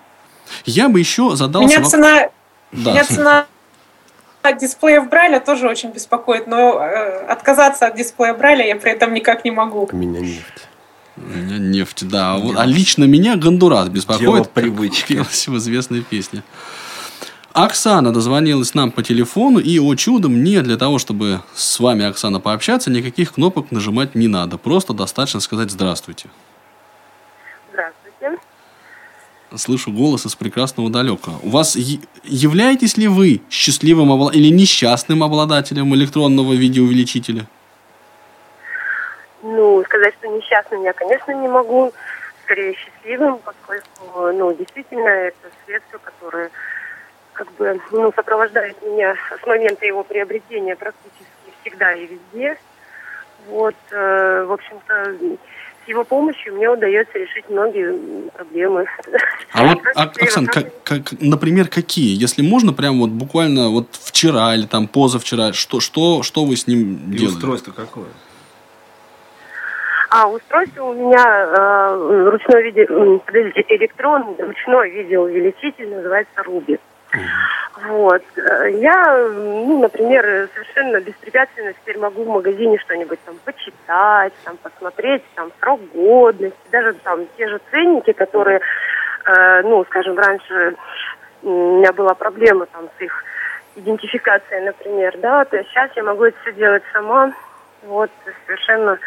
Я 0.64 0.88
бы 0.88 0.98
еще 0.98 1.36
задал... 1.36 1.62
Меня 1.62 1.76
вопрос... 1.76 1.92
цена... 1.92 2.28
Да. 2.72 2.90
Меня 2.90 3.04
цена 3.04 3.46
дисплеев 4.52 5.08
Брайля 5.08 5.40
тоже 5.40 5.68
очень 5.68 5.90
беспокоит, 5.90 6.46
но 6.46 6.78
э, 6.78 7.26
отказаться 7.26 7.86
от 7.86 7.96
дисплея 7.96 8.34
Брайля 8.34 8.66
я 8.66 8.76
при 8.76 8.90
этом 8.92 9.14
никак 9.14 9.44
не 9.44 9.50
могу. 9.50 9.88
Меня 9.92 10.20
нефть. 10.20 10.68
Меня 11.16 11.58
нефть, 11.58 12.08
да. 12.08 12.38
Нефть. 12.38 12.58
А 12.58 12.66
лично 12.66 13.04
меня 13.04 13.36
Гондурас 13.36 13.88
беспокоит. 13.88 14.22
Дело 14.22 14.44
привычки. 14.44 15.22
в 15.22 15.56
известной 15.56 16.02
песне. 16.02 16.42
Оксана 17.54 18.12
дозвонилась 18.12 18.74
нам 18.74 18.90
по 18.90 19.04
телефону, 19.04 19.60
и, 19.60 19.78
о 19.78 19.94
чудо, 19.94 20.28
мне 20.28 20.60
для 20.62 20.76
того, 20.76 20.98
чтобы 20.98 21.40
с 21.54 21.78
вами, 21.78 22.04
Оксана, 22.04 22.40
пообщаться, 22.40 22.90
никаких 22.90 23.34
кнопок 23.34 23.70
нажимать 23.70 24.16
не 24.16 24.26
надо. 24.26 24.58
Просто 24.58 24.92
достаточно 24.92 25.38
сказать 25.38 25.70
«здравствуйте». 25.70 26.28
Здравствуйте. 27.70 28.40
Слышу 29.54 29.92
голос 29.92 30.26
из 30.26 30.34
прекрасного 30.34 30.90
далека. 30.90 31.30
У 31.42 31.50
вас 31.50 31.76
являетесь 32.24 32.96
ли 32.96 33.06
вы 33.06 33.40
счастливым 33.48 34.28
или 34.30 34.48
несчастным 34.48 35.22
обладателем 35.22 35.94
электронного 35.94 36.54
видеоувеличителя? 36.54 37.48
Ну, 39.44 39.84
сказать, 39.84 40.14
что 40.18 40.28
несчастным 40.28 40.82
я, 40.84 40.94
конечно, 40.94 41.32
не 41.32 41.48
могу. 41.48 41.92
Скорее 42.44 42.74
счастливым, 42.74 43.38
поскольку, 43.38 44.32
ну, 44.32 44.54
действительно, 44.54 45.08
это 45.08 45.48
средство, 45.64 45.98
которое 45.98 46.50
как 47.34 47.52
бы, 47.52 47.78
ну, 47.90 48.10
сопровождает 48.16 48.80
меня 48.82 49.14
с 49.42 49.46
момента 49.46 49.84
его 49.84 50.02
приобретения 50.02 50.76
практически 50.76 51.24
всегда 51.60 51.92
и 51.92 52.06
везде. 52.06 52.56
Вот, 53.48 53.74
э, 53.90 54.44
в 54.48 54.52
общем-то, 54.52 55.16
с 55.84 55.88
его 55.88 56.04
помощью 56.04 56.54
мне 56.54 56.70
удается 56.70 57.18
решить 57.18 57.44
многие 57.50 58.30
проблемы. 58.30 58.86
А 59.52 59.66
вот, 59.66 59.78
а, 59.94 60.04
Оксан, 60.04 60.46
как, 60.46 60.82
как, 60.84 61.12
например, 61.20 61.68
какие? 61.68 62.18
Если 62.18 62.40
можно, 62.40 62.72
прям 62.72 63.00
вот 63.00 63.10
буквально 63.10 63.68
вот 63.68 63.88
вчера 63.92 64.54
или 64.54 64.66
там 64.66 64.88
позавчера, 64.88 65.52
что, 65.52 65.80
что, 65.80 66.22
что 66.22 66.46
вы 66.46 66.56
с 66.56 66.66
ним 66.66 67.12
и 67.12 67.18
делали? 67.18 67.34
устройство 67.34 67.72
какое? 67.72 68.06
А 70.16 70.28
устройство 70.28 70.84
у 70.84 70.92
меня 70.92 71.24
э, 71.26 72.28
ручной 72.30 72.62
виде, 72.62 72.86
подождите, 72.86 73.64
электронный 73.74 74.36
ручной 74.38 74.90
видеоувеличитель 74.90 75.92
называется 75.92 76.40
Руби. 76.44 76.78
Вот. 77.88 78.22
Я, 78.36 79.28
ну, 79.34 79.80
например, 79.80 80.48
совершенно 80.54 81.00
беспрепятственно 81.00 81.72
теперь 81.72 81.98
могу 81.98 82.22
в 82.22 82.28
магазине 82.28 82.78
что-нибудь 82.78 83.18
там 83.24 83.34
почитать, 83.44 84.32
там 84.44 84.56
посмотреть, 84.58 85.24
там 85.34 85.50
срок 85.58 85.80
годности, 85.92 86.60
даже 86.70 86.94
там 87.02 87.26
те 87.36 87.48
же 87.48 87.60
ценники, 87.72 88.12
которые, 88.12 88.60
э, 89.26 89.62
ну, 89.62 89.84
скажем, 89.86 90.16
раньше 90.16 90.76
у 91.42 91.78
меня 91.78 91.92
была 91.92 92.14
проблема 92.14 92.66
там 92.66 92.88
с 92.96 93.02
их 93.02 93.24
идентификацией, 93.74 94.64
например, 94.64 95.18
да, 95.18 95.44
то 95.44 95.56
есть 95.56 95.70
сейчас 95.70 95.90
я 95.96 96.04
могу 96.04 96.22
это 96.22 96.36
все 96.42 96.52
делать 96.52 96.84
сама, 96.92 97.32
вот, 97.82 98.12
совершенно 98.46 99.00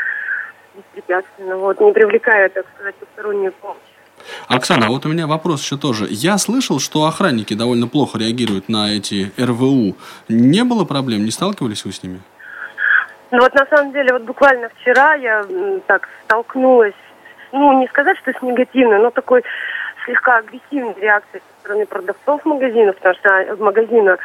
беспрепятственно, 0.78 1.58
вот, 1.58 1.80
не 1.82 1.92
привлекая, 1.92 2.50
так 2.50 2.66
сказать, 2.76 2.96
постороннюю 2.96 3.52
помощь. 3.54 3.78
Оксана, 4.48 4.88
вот 4.88 5.06
у 5.06 5.10
меня 5.10 5.28
вопрос 5.28 5.62
еще 5.64 5.78
тоже. 5.78 6.08
Я 6.10 6.38
слышал, 6.38 6.80
что 6.80 7.06
охранники 7.06 7.54
довольно 7.54 7.88
плохо 7.88 8.18
реагируют 8.18 8.70
на 8.70 8.96
эти 8.96 9.32
РВУ. 9.40 9.96
Не 10.30 10.64
было 10.64 10.86
проблем? 10.86 11.24
Не 11.24 11.32
сталкивались 11.32 11.86
вы 11.86 11.92
с 11.92 12.04
ними? 12.04 12.22
Ну 13.32 13.40
вот 13.40 13.54
на 13.54 13.66
самом 13.66 13.92
деле, 13.92 14.14
вот 14.14 14.24
буквально 14.24 14.70
вчера 14.70 15.16
я 15.16 15.46
так 15.86 16.08
столкнулась, 16.24 16.96
ну 17.52 17.80
не 17.80 17.88
сказать, 17.88 18.18
что 18.20 18.32
с 18.32 18.42
негативной, 18.42 19.00
но 19.00 19.12
такой 19.12 19.44
слегка 20.06 20.38
агрессивной 20.38 20.96
реакцией 21.00 21.44
стороны 21.68 21.86
продавцов 21.86 22.46
магазина, 22.46 22.94
потому 22.94 23.16
что 23.16 23.30
а, 23.30 23.56
в 23.56 23.60
магазина 23.60 24.18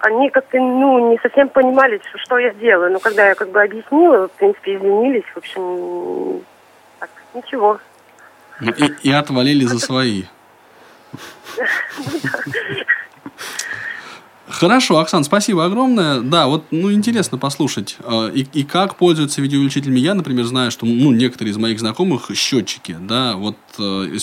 они 0.00 0.30
как-то 0.30 0.58
ну, 0.58 1.10
не 1.10 1.18
совсем 1.18 1.48
понимали, 1.48 2.00
что, 2.08 2.18
что 2.18 2.38
я 2.38 2.50
делаю. 2.54 2.92
Но 2.92 2.98
когда 2.98 3.28
я 3.28 3.34
как 3.34 3.50
бы 3.50 3.62
объяснила, 3.62 4.28
в 4.28 4.32
принципе, 4.32 4.76
извинились, 4.76 5.24
в 5.34 5.36
общем, 5.38 6.42
так, 6.98 7.10
ничего. 7.34 7.78
Ну, 8.60 8.72
и, 8.72 9.08
и 9.08 9.12
отвалили 9.12 9.64
за 9.64 9.78
свои. 9.78 10.24
Хорошо, 14.48 14.98
Оксан, 14.98 15.24
спасибо 15.24 15.64
огромное. 15.64 16.20
Да, 16.20 16.46
вот, 16.46 16.64
ну, 16.70 16.92
интересно 16.92 17.38
послушать, 17.38 17.96
э, 18.00 18.30
и, 18.34 18.46
и 18.52 18.64
как 18.64 18.96
пользуются 18.96 19.40
видеоувеличителями. 19.42 20.00
Я, 20.00 20.14
например, 20.14 20.44
знаю, 20.46 20.70
что, 20.70 20.86
ну, 20.86 21.12
некоторые 21.12 21.52
из 21.52 21.58
моих 21.58 21.78
знакомых 21.78 22.30
счетчики, 22.34 22.96
да, 23.00 23.34
вот 23.36 23.56
э, 23.78 24.16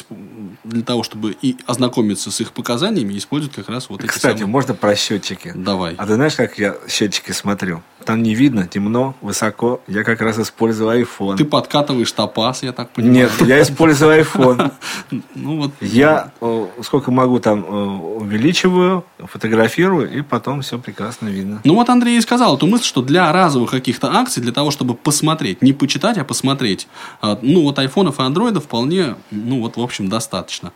для 0.63 0.81
того, 0.81 1.03
чтобы 1.03 1.35
и 1.41 1.57
ознакомиться 1.67 2.31
с 2.31 2.41
их 2.41 2.51
показаниями, 2.51 3.17
используют 3.17 3.55
как 3.55 3.69
раз 3.69 3.89
вот 3.89 4.03
эти 4.03 4.09
Кстати, 4.09 4.39
самые... 4.39 4.51
можно 4.51 4.73
про 4.73 4.95
счетчики? 4.95 5.53
Давай. 5.55 5.95
А 5.95 6.05
ты 6.07 6.15
знаешь, 6.15 6.35
как 6.35 6.57
я 6.57 6.75
счетчики 6.87 7.31
смотрю? 7.31 7.83
Там 8.03 8.21
не 8.21 8.35
видно, 8.35 8.67
темно, 8.67 9.15
высоко. 9.21 9.81
Я 9.87 10.03
как 10.03 10.21
раз 10.21 10.37
использую 10.37 11.01
iPhone. 11.01 11.37
Ты 11.37 11.45
подкатываешь 11.45 12.11
топаз, 12.11 12.61
я 12.61 12.71
так 12.71 12.91
понимаю. 12.91 13.29
Нет, 13.39 13.47
я 13.47 13.61
использую 13.61 14.21
iPhone. 14.21 14.71
Ну 15.35 15.57
вот. 15.57 15.71
Я 15.81 16.31
сколько 16.81 17.11
могу 17.11 17.39
там 17.39 17.65
увеличиваю, 18.17 19.05
фотографирую 19.17 20.14
и 20.15 20.21
потом 20.21 20.61
все 20.61 20.79
прекрасно 20.79 21.27
видно. 21.27 21.61
Ну 21.63 21.75
вот 21.75 21.89
Андрей 21.89 22.17
и 22.17 22.21
сказал 22.21 22.55
эту 22.55 22.67
мысль, 22.67 22.85
что 22.85 23.01
для 23.01 23.31
разовых 23.31 23.71
каких-то 23.71 24.11
акций, 24.11 24.41
для 24.41 24.51
того, 24.51 24.71
чтобы 24.71 24.95
посмотреть, 24.95 25.61
не 25.61 25.73
почитать, 25.73 26.17
а 26.17 26.23
посмотреть, 26.23 26.87
а, 27.21 27.37
ну 27.41 27.61
вот 27.61 27.79
айфонов 27.79 28.19
и 28.19 28.23
андроидов 28.23 28.65
вполне, 28.65 29.15
ну 29.31 29.61
вот 29.61 29.77
в 29.77 29.81
общем, 29.81 30.09
достаточно. 30.09 30.71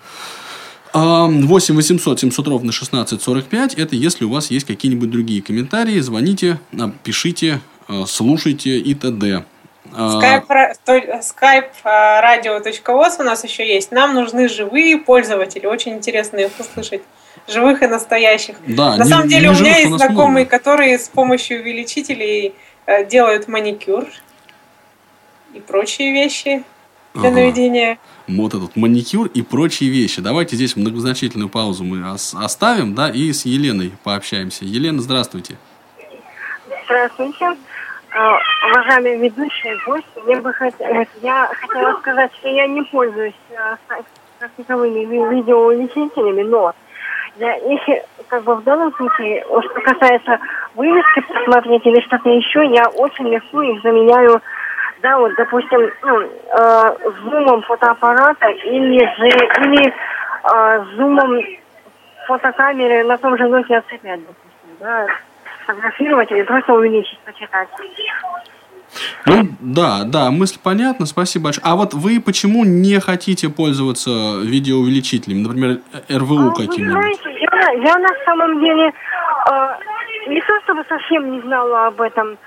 8 0.93 1.75
800 1.75 2.19
700 2.19 2.47
ровно 2.47 2.71
16 2.71 3.21
45. 3.21 3.75
Это 3.75 3.95
если 3.95 4.25
у 4.25 4.31
вас 4.31 4.49
есть 4.49 4.65
какие-нибудь 4.65 5.11
другие 5.11 5.41
комментарии. 5.41 5.99
Звоните, 5.99 6.59
а, 6.77 6.91
пишите, 7.03 7.61
а, 7.87 8.05
слушайте 8.07 8.79
и 8.79 8.93
т.д. 8.95 9.45
Skype, 9.91 10.45
Skype 10.87 11.71
radio.voz 11.83 13.19
у 13.19 13.23
нас 13.23 13.43
еще 13.43 13.67
есть. 13.67 13.91
Нам 13.91 14.13
нужны 14.13 14.47
живые 14.47 14.97
пользователи. 14.97 15.65
Очень 15.65 15.93
интересно 15.93 16.37
их 16.37 16.51
услышать. 16.59 17.01
Живых 17.49 17.81
и 17.81 17.87
настоящих. 17.87 18.55
Да, 18.67 18.95
На 18.95 19.03
не, 19.03 19.09
самом 19.09 19.27
деле 19.27 19.49
у 19.49 19.53
меня 19.53 19.77
есть 19.77 19.95
знакомые, 19.95 20.45
много. 20.45 20.49
которые 20.49 20.99
с 20.99 21.09
помощью 21.09 21.61
увеличителей 21.61 22.53
э, 22.85 23.05
делают 23.05 23.47
маникюр 23.47 24.05
и 25.53 25.59
прочие 25.59 26.11
вещи 26.13 26.63
для 27.13 27.29
ага. 27.29 27.37
наведения. 27.37 27.97
Вот 28.27 28.53
этот 28.53 28.75
маникюр 28.75 29.27
и 29.27 29.41
прочие 29.41 29.89
вещи. 29.89 30.21
Давайте 30.21 30.55
здесь 30.55 30.75
многозначительную 30.75 31.49
паузу 31.49 31.83
мы 31.83 32.07
оставим, 32.11 32.93
да, 32.93 33.09
и 33.09 33.33
с 33.33 33.45
Еленой 33.45 33.93
пообщаемся. 34.03 34.65
Елена, 34.65 35.01
здравствуйте. 35.01 35.57
Здравствуйте. 36.85 37.57
А, 38.11 38.39
уважаемые 38.71 39.17
ведущие, 39.17 39.77
гости, 39.85 40.07
мне 40.25 40.37
бы 40.37 40.51
хотелось, 40.53 41.07
я 41.21 41.49
хотела 41.61 41.99
сказать, 41.99 42.31
что 42.39 42.49
я 42.49 42.67
не 42.67 42.81
пользуюсь 42.83 43.35
таковыми 44.39 45.05
видеоувеличителями, 45.05 46.43
но 46.43 46.59
я, 46.67 46.73
если 47.47 48.03
как 48.27 48.43
бы 48.43 48.55
в 48.55 48.63
данном 48.63 48.93
случае, 48.93 49.43
что 49.43 49.81
касается 49.81 50.39
вывески 50.75 51.21
посмотреть 51.21 51.85
или 51.85 52.01
что-то 52.01 52.29
еще, 52.29 52.65
я 52.67 52.87
очень 52.89 53.29
легко 53.29 53.61
их 53.61 53.81
заменяю, 53.81 54.41
да, 55.01 55.17
вот, 55.17 55.33
допустим, 55.35 55.89
ну, 56.03 56.21
э, 56.21 56.97
зумом 57.23 57.61
фотоаппарата 57.63 58.47
или 58.49 58.99
же, 58.99 59.27
или 59.27 59.93
э, 59.93 60.85
зумом 60.95 61.41
фотокамеры 62.27 63.03
на 63.05 63.17
том 63.17 63.37
же 63.37 63.45
Nokia 63.45 63.81
C5, 63.89 64.01
допустим, 64.03 64.77
да, 64.79 65.07
сфотографировать 65.63 66.31
или 66.31 66.43
просто 66.43 66.73
увеличить, 66.73 67.19
почитать. 67.19 67.69
Ну, 69.25 69.47
да, 69.59 70.03
да, 70.05 70.31
мысль 70.31 70.57
понятна, 70.61 71.05
спасибо 71.05 71.45
большое. 71.45 71.65
А 71.65 71.75
вот 71.75 71.93
вы 71.93 72.19
почему 72.19 72.65
не 72.65 72.99
хотите 72.99 73.49
пользоваться 73.49 74.39
видеоувеличителями, 74.41 75.41
например, 75.43 75.79
РВУ 76.09 76.49
а, 76.49 76.55
каким-нибудь? 76.55 76.91
знаете, 76.91 77.39
я, 77.39 77.71
я 77.83 77.97
на 77.97 78.09
самом 78.25 78.59
деле 78.59 78.87
э, 78.87 79.75
не 80.27 80.41
то 80.41 80.59
чтобы 80.63 80.83
совсем 80.87 81.31
не 81.31 81.41
знала 81.41 81.87
об 81.87 82.01
этом. 82.01 82.37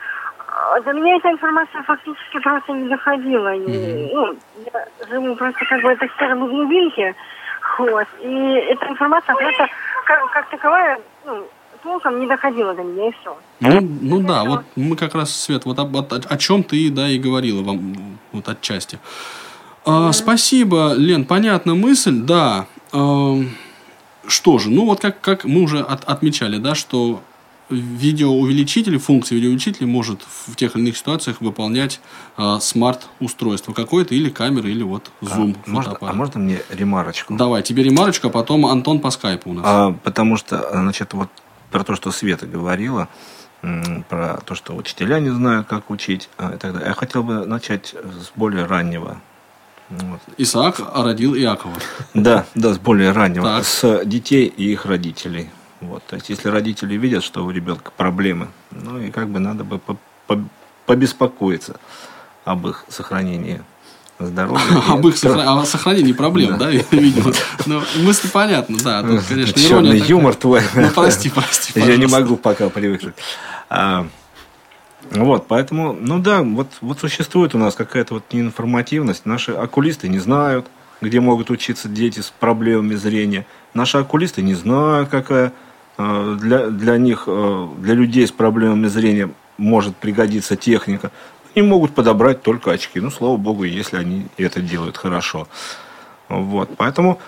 А, 0.48 0.80
до 0.80 0.92
меня 0.92 1.16
эта 1.16 1.30
информация 1.30 1.82
фактически 1.82 2.38
просто 2.40 2.72
не 2.72 2.88
доходила. 2.88 3.54
Mm-hmm. 3.54 4.10
Ну, 4.12 4.36
я 4.72 4.86
живу 5.08 5.34
просто 5.36 5.64
как 5.64 5.82
бы 5.82 5.90
это 5.90 6.06
в 6.06 6.48
глубинке. 6.48 7.14
Вот. 7.78 8.06
И 8.20 8.54
эта 8.70 8.86
информация 8.86 9.34
просто 9.34 9.66
как, 10.04 10.30
как 10.32 10.48
таковая, 10.50 11.00
ну, 11.24 11.46
толком 11.82 12.20
не 12.20 12.26
доходило 12.26 12.74
до 12.74 12.82
меня, 12.82 13.08
и 13.08 13.12
все. 13.20 13.36
Ну, 13.60 13.80
ну 14.00 14.20
да, 14.20 14.44
вот 14.44 14.62
мы 14.76 14.96
как 14.96 15.14
раз, 15.14 15.34
Свет, 15.34 15.64
вот 15.64 15.78
об, 15.78 15.96
о, 15.96 16.06
о 16.10 16.38
чем 16.38 16.62
ты, 16.62 16.90
да, 16.90 17.08
и 17.08 17.18
говорила 17.18 17.62
вам, 17.62 18.18
вот 18.32 18.48
отчасти. 18.48 18.98
А, 19.84 20.08
mm 20.08 20.12
Спасибо, 20.12 20.94
Лен, 20.94 21.24
понятна 21.24 21.74
мысль, 21.74 22.20
да. 22.20 22.66
А, 22.92 23.36
что 24.26 24.58
же, 24.58 24.70
ну 24.70 24.86
вот 24.86 25.00
как, 25.00 25.20
как 25.20 25.44
мы 25.44 25.62
уже 25.62 25.80
от, 25.80 26.04
отмечали, 26.04 26.58
да, 26.58 26.74
что 26.74 27.20
видеоувеличитель, 27.72 28.98
функция 28.98 29.36
видеоувеличителя 29.36 29.86
может 29.86 30.20
в 30.46 30.54
тех 30.56 30.76
или 30.76 30.84
иных 30.84 30.96
ситуациях 30.96 31.40
выполнять 31.40 32.00
э, 32.36 32.58
смарт-устройство 32.60 33.72
какое-то, 33.72 34.14
или 34.14 34.28
камера, 34.28 34.68
или 34.68 34.82
вот 34.82 35.10
зум. 35.20 35.56
А 35.66 35.70
можно, 35.70 35.96
а 36.00 36.12
можно 36.12 36.40
мне 36.40 36.60
ремарочку? 36.70 37.34
Давай, 37.34 37.62
тебе 37.62 37.82
ремарочку, 37.82 38.28
а 38.28 38.30
потом 38.30 38.66
Антон 38.66 39.00
по 39.00 39.10
скайпу 39.10 39.50
у 39.50 39.54
нас. 39.54 39.64
А, 39.66 39.94
потому 40.04 40.36
что, 40.36 40.68
значит, 40.72 41.14
вот 41.14 41.28
про 41.72 41.82
то, 41.82 41.96
что 41.96 42.12
Света 42.12 42.46
говорила, 42.46 43.08
про 44.08 44.40
то, 44.44 44.54
что 44.54 44.76
учителя 44.76 45.18
не 45.20 45.30
знают, 45.30 45.66
как 45.66 45.90
учить 45.90 46.28
а, 46.36 46.54
и 46.54 46.58
так 46.58 46.72
далее. 46.72 46.88
Я 46.88 46.94
хотел 46.94 47.22
бы 47.22 47.46
начать 47.46 47.94
с 47.94 48.30
более 48.36 48.66
раннего. 48.66 49.20
Вот. 49.88 50.20
Исаак 50.38 50.80
родил 50.94 51.34
Иакова. 51.34 51.74
Да, 52.14 52.46
да, 52.54 52.74
с 52.74 52.78
более 52.78 53.12
раннего. 53.12 53.46
Так. 53.46 53.64
С 53.64 54.04
детей 54.04 54.46
и 54.46 54.72
их 54.72 54.86
родителей. 54.86 55.50
Вот. 55.80 56.02
То 56.04 56.16
есть, 56.16 56.28
если 56.28 56.48
родители 56.48 56.96
видят, 56.96 57.22
что 57.24 57.44
у 57.44 57.50
ребенка 57.50 57.90
проблемы, 57.96 58.48
ну 58.70 59.00
и 59.00 59.10
как 59.10 59.28
бы 59.28 59.38
надо 59.38 59.64
бы 59.64 59.80
побеспокоиться 60.86 61.78
об 62.44 62.66
их 62.66 62.84
сохранении 62.88 63.62
здоровья. 64.26 64.62
Об 64.88 65.06
их 65.06 65.16
сохранении, 65.16 65.64
сохранении 65.64 66.12
проблем, 66.12 66.58
да, 66.58 66.70
видимо. 66.90 67.32
Ну, 67.66 67.82
мысль 68.02 68.30
понятна, 68.30 68.76
да. 68.82 69.02
Тут, 69.02 69.22
конечно, 69.28 69.60
Черный 69.60 69.98
юмор 69.98 70.34
твой. 70.34 70.62
Ну, 70.74 70.88
прости, 70.90 71.30
прости, 71.30 71.72
Я 71.78 71.96
не 71.96 72.06
могу 72.06 72.36
пока 72.36 72.68
привыкнуть. 72.68 73.14
А, 73.70 74.06
вот, 75.10 75.46
поэтому, 75.46 75.96
ну 75.98 76.18
да, 76.18 76.42
вот, 76.42 76.68
вот 76.80 77.00
существует 77.00 77.54
у 77.54 77.58
нас 77.58 77.74
какая-то 77.74 78.14
вот 78.14 78.24
неинформативность. 78.32 79.26
Наши 79.26 79.52
окулисты 79.52 80.08
не 80.08 80.18
знают, 80.18 80.66
где 81.00 81.20
могут 81.20 81.50
учиться 81.50 81.88
дети 81.88 82.20
с 82.20 82.30
проблемами 82.30 82.94
зрения. 82.94 83.46
Наши 83.74 83.98
окулисты 83.98 84.42
не 84.42 84.54
знают, 84.54 85.08
какая 85.08 85.52
а, 85.98 86.36
для, 86.36 86.68
для 86.68 86.96
них, 86.96 87.24
а, 87.26 87.70
для 87.78 87.94
людей 87.94 88.26
с 88.26 88.32
проблемами 88.32 88.86
зрения 88.86 89.30
может 89.58 89.96
пригодиться 89.96 90.56
техника 90.56 91.10
и 91.54 91.62
могут 91.62 91.94
подобрать 91.94 92.42
только 92.42 92.72
очки. 92.72 93.00
Ну, 93.00 93.10
слава 93.10 93.36
богу, 93.36 93.64
если 93.64 93.96
они 93.96 94.26
это 94.36 94.60
делают 94.60 94.96
хорошо. 94.96 95.48
Вот, 96.28 96.70
поэтому, 96.76 97.20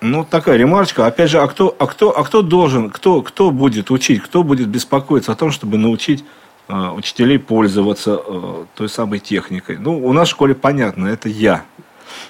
ну, 0.00 0.24
такая 0.24 0.56
ремарочка. 0.56 1.06
Опять 1.06 1.30
же, 1.30 1.40
а 1.40 1.46
кто, 1.46 1.74
а 1.78 1.86
кто, 1.86 2.10
а 2.16 2.24
кто 2.24 2.42
должен, 2.42 2.90
кто, 2.90 3.22
кто 3.22 3.50
будет 3.50 3.90
учить, 3.90 4.22
кто 4.22 4.42
будет 4.42 4.68
беспокоиться 4.68 5.32
о 5.32 5.36
том, 5.36 5.50
чтобы 5.50 5.78
научить 5.78 6.24
э, 6.68 6.90
учителей 6.90 7.38
пользоваться 7.38 8.20
э, 8.24 8.64
той 8.74 8.88
самой 8.88 9.18
техникой? 9.18 9.78
Ну, 9.78 10.04
у 10.04 10.12
нас 10.12 10.28
в 10.28 10.32
школе 10.32 10.54
понятно, 10.54 11.06
это 11.06 11.28
я 11.28 11.64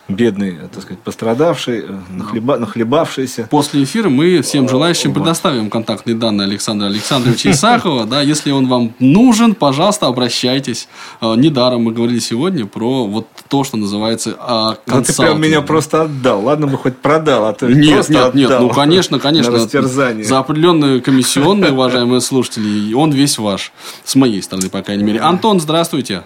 бедный, 0.09 0.59
так 0.73 0.83
сказать, 0.83 0.99
пострадавший, 1.01 1.81
э, 1.81 1.99
нахлеба, 2.11 2.59
нахлебавшийся. 2.59 3.49
После 3.51 3.85
эфира 3.85 4.09
мы 4.09 4.43
всем 4.43 4.69
желающим 4.69 5.13
предоставим 5.13 5.71
контактные 5.71 6.17
данные 6.17 6.47
Александра 6.47 6.87
Александровича 6.87 7.51
Исахова. 7.51 8.07
Да, 8.07 8.21
если 8.23 8.51
он 8.51 8.69
вам 8.69 8.95
нужен, 8.99 9.55
пожалуйста, 9.55 10.07
обращайтесь. 10.07 10.89
Э, 11.21 11.35
недаром 11.37 11.83
мы 11.83 11.93
говорили 11.93 12.19
сегодня 12.19 12.67
про 12.67 13.07
вот 13.07 13.27
то, 13.49 13.65
что 13.65 13.77
называется 13.77 14.33
консалтинг. 14.33 14.87
Ну, 14.87 15.03
ты 15.03 15.15
прям 15.15 15.41
меня 15.41 15.63
просто 15.63 16.03
отдал. 16.03 16.45
Ладно 16.45 16.67
бы 16.67 16.77
хоть 16.79 16.99
продал, 16.99 17.47
а 17.47 17.53
то 17.53 17.67
Нет, 17.67 18.09
нет, 18.09 18.35
нет. 18.35 18.51
Ну, 18.61 18.69
конечно, 18.71 19.19
конечно. 19.19 19.59
За 19.59 20.39
определенные 20.39 21.01
комиссионные, 21.01 21.73
уважаемые 21.73 22.21
слушатели, 22.21 22.93
он 22.93 23.13
весь 23.13 23.39
ваш. 23.39 23.73
С 24.05 24.15
моей 24.15 24.43
стороны, 24.43 24.69
по 24.69 24.83
крайней 24.83 25.05
мере. 25.05 25.21
Антон, 25.21 25.61
здравствуйте. 25.61 26.25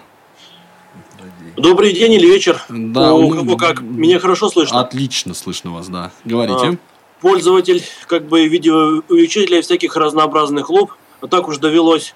Добрый 1.57 1.93
день 1.93 2.13
или 2.13 2.27
вечер. 2.27 2.61
Да, 2.69 3.13
у 3.13 3.29
мы... 3.29 3.37
кого 3.37 3.57
как. 3.57 3.81
Меня 3.81 4.19
хорошо 4.19 4.49
слышно? 4.49 4.79
Отлично 4.79 5.33
слышно 5.33 5.71
вас, 5.71 5.87
да. 5.87 6.11
Говорите. 6.25 6.67
А, 6.67 7.21
пользователь 7.21 7.83
как 8.07 8.27
бы 8.27 8.47
видеоувеличителей 8.47 9.61
всяких 9.61 9.95
разнообразных 9.95 10.69
луп. 10.69 10.93
Вот 11.21 11.29
так 11.29 11.47
уж 11.47 11.57
довелось. 11.57 12.13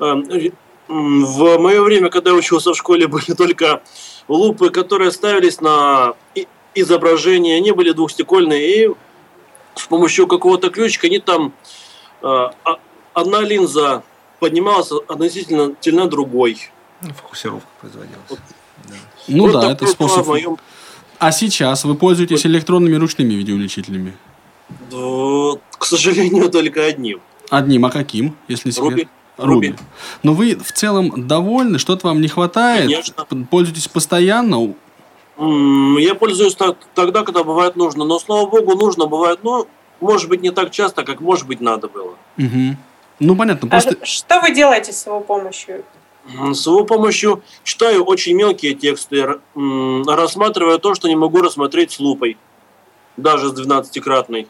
А, 0.00 0.16
в 0.88 1.58
мое 1.58 1.82
время, 1.82 2.10
когда 2.10 2.30
я 2.30 2.36
учился 2.36 2.72
в 2.72 2.76
школе, 2.76 3.06
были 3.08 3.32
только 3.36 3.82
лупы, 4.26 4.70
которые 4.70 5.12
ставились 5.12 5.60
на 5.60 6.14
изображение, 6.74 7.56
они 7.56 7.70
были 7.72 7.92
двухстекольные, 7.92 8.86
и 8.86 8.94
с 9.76 9.86
помощью 9.86 10.26
какого-то 10.26 10.70
ключика 10.70 11.06
они 11.06 11.20
там 11.20 11.52
а, 12.22 12.52
одна 13.14 13.42
линза 13.42 14.02
поднималась 14.40 14.90
относительно 14.90 16.08
другой. 16.08 16.58
Ну, 17.02 17.14
фокусировка 17.14 17.68
производилась. 17.80 18.28
Да. 18.28 18.94
Ну 19.28 19.46
вот 19.46 19.52
да, 19.52 19.72
это 19.72 19.86
способ. 19.86 20.26
Моем... 20.26 20.58
А 21.18 21.32
сейчас 21.32 21.84
вы 21.84 21.94
пользуетесь 21.94 22.46
электронными 22.46 22.96
ручными 22.96 23.34
видеоувеличителями? 23.34 24.16
Да, 24.90 25.60
к 25.78 25.84
сожалению, 25.84 26.48
только 26.50 26.84
одним. 26.84 27.20
Одним, 27.50 27.84
а 27.84 27.90
каким, 27.90 28.36
если 28.48 28.70
секрет? 28.70 29.08
Руби. 29.36 29.70
Руби. 29.70 29.74
Но 30.22 30.34
вы 30.34 30.54
в 30.56 30.72
целом 30.72 31.26
довольны? 31.26 31.78
Что-то 31.78 32.08
вам 32.08 32.20
не 32.20 32.28
хватает? 32.28 32.82
Конечно. 32.82 33.26
Пользуетесь 33.50 33.88
постоянно? 33.88 34.74
Я 35.38 36.14
пользуюсь 36.14 36.54
так, 36.54 36.76
тогда, 36.94 37.22
когда 37.22 37.42
бывает 37.42 37.76
нужно. 37.76 38.04
Но, 38.04 38.18
слава 38.18 38.46
богу, 38.46 38.74
нужно 38.74 39.06
бывает, 39.06 39.40
ну, 39.42 39.66
может 40.00 40.28
быть, 40.28 40.42
не 40.42 40.50
так 40.50 40.70
часто, 40.70 41.02
как, 41.02 41.20
может 41.20 41.46
быть, 41.46 41.60
надо 41.60 41.88
было. 41.88 42.14
Угу. 42.38 42.76
Ну, 43.20 43.36
понятно. 43.36 43.68
А 43.68 43.70
просто... 43.70 43.96
А 44.00 44.06
что 44.06 44.40
вы 44.40 44.54
делаете 44.54 44.92
с 44.92 45.06
его 45.06 45.20
помощью? 45.20 45.84
С 46.52 46.66
его 46.66 46.84
помощью 46.84 47.42
читаю 47.64 48.04
очень 48.04 48.34
мелкие 48.34 48.74
тексты, 48.74 49.40
рассматриваю 49.54 50.78
то, 50.78 50.94
что 50.94 51.08
не 51.08 51.16
могу 51.16 51.40
рассмотреть 51.40 51.92
с 51.92 52.00
лупой, 52.00 52.36
даже 53.16 53.48
с 53.48 53.58
12-кратной. 53.58 54.46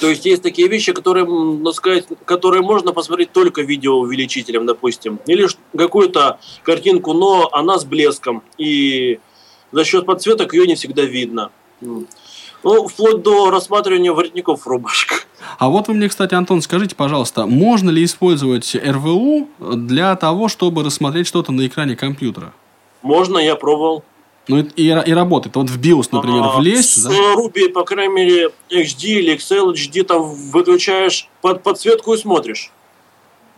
То 0.00 0.08
есть 0.08 0.24
есть 0.24 0.42
такие 0.42 0.68
вещи, 0.68 0.92
которые, 0.92 1.24
ну, 1.24 1.72
сказать, 1.72 2.06
которые 2.24 2.62
можно 2.62 2.92
посмотреть 2.92 3.32
только 3.32 3.62
видеоувеличителем, 3.62 4.66
допустим. 4.66 5.20
Или 5.26 5.46
какую-то 5.76 6.40
картинку, 6.62 7.12
но 7.12 7.48
она 7.52 7.78
с 7.78 7.84
блеском. 7.84 8.42
И 8.58 9.20
за 9.70 9.84
счет 9.84 10.06
подсветок 10.06 10.54
ее 10.54 10.66
не 10.66 10.74
всегда 10.74 11.02
видно. 11.02 11.52
Ну, 12.62 12.86
вплоть 12.86 13.22
до 13.22 13.50
рассматривания 13.50 14.12
воротников 14.12 14.62
в 14.62 14.66
рубашках. 14.66 15.26
А 15.58 15.68
вот 15.68 15.88
вы 15.88 15.94
мне, 15.94 16.08
кстати, 16.08 16.34
Антон, 16.34 16.62
скажите, 16.62 16.94
пожалуйста, 16.94 17.46
можно 17.46 17.90
ли 17.90 18.04
использовать 18.04 18.74
РВУ 18.74 19.48
для 19.58 20.14
того, 20.16 20.48
чтобы 20.48 20.84
рассмотреть 20.84 21.26
что-то 21.26 21.52
на 21.52 21.66
экране 21.66 21.96
компьютера? 21.96 22.52
Можно, 23.02 23.38
я 23.38 23.56
пробовал. 23.56 24.04
Ну 24.48 24.58
и, 24.58 24.82
и 24.82 25.12
работает. 25.12 25.54
Вот 25.56 25.70
в 25.70 25.80
BIOS, 25.80 26.08
например, 26.10 26.42
а, 26.42 26.56
влезть. 26.56 26.96
С 26.96 27.04
да? 27.04 27.14
Ruby, 27.34 27.68
по 27.68 27.84
крайней 27.84 28.12
мере, 28.12 28.50
HD 28.70 29.04
или 29.06 29.34
Excel 29.36 29.72
HD, 29.72 30.02
там 30.02 30.22
выключаешь 30.22 31.28
под 31.40 31.62
подсветку 31.62 32.14
и 32.14 32.18
смотришь. 32.18 32.72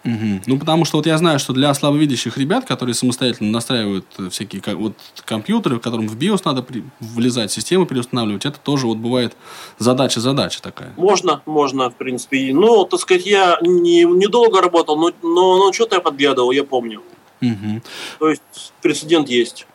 Угу. 0.05 0.43
Ну, 0.47 0.59
потому 0.59 0.85
что 0.85 0.99
вот 0.99 1.07
я 1.07 1.17
знаю, 1.17 1.39
что 1.39 1.55
для 1.55 1.73
слабовидящих 1.73 2.37
ребят, 2.37 2.67
которые 2.67 2.95
самостоятельно 2.95 3.51
настраивают 3.51 4.05
всякие 4.31 4.63
вот, 4.75 4.95
компьютеры, 5.25 5.77
в 5.77 5.81
которым 5.81 6.09
в 6.09 6.17
BIOS 6.17 6.43
надо 6.45 6.63
при, 6.63 6.85
влезать, 7.01 7.51
системы 7.51 7.87
переустанавливать, 7.87 8.45
это 8.45 8.59
тоже 8.59 8.87
вот 8.87 8.99
бывает 8.99 9.35
задача-задача 9.79 10.61
такая. 10.61 10.93
Можно, 10.97 11.41
можно, 11.47 11.91
в 11.91 11.95
принципе. 11.95 12.53
Ну, 12.53 12.85
так 12.85 13.01
сказать, 13.01 13.25
я 13.25 13.59
не, 13.63 14.05
недолго 14.05 14.61
работал, 14.61 14.97
но, 14.97 15.11
но, 15.23 15.59
но 15.59 15.73
что-то 15.73 15.97
я 15.97 16.01
подглядывал, 16.01 16.51
я 16.51 16.65
помню. 16.65 17.03
Угу. 17.41 17.83
То 18.19 18.29
есть 18.29 18.43
прецедент 18.83 19.29
есть. 19.31 19.67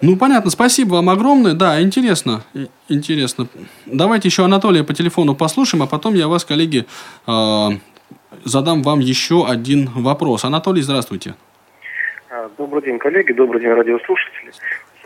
Ну, 0.00 0.16
понятно. 0.16 0.50
Спасибо 0.50 0.94
вам 0.94 1.10
огромное. 1.10 1.54
Да, 1.54 1.80
интересно. 1.80 2.44
Интересно. 2.88 3.46
Давайте 3.86 4.28
еще 4.28 4.44
Анатолия 4.44 4.82
по 4.82 4.92
телефону 4.92 5.34
послушаем, 5.34 5.82
а 5.82 5.86
потом 5.86 6.14
я 6.14 6.28
вас, 6.28 6.44
коллеги, 6.44 6.86
э, 7.26 7.68
задам 8.44 8.82
вам 8.82 9.00
еще 9.00 9.46
один 9.46 9.88
вопрос. 9.94 10.44
Анатолий, 10.44 10.82
здравствуйте. 10.82 11.34
А, 12.30 12.50
добрый 12.58 12.82
день, 12.82 12.98
коллеги. 12.98 13.32
Добрый 13.32 13.60
день, 13.60 13.70
радиослушатели. 13.70 14.52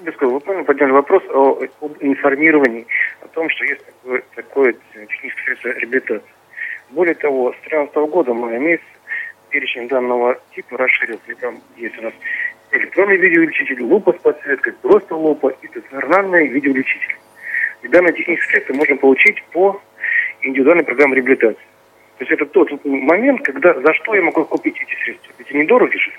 Вы 0.00 0.40
помните, 0.40 0.64
подняли 0.64 0.92
вопрос 0.92 1.22
о, 1.30 1.60
об 1.80 1.92
информировании, 2.00 2.86
о 3.20 3.28
том, 3.28 3.50
что 3.50 3.64
есть 3.64 3.84
такое, 3.84 4.22
такое 4.34 4.74
техническое 4.92 5.44
средство 5.44 5.68
реабилитации. 5.68 6.28
Более 6.90 7.14
того, 7.14 7.52
с 7.52 7.68
2013 7.68 7.94
года, 8.10 8.32
мая 8.32 8.58
месяца, 8.58 8.86
перечень 9.50 9.88
данного 9.88 10.38
типа 10.54 10.78
расширился. 10.78 11.34
Там 11.40 11.60
есть 11.76 11.98
у 11.98 12.02
нас 12.02 12.14
электронный 12.72 13.16
видеоувеличитель, 13.16 13.82
лупа 13.82 14.12
с 14.12 14.22
подсветкой, 14.22 14.72
просто 14.74 15.14
лупа 15.14 15.48
и 15.48 15.66
стационарный 15.68 16.46
видеоувеличитель. 16.48 17.16
И 17.82 17.88
данное 17.88 18.12
техническое 18.12 18.52
средство 18.52 18.74
можно 18.74 18.96
получить 18.96 19.42
по 19.52 19.80
индивидуальной 20.42 20.84
программе 20.84 21.16
реабилитации. 21.16 21.62
То 22.18 22.24
есть 22.24 22.32
это 22.32 22.46
тот 22.46 22.68
момент, 22.84 23.42
когда 23.42 23.74
за 23.74 23.94
что 23.94 24.14
я 24.14 24.22
могу 24.22 24.44
купить 24.44 24.76
эти 24.76 24.94
средства. 25.02 25.32
Ведь 25.38 25.50
они 25.52 25.64
дороги 25.64 25.96
же. 25.96 26.12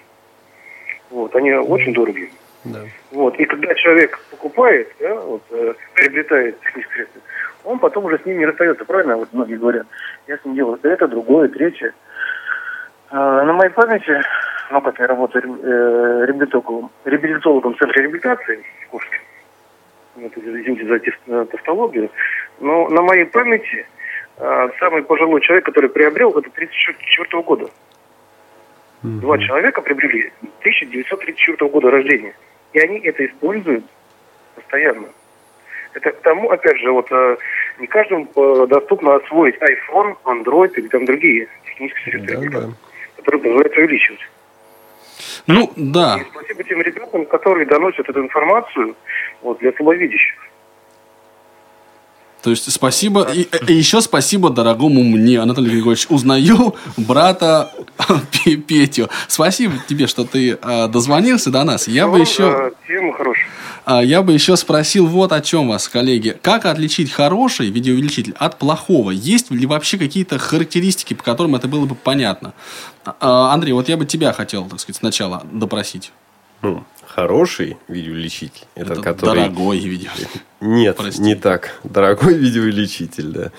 Вот, 1.09 1.35
они 1.35 1.51
очень 1.53 1.93
дорогие. 1.93 2.29
Да. 2.63 2.79
Вот, 3.11 3.37
и 3.39 3.45
когда 3.45 3.73
человек 3.75 4.19
покупает, 4.31 4.93
да, 4.99 5.15
вот, 5.15 5.41
э, 5.51 5.73
приобретает 5.95 6.59
техническое 6.61 6.95
средство, 6.95 7.21
он 7.63 7.79
потом 7.79 8.05
уже 8.05 8.19
с 8.19 8.25
ним 8.25 8.39
не 8.39 8.45
расстается, 8.45 8.85
правильно? 8.85 9.17
Вот 9.17 9.29
многие 9.33 9.55
говорят, 9.55 9.87
я 10.27 10.37
с 10.37 10.45
ним 10.45 10.55
делаю 10.55 10.79
это, 10.83 11.07
другое, 11.07 11.47
третье. 11.49 11.93
А, 13.09 13.43
на 13.43 13.53
моей 13.53 13.71
памяти 13.71 14.21
ну, 14.71 14.81
как 14.81 14.99
я 14.99 15.07
работаю 15.07 15.43
э, 15.43 16.25
реабилитологом, 16.27 16.91
реабилитологом 17.05 17.73
в 17.73 17.79
центре 17.79 18.03
реабилитации 18.03 18.63
в 18.85 18.89
Курске. 18.89 19.19
Вот, 20.15 20.31
извините 20.37 20.85
за 21.27 21.45
тавтологию. 21.45 22.09
Но 22.59 22.87
на 22.89 23.01
моей 23.01 23.25
памяти 23.25 23.77
э, 23.77 23.85
самый 24.79 25.03
пожилой 25.03 25.41
человек, 25.41 25.65
который 25.65 25.89
приобрел, 25.89 26.31
это 26.31 26.49
1934 26.49 27.43
года. 27.43 27.65
Mm-hmm. 29.03 29.19
Два 29.19 29.37
человека 29.37 29.81
приобрели 29.81 30.31
1934 30.59 31.69
года 31.69 31.91
рождения. 31.91 32.33
И 32.73 32.79
они 32.79 32.99
это 32.99 33.25
используют 33.25 33.85
постоянно. 34.55 35.07
Это 35.93 36.11
к 36.11 36.21
тому, 36.21 36.51
опять 36.51 36.77
же, 36.79 36.91
вот 36.91 37.11
э, 37.11 37.37
не 37.79 37.87
каждому 37.87 38.27
э, 38.35 38.67
доступно 38.67 39.15
освоить 39.15 39.55
iPhone, 39.57 40.15
Android 40.23 40.73
или 40.75 40.87
там 40.87 41.05
другие 41.05 41.47
технические 41.65 42.19
средства, 42.19 42.61
да, 42.61 42.67
да. 42.67 42.73
которые 43.17 43.41
позволяют 43.41 43.77
увеличивать. 43.77 44.19
Ну, 45.47 45.71
да. 45.75 46.17
И 46.19 46.25
спасибо 46.31 46.63
тем 46.63 46.81
ребятам, 46.81 47.25
которые 47.25 47.65
доносят 47.65 48.07
эту 48.07 48.21
информацию 48.21 48.95
вот, 49.41 49.59
для 49.59 49.71
слабовидящих. 49.73 50.35
То 52.41 52.51
есть 52.51 52.71
спасибо, 52.71 53.23
и, 53.23 53.47
и 53.67 53.73
еще 53.73 54.01
спасибо 54.01 54.49
дорогому 54.49 55.03
мне, 55.03 55.41
Анатолий 55.41 55.71
Григорьевич, 55.71 56.07
узнаю 56.09 56.75
брата 56.95 57.71
Петю. 58.67 59.09
Спасибо 59.27 59.73
тебе, 59.87 60.07
что 60.07 60.23
ты 60.23 60.57
э, 60.61 60.87
дозвонился 60.87 61.51
до 61.51 61.63
нас. 61.63 61.87
Я 61.87 62.05
ну, 62.05 62.13
бы 62.13 62.19
еще... 62.19 62.71
Тема 62.87 63.13
хорошая. 63.13 63.47
А, 63.85 64.03
я 64.03 64.21
бы 64.21 64.33
еще 64.33 64.55
спросил 64.55 65.07
вот 65.07 65.31
о 65.31 65.41
чем 65.41 65.67
вас, 65.67 65.89
коллеги. 65.89 66.37
Как 66.41 66.65
отличить 66.65 67.11
хороший 67.11 67.69
видеоувеличитель 67.71 68.35
от 68.37 68.57
плохого? 68.57 69.11
Есть 69.11 69.51
ли 69.51 69.65
вообще 69.65 69.97
какие-то 69.97 70.37
характеристики, 70.37 71.15
по 71.15 71.23
которым 71.23 71.55
это 71.55 71.67
было 71.67 71.85
бы 71.85 71.95
понятно? 71.95 72.53
А, 73.03 73.51
Андрей, 73.53 73.73
вот 73.73 73.89
я 73.89 73.97
бы 73.97 74.05
тебя 74.05 74.31
хотел, 74.31 74.65
так 74.65 74.79
сказать, 74.79 74.97
сначала 74.97 75.43
допросить. 75.51 76.11
Ну, 76.61 76.83
хороший 77.21 77.77
видеоувеличитель. 77.87 78.65
Это, 78.75 78.93
это 78.93 79.01
который... 79.01 79.41
дорогой 79.41 79.79
видеоувеличитель. 79.79 80.41
Нет, 80.61 80.97
Прости. 80.97 81.21
не 81.21 81.35
так. 81.35 81.79
Дорогой 81.83 82.33
видеоувеличитель, 82.33 83.31
да. 83.31 83.51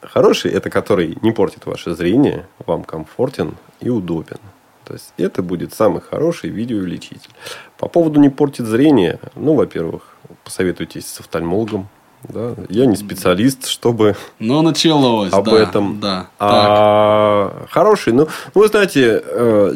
Хороший– 0.00 0.50
это 0.52 0.70
который 0.70 1.16
не 1.22 1.32
портит 1.32 1.66
ваше 1.66 1.94
зрение, 1.94 2.46
вам 2.66 2.84
комфортен 2.84 3.54
и 3.80 3.88
удобен. 3.88 4.38
То 4.84 4.94
есть 4.94 5.12
это 5.16 5.42
будет 5.42 5.72
самый 5.74 6.00
хороший 6.00 6.50
видеоувеличитель. 6.50 7.30
По 7.78 7.88
поводу 7.88 8.20
не 8.20 8.28
портит 8.28 8.66
зрение, 8.66 9.18
ну, 9.36 9.54
во-первых, 9.54 10.02
посоветуйтесь 10.44 11.06
с 11.06 11.20
офтальмологом. 11.20 11.88
Да? 12.24 12.54
Я 12.68 12.86
не 12.86 12.96
специалист, 12.96 13.66
чтобы 13.66 14.16
ну, 14.38 14.62
началось, 14.62 15.32
об 15.32 15.46
да, 15.46 15.62
этом. 15.62 16.00
Да, 16.00 16.28
а 16.38 17.50
так. 17.58 17.70
хороший, 17.70 18.12
ну, 18.12 18.28
ну, 18.54 18.60
вы 18.60 18.68
знаете, 18.68 19.22
э, 19.24 19.74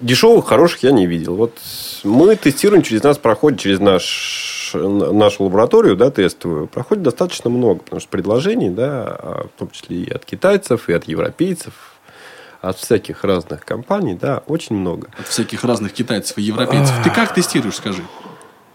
дешевых, 0.00 0.46
хороших 0.46 0.82
я 0.82 0.92
не 0.92 1.06
видел. 1.06 1.36
Вот 1.36 1.58
мы 2.04 2.36
тестируем, 2.36 2.82
через 2.82 3.02
нас 3.02 3.18
проходит, 3.18 3.60
через 3.60 3.80
наш, 3.80 4.72
нашу 4.74 5.44
лабораторию, 5.44 5.96
да, 5.96 6.10
тестовую, 6.10 6.66
проходит 6.66 7.02
достаточно 7.02 7.50
много, 7.50 7.80
потому 7.80 8.00
что 8.00 8.08
предложений, 8.08 8.70
да, 8.70 9.06
а 9.06 9.46
в 9.54 9.58
том 9.58 9.70
числе 9.70 9.98
и 9.98 10.10
от 10.10 10.24
китайцев, 10.24 10.88
и 10.88 10.92
от 10.92 11.04
европейцев, 11.04 11.74
от 12.60 12.76
всяких 12.78 13.24
разных 13.24 13.64
компаний, 13.64 14.14
да, 14.14 14.42
очень 14.46 14.76
много. 14.76 15.08
От 15.18 15.26
всяких 15.26 15.64
разных 15.64 15.92
китайцев 15.92 16.38
и 16.38 16.42
европейцев. 16.42 16.94
Ты 17.04 17.10
как 17.10 17.34
тестируешь, 17.34 17.76
скажи? 17.76 18.02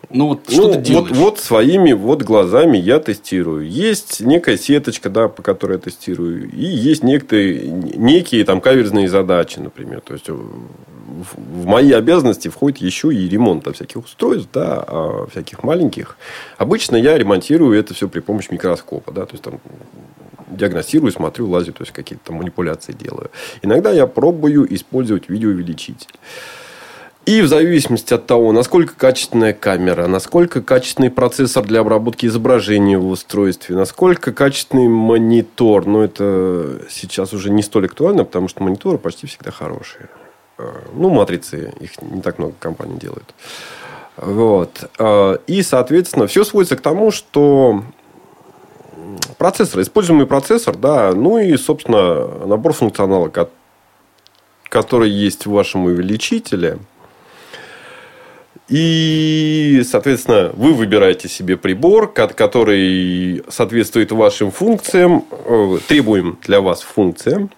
Ну, 0.09 0.27
вот 0.29 0.49
что 0.49 0.67
ну, 0.67 0.73
ты 0.73 0.81
делаешь? 0.81 1.09
Вот, 1.09 1.17
вот 1.17 1.39
своими 1.39 1.93
вот 1.93 2.23
глазами 2.23 2.77
я 2.77 2.99
тестирую. 2.99 3.69
Есть 3.69 4.21
некая 4.21 4.57
сеточка, 4.57 5.09
да, 5.09 5.27
по 5.27 5.41
которой 5.41 5.73
я 5.73 5.79
тестирую. 5.79 6.49
И 6.51 6.65
есть 6.65 7.03
некие, 7.03 7.67
некие 7.69 8.43
там 8.45 8.61
каверзные 8.61 9.07
задачи, 9.07 9.59
например. 9.59 10.01
То 10.01 10.13
есть, 10.13 10.29
в 10.29 11.65
мои 11.65 11.91
обязанности 11.91 12.47
входит 12.47 12.79
еще 12.79 13.13
и 13.13 13.27
ремонт 13.27 13.63
там, 13.63 13.73
всяких 13.73 14.03
устройств, 14.03 14.49
да, 14.53 14.83
а 14.87 15.27
всяких 15.31 15.63
маленьких. 15.63 16.17
Обычно 16.57 16.95
я 16.95 17.17
ремонтирую 17.17 17.77
это 17.77 17.93
все 17.93 18.07
при 18.07 18.19
помощи 18.19 18.47
микроскопа. 18.51 19.11
Да, 19.11 19.25
то 19.25 19.33
есть, 19.33 19.43
там 19.43 19.59
диагностирую, 20.49 21.11
смотрю, 21.11 21.49
лазю, 21.49 21.73
то 21.73 21.83
есть 21.83 21.91
какие-то 21.91 22.31
манипуляции 22.31 22.93
делаю. 22.93 23.29
Иногда 23.61 23.91
я 23.91 24.07
пробую 24.07 24.73
использовать 24.73 25.29
видеоувеличитель. 25.29 26.09
И 27.25 27.41
в 27.41 27.47
зависимости 27.47 28.13
от 28.13 28.27
того, 28.27 28.51
насколько 28.51 28.93
качественная 28.95 29.53
камера, 29.53 30.05
насколько 30.05 30.61
качественный 30.61 31.09
процессор 31.09 31.65
для 31.65 31.79
обработки 31.79 32.27
изображения 32.27 32.99
в 32.99 33.07
устройстве, 33.07 33.75
насколько 33.75 34.31
качественный 34.31 34.87
монитор, 34.87 35.87
но 35.87 36.03
это 36.03 36.81
сейчас 36.87 37.33
уже 37.33 37.49
не 37.49 37.63
столь 37.63 37.87
актуально, 37.87 38.25
потому 38.25 38.47
что 38.47 38.61
мониторы 38.61 38.99
почти 38.99 39.25
всегда 39.25 39.49
хорошие. 39.49 40.07
Э, 40.59 40.71
ну, 40.93 41.09
матрицы, 41.09 41.73
их 41.79 41.99
не 42.01 42.21
так 42.21 42.37
много 42.37 42.53
компаний 42.59 42.99
делают. 42.99 43.33
Вот. 44.17 44.89
Э, 44.99 45.37
и, 45.47 45.63
соответственно, 45.63 46.27
все 46.27 46.43
сводится 46.43 46.75
к 46.75 46.81
тому, 46.81 47.09
что 47.09 47.83
процессор, 49.39 49.81
используемый 49.81 50.27
процессор, 50.27 50.75
да, 50.75 51.11
ну 51.13 51.39
и, 51.39 51.57
собственно, 51.57 52.45
набор 52.45 52.73
функционала, 52.73 53.31
который 54.69 55.09
есть 55.09 55.47
в 55.47 55.51
вашем 55.51 55.85
увеличителе. 55.85 56.77
И, 58.67 59.83
соответственно, 59.87 60.51
вы 60.55 60.73
выбираете 60.73 61.27
себе 61.29 61.55
прибор, 61.55 62.11
который 62.11 63.43
соответствует 63.49 64.11
вашим 64.11 64.51
функциям, 64.51 65.25
э, 65.29 65.77
требуем 65.87 66.39
для 66.41 66.61
вас 66.61 66.81
функциям. 66.81 67.51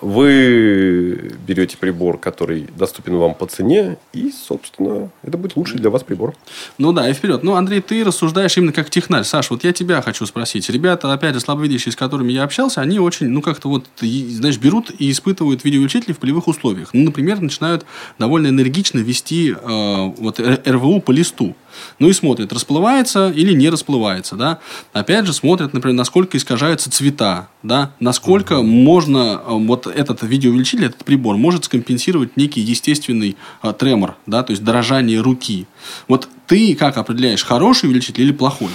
Вы 0.00 1.32
берете 1.46 1.76
прибор, 1.76 2.18
который 2.18 2.68
доступен 2.76 3.16
вам 3.16 3.34
по 3.34 3.46
цене, 3.46 3.98
и, 4.12 4.30
собственно, 4.30 5.10
это 5.22 5.36
будет 5.36 5.56
лучший 5.56 5.78
для 5.78 5.90
вас 5.90 6.02
прибор. 6.02 6.34
Ну 6.78 6.92
да, 6.92 7.08
и 7.08 7.12
вперед. 7.12 7.42
Ну, 7.42 7.54
Андрей, 7.54 7.80
ты 7.80 8.04
рассуждаешь 8.04 8.56
именно 8.56 8.72
как 8.72 8.90
технарь. 8.90 9.24
Саш, 9.24 9.50
вот 9.50 9.64
я 9.64 9.72
тебя 9.72 10.00
хочу 10.02 10.26
спросить. 10.26 10.68
Ребята, 10.70 11.12
опять 11.12 11.34
же, 11.34 11.40
слабовидящие, 11.40 11.92
с 11.92 11.96
которыми 11.96 12.32
я 12.32 12.44
общался, 12.44 12.80
они 12.80 12.98
очень, 12.98 13.28
ну, 13.28 13.42
как-то 13.42 13.68
вот, 13.68 13.86
знаешь, 14.00 14.58
берут 14.58 14.90
и 14.98 15.10
испытывают 15.10 15.64
видеоучителей 15.64 16.14
в 16.14 16.18
полевых 16.18 16.48
условиях. 16.48 16.90
Ну, 16.92 17.04
например, 17.04 17.40
начинают 17.40 17.84
довольно 18.18 18.48
энергично 18.48 18.98
вести 18.98 19.52
э, 19.52 20.12
вот 20.18 20.40
РВУ 20.40 21.00
по 21.00 21.10
листу. 21.10 21.54
Ну 21.98 22.08
и 22.08 22.12
смотрят, 22.12 22.52
расплывается 22.52 23.30
или 23.30 23.52
не 23.52 23.68
расплывается, 23.68 24.36
да. 24.36 24.58
Опять 24.92 25.26
же, 25.26 25.32
смотрят, 25.32 25.72
например, 25.72 25.96
насколько 25.96 26.36
искажаются 26.36 26.90
цвета, 26.90 27.48
да, 27.62 27.92
насколько 28.00 28.58
угу. 28.58 28.66
можно, 28.66 29.40
э, 29.44 29.50
вот 29.50 29.86
этот 29.86 30.22
видеоувеличитель, 30.22 30.86
этот 30.86 31.04
прибор 31.04 31.36
может 31.36 31.64
скомпенсировать 31.64 32.36
некий 32.36 32.60
естественный 32.60 33.36
а, 33.62 33.72
тремор, 33.72 34.16
да, 34.26 34.42
то 34.42 34.52
есть 34.52 34.64
дорожание 34.64 35.20
руки. 35.20 35.66
Вот 36.08 36.28
ты 36.46 36.74
как 36.74 36.96
определяешь, 36.96 37.44
хороший 37.44 37.86
увеличитель 37.86 38.22
или 38.22 38.32
плохой? 38.32 38.70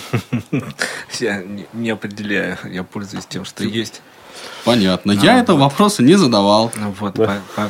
Я 1.19 1.43
не 1.73 1.89
определяю, 1.89 2.57
я 2.71 2.83
пользуюсь 2.83 3.25
тем, 3.25 3.45
что 3.45 3.63
есть. 3.63 4.01
Понятно. 4.63 5.11
Я 5.11 5.39
этого 5.39 5.57
вопроса 5.57 6.03
не 6.03 6.15
задавал. 6.15 6.71
Ну 6.75 6.93
вот, 6.99 7.19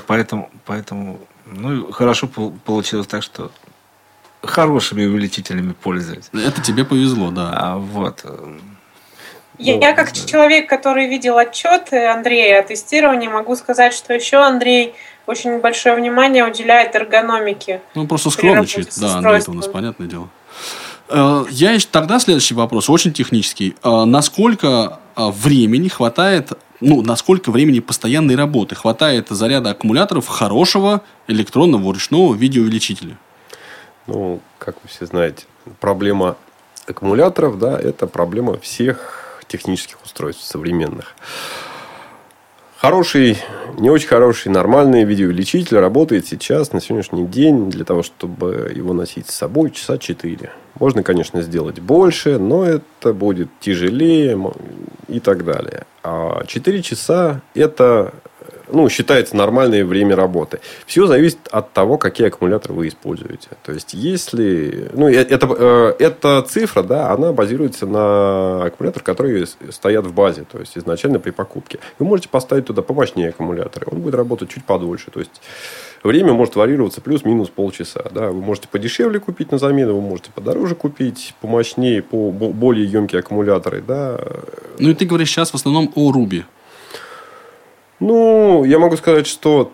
поэтому, 0.07 0.49
поэтому, 0.65 1.19
ну, 1.45 1.91
хорошо 1.91 2.27
получилось 2.27 3.07
так, 3.07 3.23
что 3.23 3.51
хорошими 4.45 5.05
увеличителями 5.05 5.73
пользуюсь. 5.73 6.25
Это 6.33 6.61
тебе 6.61 6.85
повезло, 6.85 7.31
да. 7.31 7.51
А, 7.53 7.77
вот. 7.77 8.23
Я, 9.57 9.77
я 9.77 9.93
как 9.93 10.11
человек, 10.11 10.69
который 10.69 11.07
видел 11.07 11.37
отчеты 11.37 12.07
Андрея 12.07 12.59
о 12.59 12.63
тестировании, 12.63 13.27
могу 13.27 13.55
сказать, 13.55 13.93
что 13.93 14.13
еще 14.13 14.37
Андрей 14.37 14.95
очень 15.27 15.59
большое 15.59 15.95
внимание 15.95 16.45
уделяет 16.45 16.95
эргономике. 16.95 17.81
Ну, 17.95 18.07
просто 18.07 18.29
скромничает, 18.29 18.89
да, 18.99 19.15
Андрей, 19.15 19.37
это 19.37 19.51
у 19.51 19.53
нас 19.53 19.67
понятное 19.67 20.07
дело. 20.07 20.29
Э, 21.09 21.45
я 21.49 21.71
еще 21.71 21.87
тогда 21.91 22.19
следующий 22.19 22.53
вопрос, 22.53 22.89
очень 22.89 23.13
технический. 23.13 23.75
Э, 23.83 24.05
насколько 24.05 24.99
э, 25.15 25.29
времени 25.29 25.87
хватает, 25.87 26.51
ну, 26.81 27.01
насколько 27.01 27.51
времени 27.51 27.79
постоянной 27.79 28.35
работы 28.35 28.75
хватает 28.75 29.27
заряда 29.29 29.71
аккумуляторов 29.71 30.27
хорошего 30.27 31.01
электронного 31.27 31.93
ручного 31.93 32.35
видеоувеличителя? 32.35 33.17
Ну, 34.07 34.39
как 34.59 34.75
вы 34.83 34.89
все 34.89 35.05
знаете, 35.05 35.45
проблема 35.79 36.37
аккумуляторов, 36.87 37.57
да, 37.57 37.79
это 37.79 38.07
проблема 38.07 38.59
всех 38.59 39.39
технических 39.47 40.03
устройств 40.03 40.43
современных. 40.43 41.15
Хороший, 42.77 43.37
не 43.79 43.89
очень 43.89 44.07
хороший, 44.07 44.49
нормальный 44.49 45.05
видеоувеличитель 45.05 45.79
работает 45.79 46.27
сейчас, 46.27 46.71
на 46.71 46.81
сегодняшний 46.81 47.25
день, 47.25 47.71
для 47.71 47.83
того, 47.83 48.03
чтобы 48.03 48.71
его 48.75 48.93
носить 48.93 49.29
с 49.29 49.35
собой 49.35 49.71
часа 49.71 49.97
4. 49.97 50.51
Можно, 50.79 51.01
конечно, 51.01 51.41
сделать 51.41 51.79
больше, 51.79 52.37
но 52.37 52.63
это 52.63 53.13
будет 53.13 53.49
тяжелее 53.59 54.39
и 55.07 55.19
так 55.19 55.45
далее. 55.45 55.85
А 56.03 56.43
4 56.45 56.81
часа– 56.83 57.41
это 57.55 58.13
ну, 58.71 58.89
считается 58.89 59.35
нормальное 59.35 59.85
время 59.85 60.15
работы. 60.15 60.59
Все 60.85 61.07
зависит 61.07 61.47
от 61.51 61.71
того, 61.73 61.97
какие 61.97 62.27
аккумуляторы 62.27 62.73
вы 62.73 62.87
используете. 62.87 63.49
То 63.63 63.71
есть, 63.71 63.93
если... 63.93 64.89
Ну, 64.93 65.07
э, 65.07 65.15
это, 65.15 65.47
э, 65.57 65.93
эта 65.99 66.41
цифра, 66.41 66.83
да, 66.83 67.11
она 67.11 67.31
базируется 67.31 67.85
на 67.85 68.65
аккумуляторах, 68.65 69.03
которые 69.03 69.45
стоят 69.45 70.05
в 70.05 70.13
базе. 70.13 70.45
То 70.51 70.59
есть, 70.59 70.77
изначально 70.77 71.19
при 71.19 71.31
покупке. 71.31 71.79
Вы 71.99 72.05
можете 72.05 72.29
поставить 72.29 72.65
туда 72.65 72.81
помощнее 72.81 73.29
аккумуляторы. 73.29 73.87
Он 73.91 74.01
будет 74.01 74.15
работать 74.15 74.49
чуть 74.49 74.65
подольше. 74.65 75.11
То 75.11 75.19
есть, 75.19 75.41
время 76.03 76.33
может 76.33 76.55
варьироваться 76.55 77.01
плюс-минус 77.01 77.49
полчаса. 77.49 78.05
Да? 78.11 78.27
Вы 78.27 78.41
можете 78.41 78.67
подешевле 78.67 79.19
купить 79.19 79.51
на 79.51 79.57
замену, 79.57 79.95
вы 79.95 80.01
можете 80.01 80.31
подороже 80.33 80.75
купить, 80.75 81.35
помощнее, 81.41 82.01
по 82.01 82.31
более 82.31 82.85
емкие 82.85 83.19
аккумуляторы. 83.19 83.81
Да? 83.81 84.19
Ну, 84.79 84.89
и 84.89 84.93
ты 84.93 85.05
говоришь 85.05 85.29
сейчас 85.29 85.51
в 85.51 85.55
основном 85.55 85.91
о 85.95 86.11
Руби. 86.11 86.45
Ну, 87.99 88.63
я 88.65 88.79
могу 88.79 88.97
сказать, 88.97 89.27
что 89.27 89.71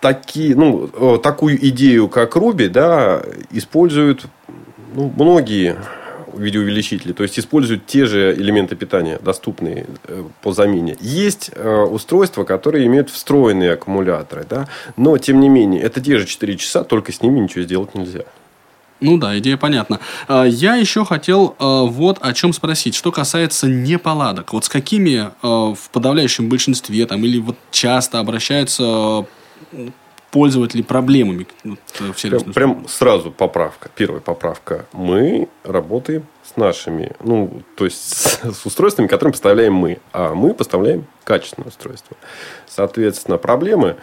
такие, 0.00 0.54
ну, 0.56 0.88
такую 1.18 1.64
идею, 1.68 2.08
как 2.08 2.36
Ruby, 2.36 2.68
да, 2.68 3.22
используют 3.50 4.26
ну, 4.94 5.12
многие 5.16 5.76
видеоувеличители, 6.34 7.12
то 7.12 7.22
есть 7.22 7.38
используют 7.38 7.86
те 7.86 8.06
же 8.06 8.34
элементы 8.34 8.76
питания, 8.76 9.18
доступные 9.18 9.86
э, 10.04 10.24
по 10.42 10.52
замене. 10.52 10.96
Есть 11.00 11.50
э, 11.54 11.82
устройства, 11.82 12.44
которые 12.44 12.86
имеют 12.86 13.10
встроенные 13.10 13.72
аккумуляторы, 13.72 14.44
да, 14.48 14.68
но 14.96 15.16
тем 15.18 15.40
не 15.40 15.48
менее, 15.48 15.82
это 15.82 16.00
те 16.00 16.18
же 16.18 16.26
4 16.26 16.56
часа, 16.56 16.84
только 16.84 17.12
с 17.12 17.22
ними 17.22 17.40
ничего 17.40 17.64
сделать 17.64 17.94
нельзя. 17.94 18.24
Ну 19.00 19.18
да, 19.18 19.38
идея 19.38 19.56
понятна. 19.56 20.00
А, 20.28 20.44
я 20.44 20.76
еще 20.76 21.04
хотел 21.04 21.54
а, 21.58 21.82
вот 21.82 22.18
о 22.20 22.32
чем 22.32 22.52
спросить. 22.52 22.94
Что 22.94 23.12
касается 23.12 23.66
неполадок. 23.66 24.52
Вот 24.52 24.64
с 24.64 24.68
какими 24.68 25.30
а, 25.42 25.74
в 25.74 25.90
подавляющем 25.90 26.48
большинстве 26.48 27.06
там, 27.06 27.24
или 27.24 27.38
вот 27.38 27.56
часто 27.70 28.18
обращаются 28.18 29.26
пользователи 30.30 30.82
проблемами 30.82 31.46
в 31.64 32.22
прям, 32.22 32.52
прям 32.52 32.88
сразу 32.88 33.30
поправка. 33.30 33.90
Первая 33.94 34.20
поправка. 34.20 34.86
Мы 34.92 35.48
работаем 35.62 36.26
с 36.42 36.56
нашими, 36.56 37.12
ну, 37.22 37.62
то 37.76 37.84
есть 37.86 37.98
с, 37.98 38.40
с 38.42 38.66
устройствами, 38.66 39.06
которые 39.06 39.32
поставляем 39.32 39.74
мы. 39.74 39.98
А 40.12 40.34
мы 40.34 40.52
поставляем 40.52 41.06
качественное 41.24 41.68
устройство. 41.68 42.16
Соответственно, 42.68 43.38
проблемы 43.38 43.96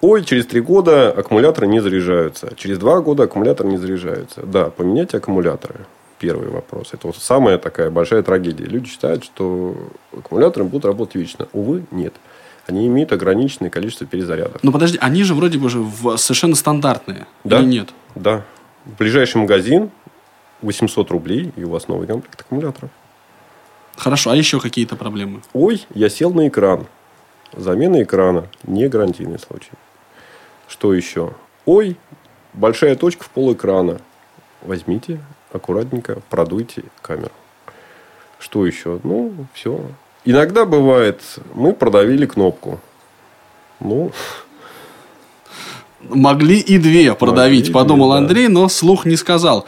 Ой, 0.00 0.24
через 0.24 0.46
три 0.46 0.60
года 0.60 1.10
аккумуляторы 1.10 1.66
не 1.66 1.80
заряжаются. 1.80 2.52
Через 2.56 2.78
два 2.78 3.00
года 3.00 3.24
аккумуляторы 3.24 3.68
не 3.68 3.78
заряжаются. 3.78 4.42
Да, 4.42 4.70
поменять 4.70 5.12
аккумуляторы. 5.14 5.86
Первый 6.20 6.48
вопрос. 6.48 6.90
Это 6.92 7.08
вот 7.08 7.16
самая 7.16 7.58
такая 7.58 7.90
большая 7.90 8.22
трагедия. 8.22 8.64
Люди 8.64 8.88
считают, 8.88 9.24
что 9.24 9.76
аккумуляторы 10.16 10.64
будут 10.64 10.84
работать 10.84 11.16
вечно. 11.16 11.48
Увы, 11.52 11.84
нет. 11.90 12.14
Они 12.66 12.86
имеют 12.86 13.12
ограниченное 13.12 13.70
количество 13.70 14.06
перезарядов. 14.06 14.62
Ну, 14.62 14.72
подожди, 14.72 14.98
они 15.00 15.24
же 15.24 15.34
вроде 15.34 15.58
бы 15.58 15.68
же 15.68 15.84
совершенно 16.16 16.54
стандартные. 16.54 17.26
Да? 17.42 17.60
Или 17.60 17.66
нет? 17.66 17.88
Да. 18.14 18.44
Ближайший 18.98 19.38
магазин 19.38 19.90
800 20.62 21.10
рублей, 21.10 21.52
и 21.56 21.64
у 21.64 21.70
вас 21.70 21.88
новый 21.88 22.06
комплект 22.06 22.40
аккумуляторов. 22.40 22.90
Хорошо, 23.96 24.30
а 24.30 24.36
еще 24.36 24.60
какие-то 24.60 24.96
проблемы? 24.96 25.40
Ой, 25.54 25.84
я 25.94 26.08
сел 26.08 26.32
на 26.32 26.46
экран. 26.46 26.86
Замена 27.56 28.02
экрана 28.02 28.48
не 28.64 28.88
гарантийный 28.88 29.38
случай. 29.38 29.72
Что 30.68 30.92
еще? 30.92 31.32
Ой, 31.64 31.96
большая 32.52 32.94
точка 32.94 33.24
в 33.24 33.30
пол 33.30 33.54
экрана. 33.54 34.00
Возьмите, 34.62 35.20
аккуратненько 35.52 36.20
продуйте 36.28 36.84
камеру. 37.00 37.32
Что 38.38 38.66
еще? 38.66 39.00
Ну, 39.02 39.32
все. 39.54 39.80
Иногда 40.24 40.66
бывает, 40.66 41.22
мы 41.54 41.72
продавили 41.72 42.26
кнопку. 42.26 42.80
Ну, 43.80 44.12
Могли 46.00 46.60
и 46.60 46.78
две 46.78 47.12
продавить, 47.14 47.68
Могли 47.68 47.74
подумал 47.74 48.10
две, 48.10 48.18
Андрей, 48.18 48.46
да. 48.46 48.52
но 48.52 48.68
слух 48.68 49.04
не 49.04 49.16
сказал. 49.16 49.66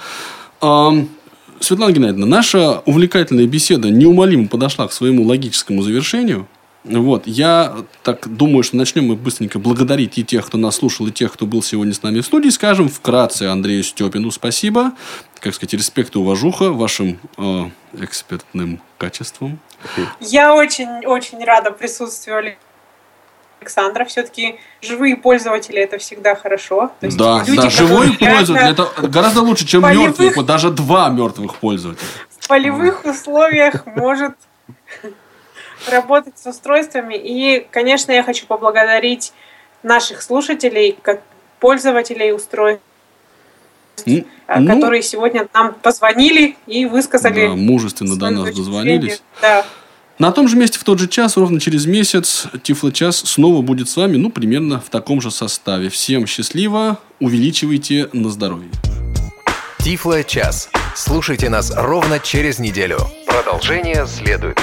Светлана 0.61 1.92
Геннадьевна, 1.92 2.26
наша 2.26 2.82
увлекательная 2.86 3.46
беседа 3.46 3.90
неумолимо 3.90 4.46
подошла 4.46 4.86
к 4.86 4.92
своему 4.92 5.24
логическому 5.24 5.82
завершению– 5.82 6.46
вот, 6.84 7.26
я 7.26 7.84
так 8.02 8.26
думаю, 8.26 8.62
что 8.62 8.76
начнем 8.76 9.08
мы 9.08 9.16
быстренько 9.16 9.58
благодарить 9.58 10.16
и 10.16 10.24
тех, 10.24 10.46
кто 10.46 10.56
нас 10.56 10.76
слушал, 10.76 11.06
и 11.06 11.10
тех, 11.10 11.32
кто 11.32 11.44
был 11.44 11.62
сегодня 11.62 11.92
с 11.92 12.02
нами 12.02 12.20
в 12.20 12.26
студии. 12.26 12.48
Скажем 12.48 12.88
вкратце 12.88 13.44
Андрею 13.44 13.82
Степину 13.82 14.30
спасибо. 14.30 14.92
Как 15.40 15.54
сказать, 15.54 15.74
респект 15.74 16.16
и 16.16 16.18
уважуха 16.18 16.72
вашим 16.72 17.18
э, 17.36 17.70
экспертным 17.98 18.80
качествам. 18.96 19.58
Я 20.20 20.54
очень-очень 20.54 21.44
рада 21.44 21.70
присутствию 21.70 22.56
Александра. 23.60 24.06
Все-таки 24.06 24.58
живые 24.80 25.16
пользователи 25.16 25.80
это 25.80 25.98
всегда 25.98 26.34
хорошо. 26.34 26.90
То 27.00 27.06
есть 27.06 27.18
да, 27.18 27.44
люди, 27.46 27.60
да, 27.60 27.68
живой 27.70 28.16
пользователь 28.16 28.68
это 28.68 28.88
гораздо 29.06 29.42
лучше, 29.42 29.66
чем 29.66 29.82
полевых... 29.82 30.18
мертвых, 30.18 30.46
даже 30.46 30.70
два 30.70 31.10
мертвых 31.10 31.56
пользователя. 31.56 32.06
В 32.38 32.48
полевых 32.48 33.04
условиях 33.04 33.84
может 33.84 34.32
работать 35.88 36.38
с 36.38 36.46
устройствами. 36.46 37.14
И, 37.14 37.66
конечно, 37.70 38.12
я 38.12 38.22
хочу 38.22 38.46
поблагодарить 38.46 39.32
наших 39.82 40.22
слушателей, 40.22 40.96
как 41.00 41.22
пользователей 41.58 42.32
устройств, 42.32 42.82
ну, 44.06 44.24
которые 44.48 45.02
сегодня 45.02 45.48
нам 45.54 45.74
позвонили 45.74 46.56
и 46.66 46.86
высказали. 46.86 47.46
Да, 47.46 47.54
мужественно 47.54 48.16
до 48.16 48.30
нас 48.30 48.54
дозвонились. 48.54 49.22
Да. 49.40 49.64
На 50.18 50.32
том 50.32 50.48
же 50.48 50.56
месте 50.56 50.78
в 50.78 50.84
тот 50.84 50.98
же 50.98 51.08
час, 51.08 51.38
ровно 51.38 51.58
через 51.60 51.86
месяц, 51.86 52.46
Тифло-час 52.62 53.16
снова 53.16 53.62
будет 53.62 53.88
с 53.88 53.96
вами, 53.96 54.18
ну, 54.18 54.30
примерно 54.30 54.78
в 54.78 54.90
таком 54.90 55.22
же 55.22 55.30
составе. 55.30 55.88
Всем 55.88 56.26
счастливо, 56.26 56.98
увеличивайте 57.20 58.10
на 58.12 58.28
здоровье. 58.28 58.70
Тифло-час. 59.78 60.68
Слушайте 60.94 61.48
нас 61.48 61.72
ровно 61.74 62.18
через 62.18 62.58
неделю. 62.58 62.98
Продолжение 63.26 64.06
следует. 64.06 64.58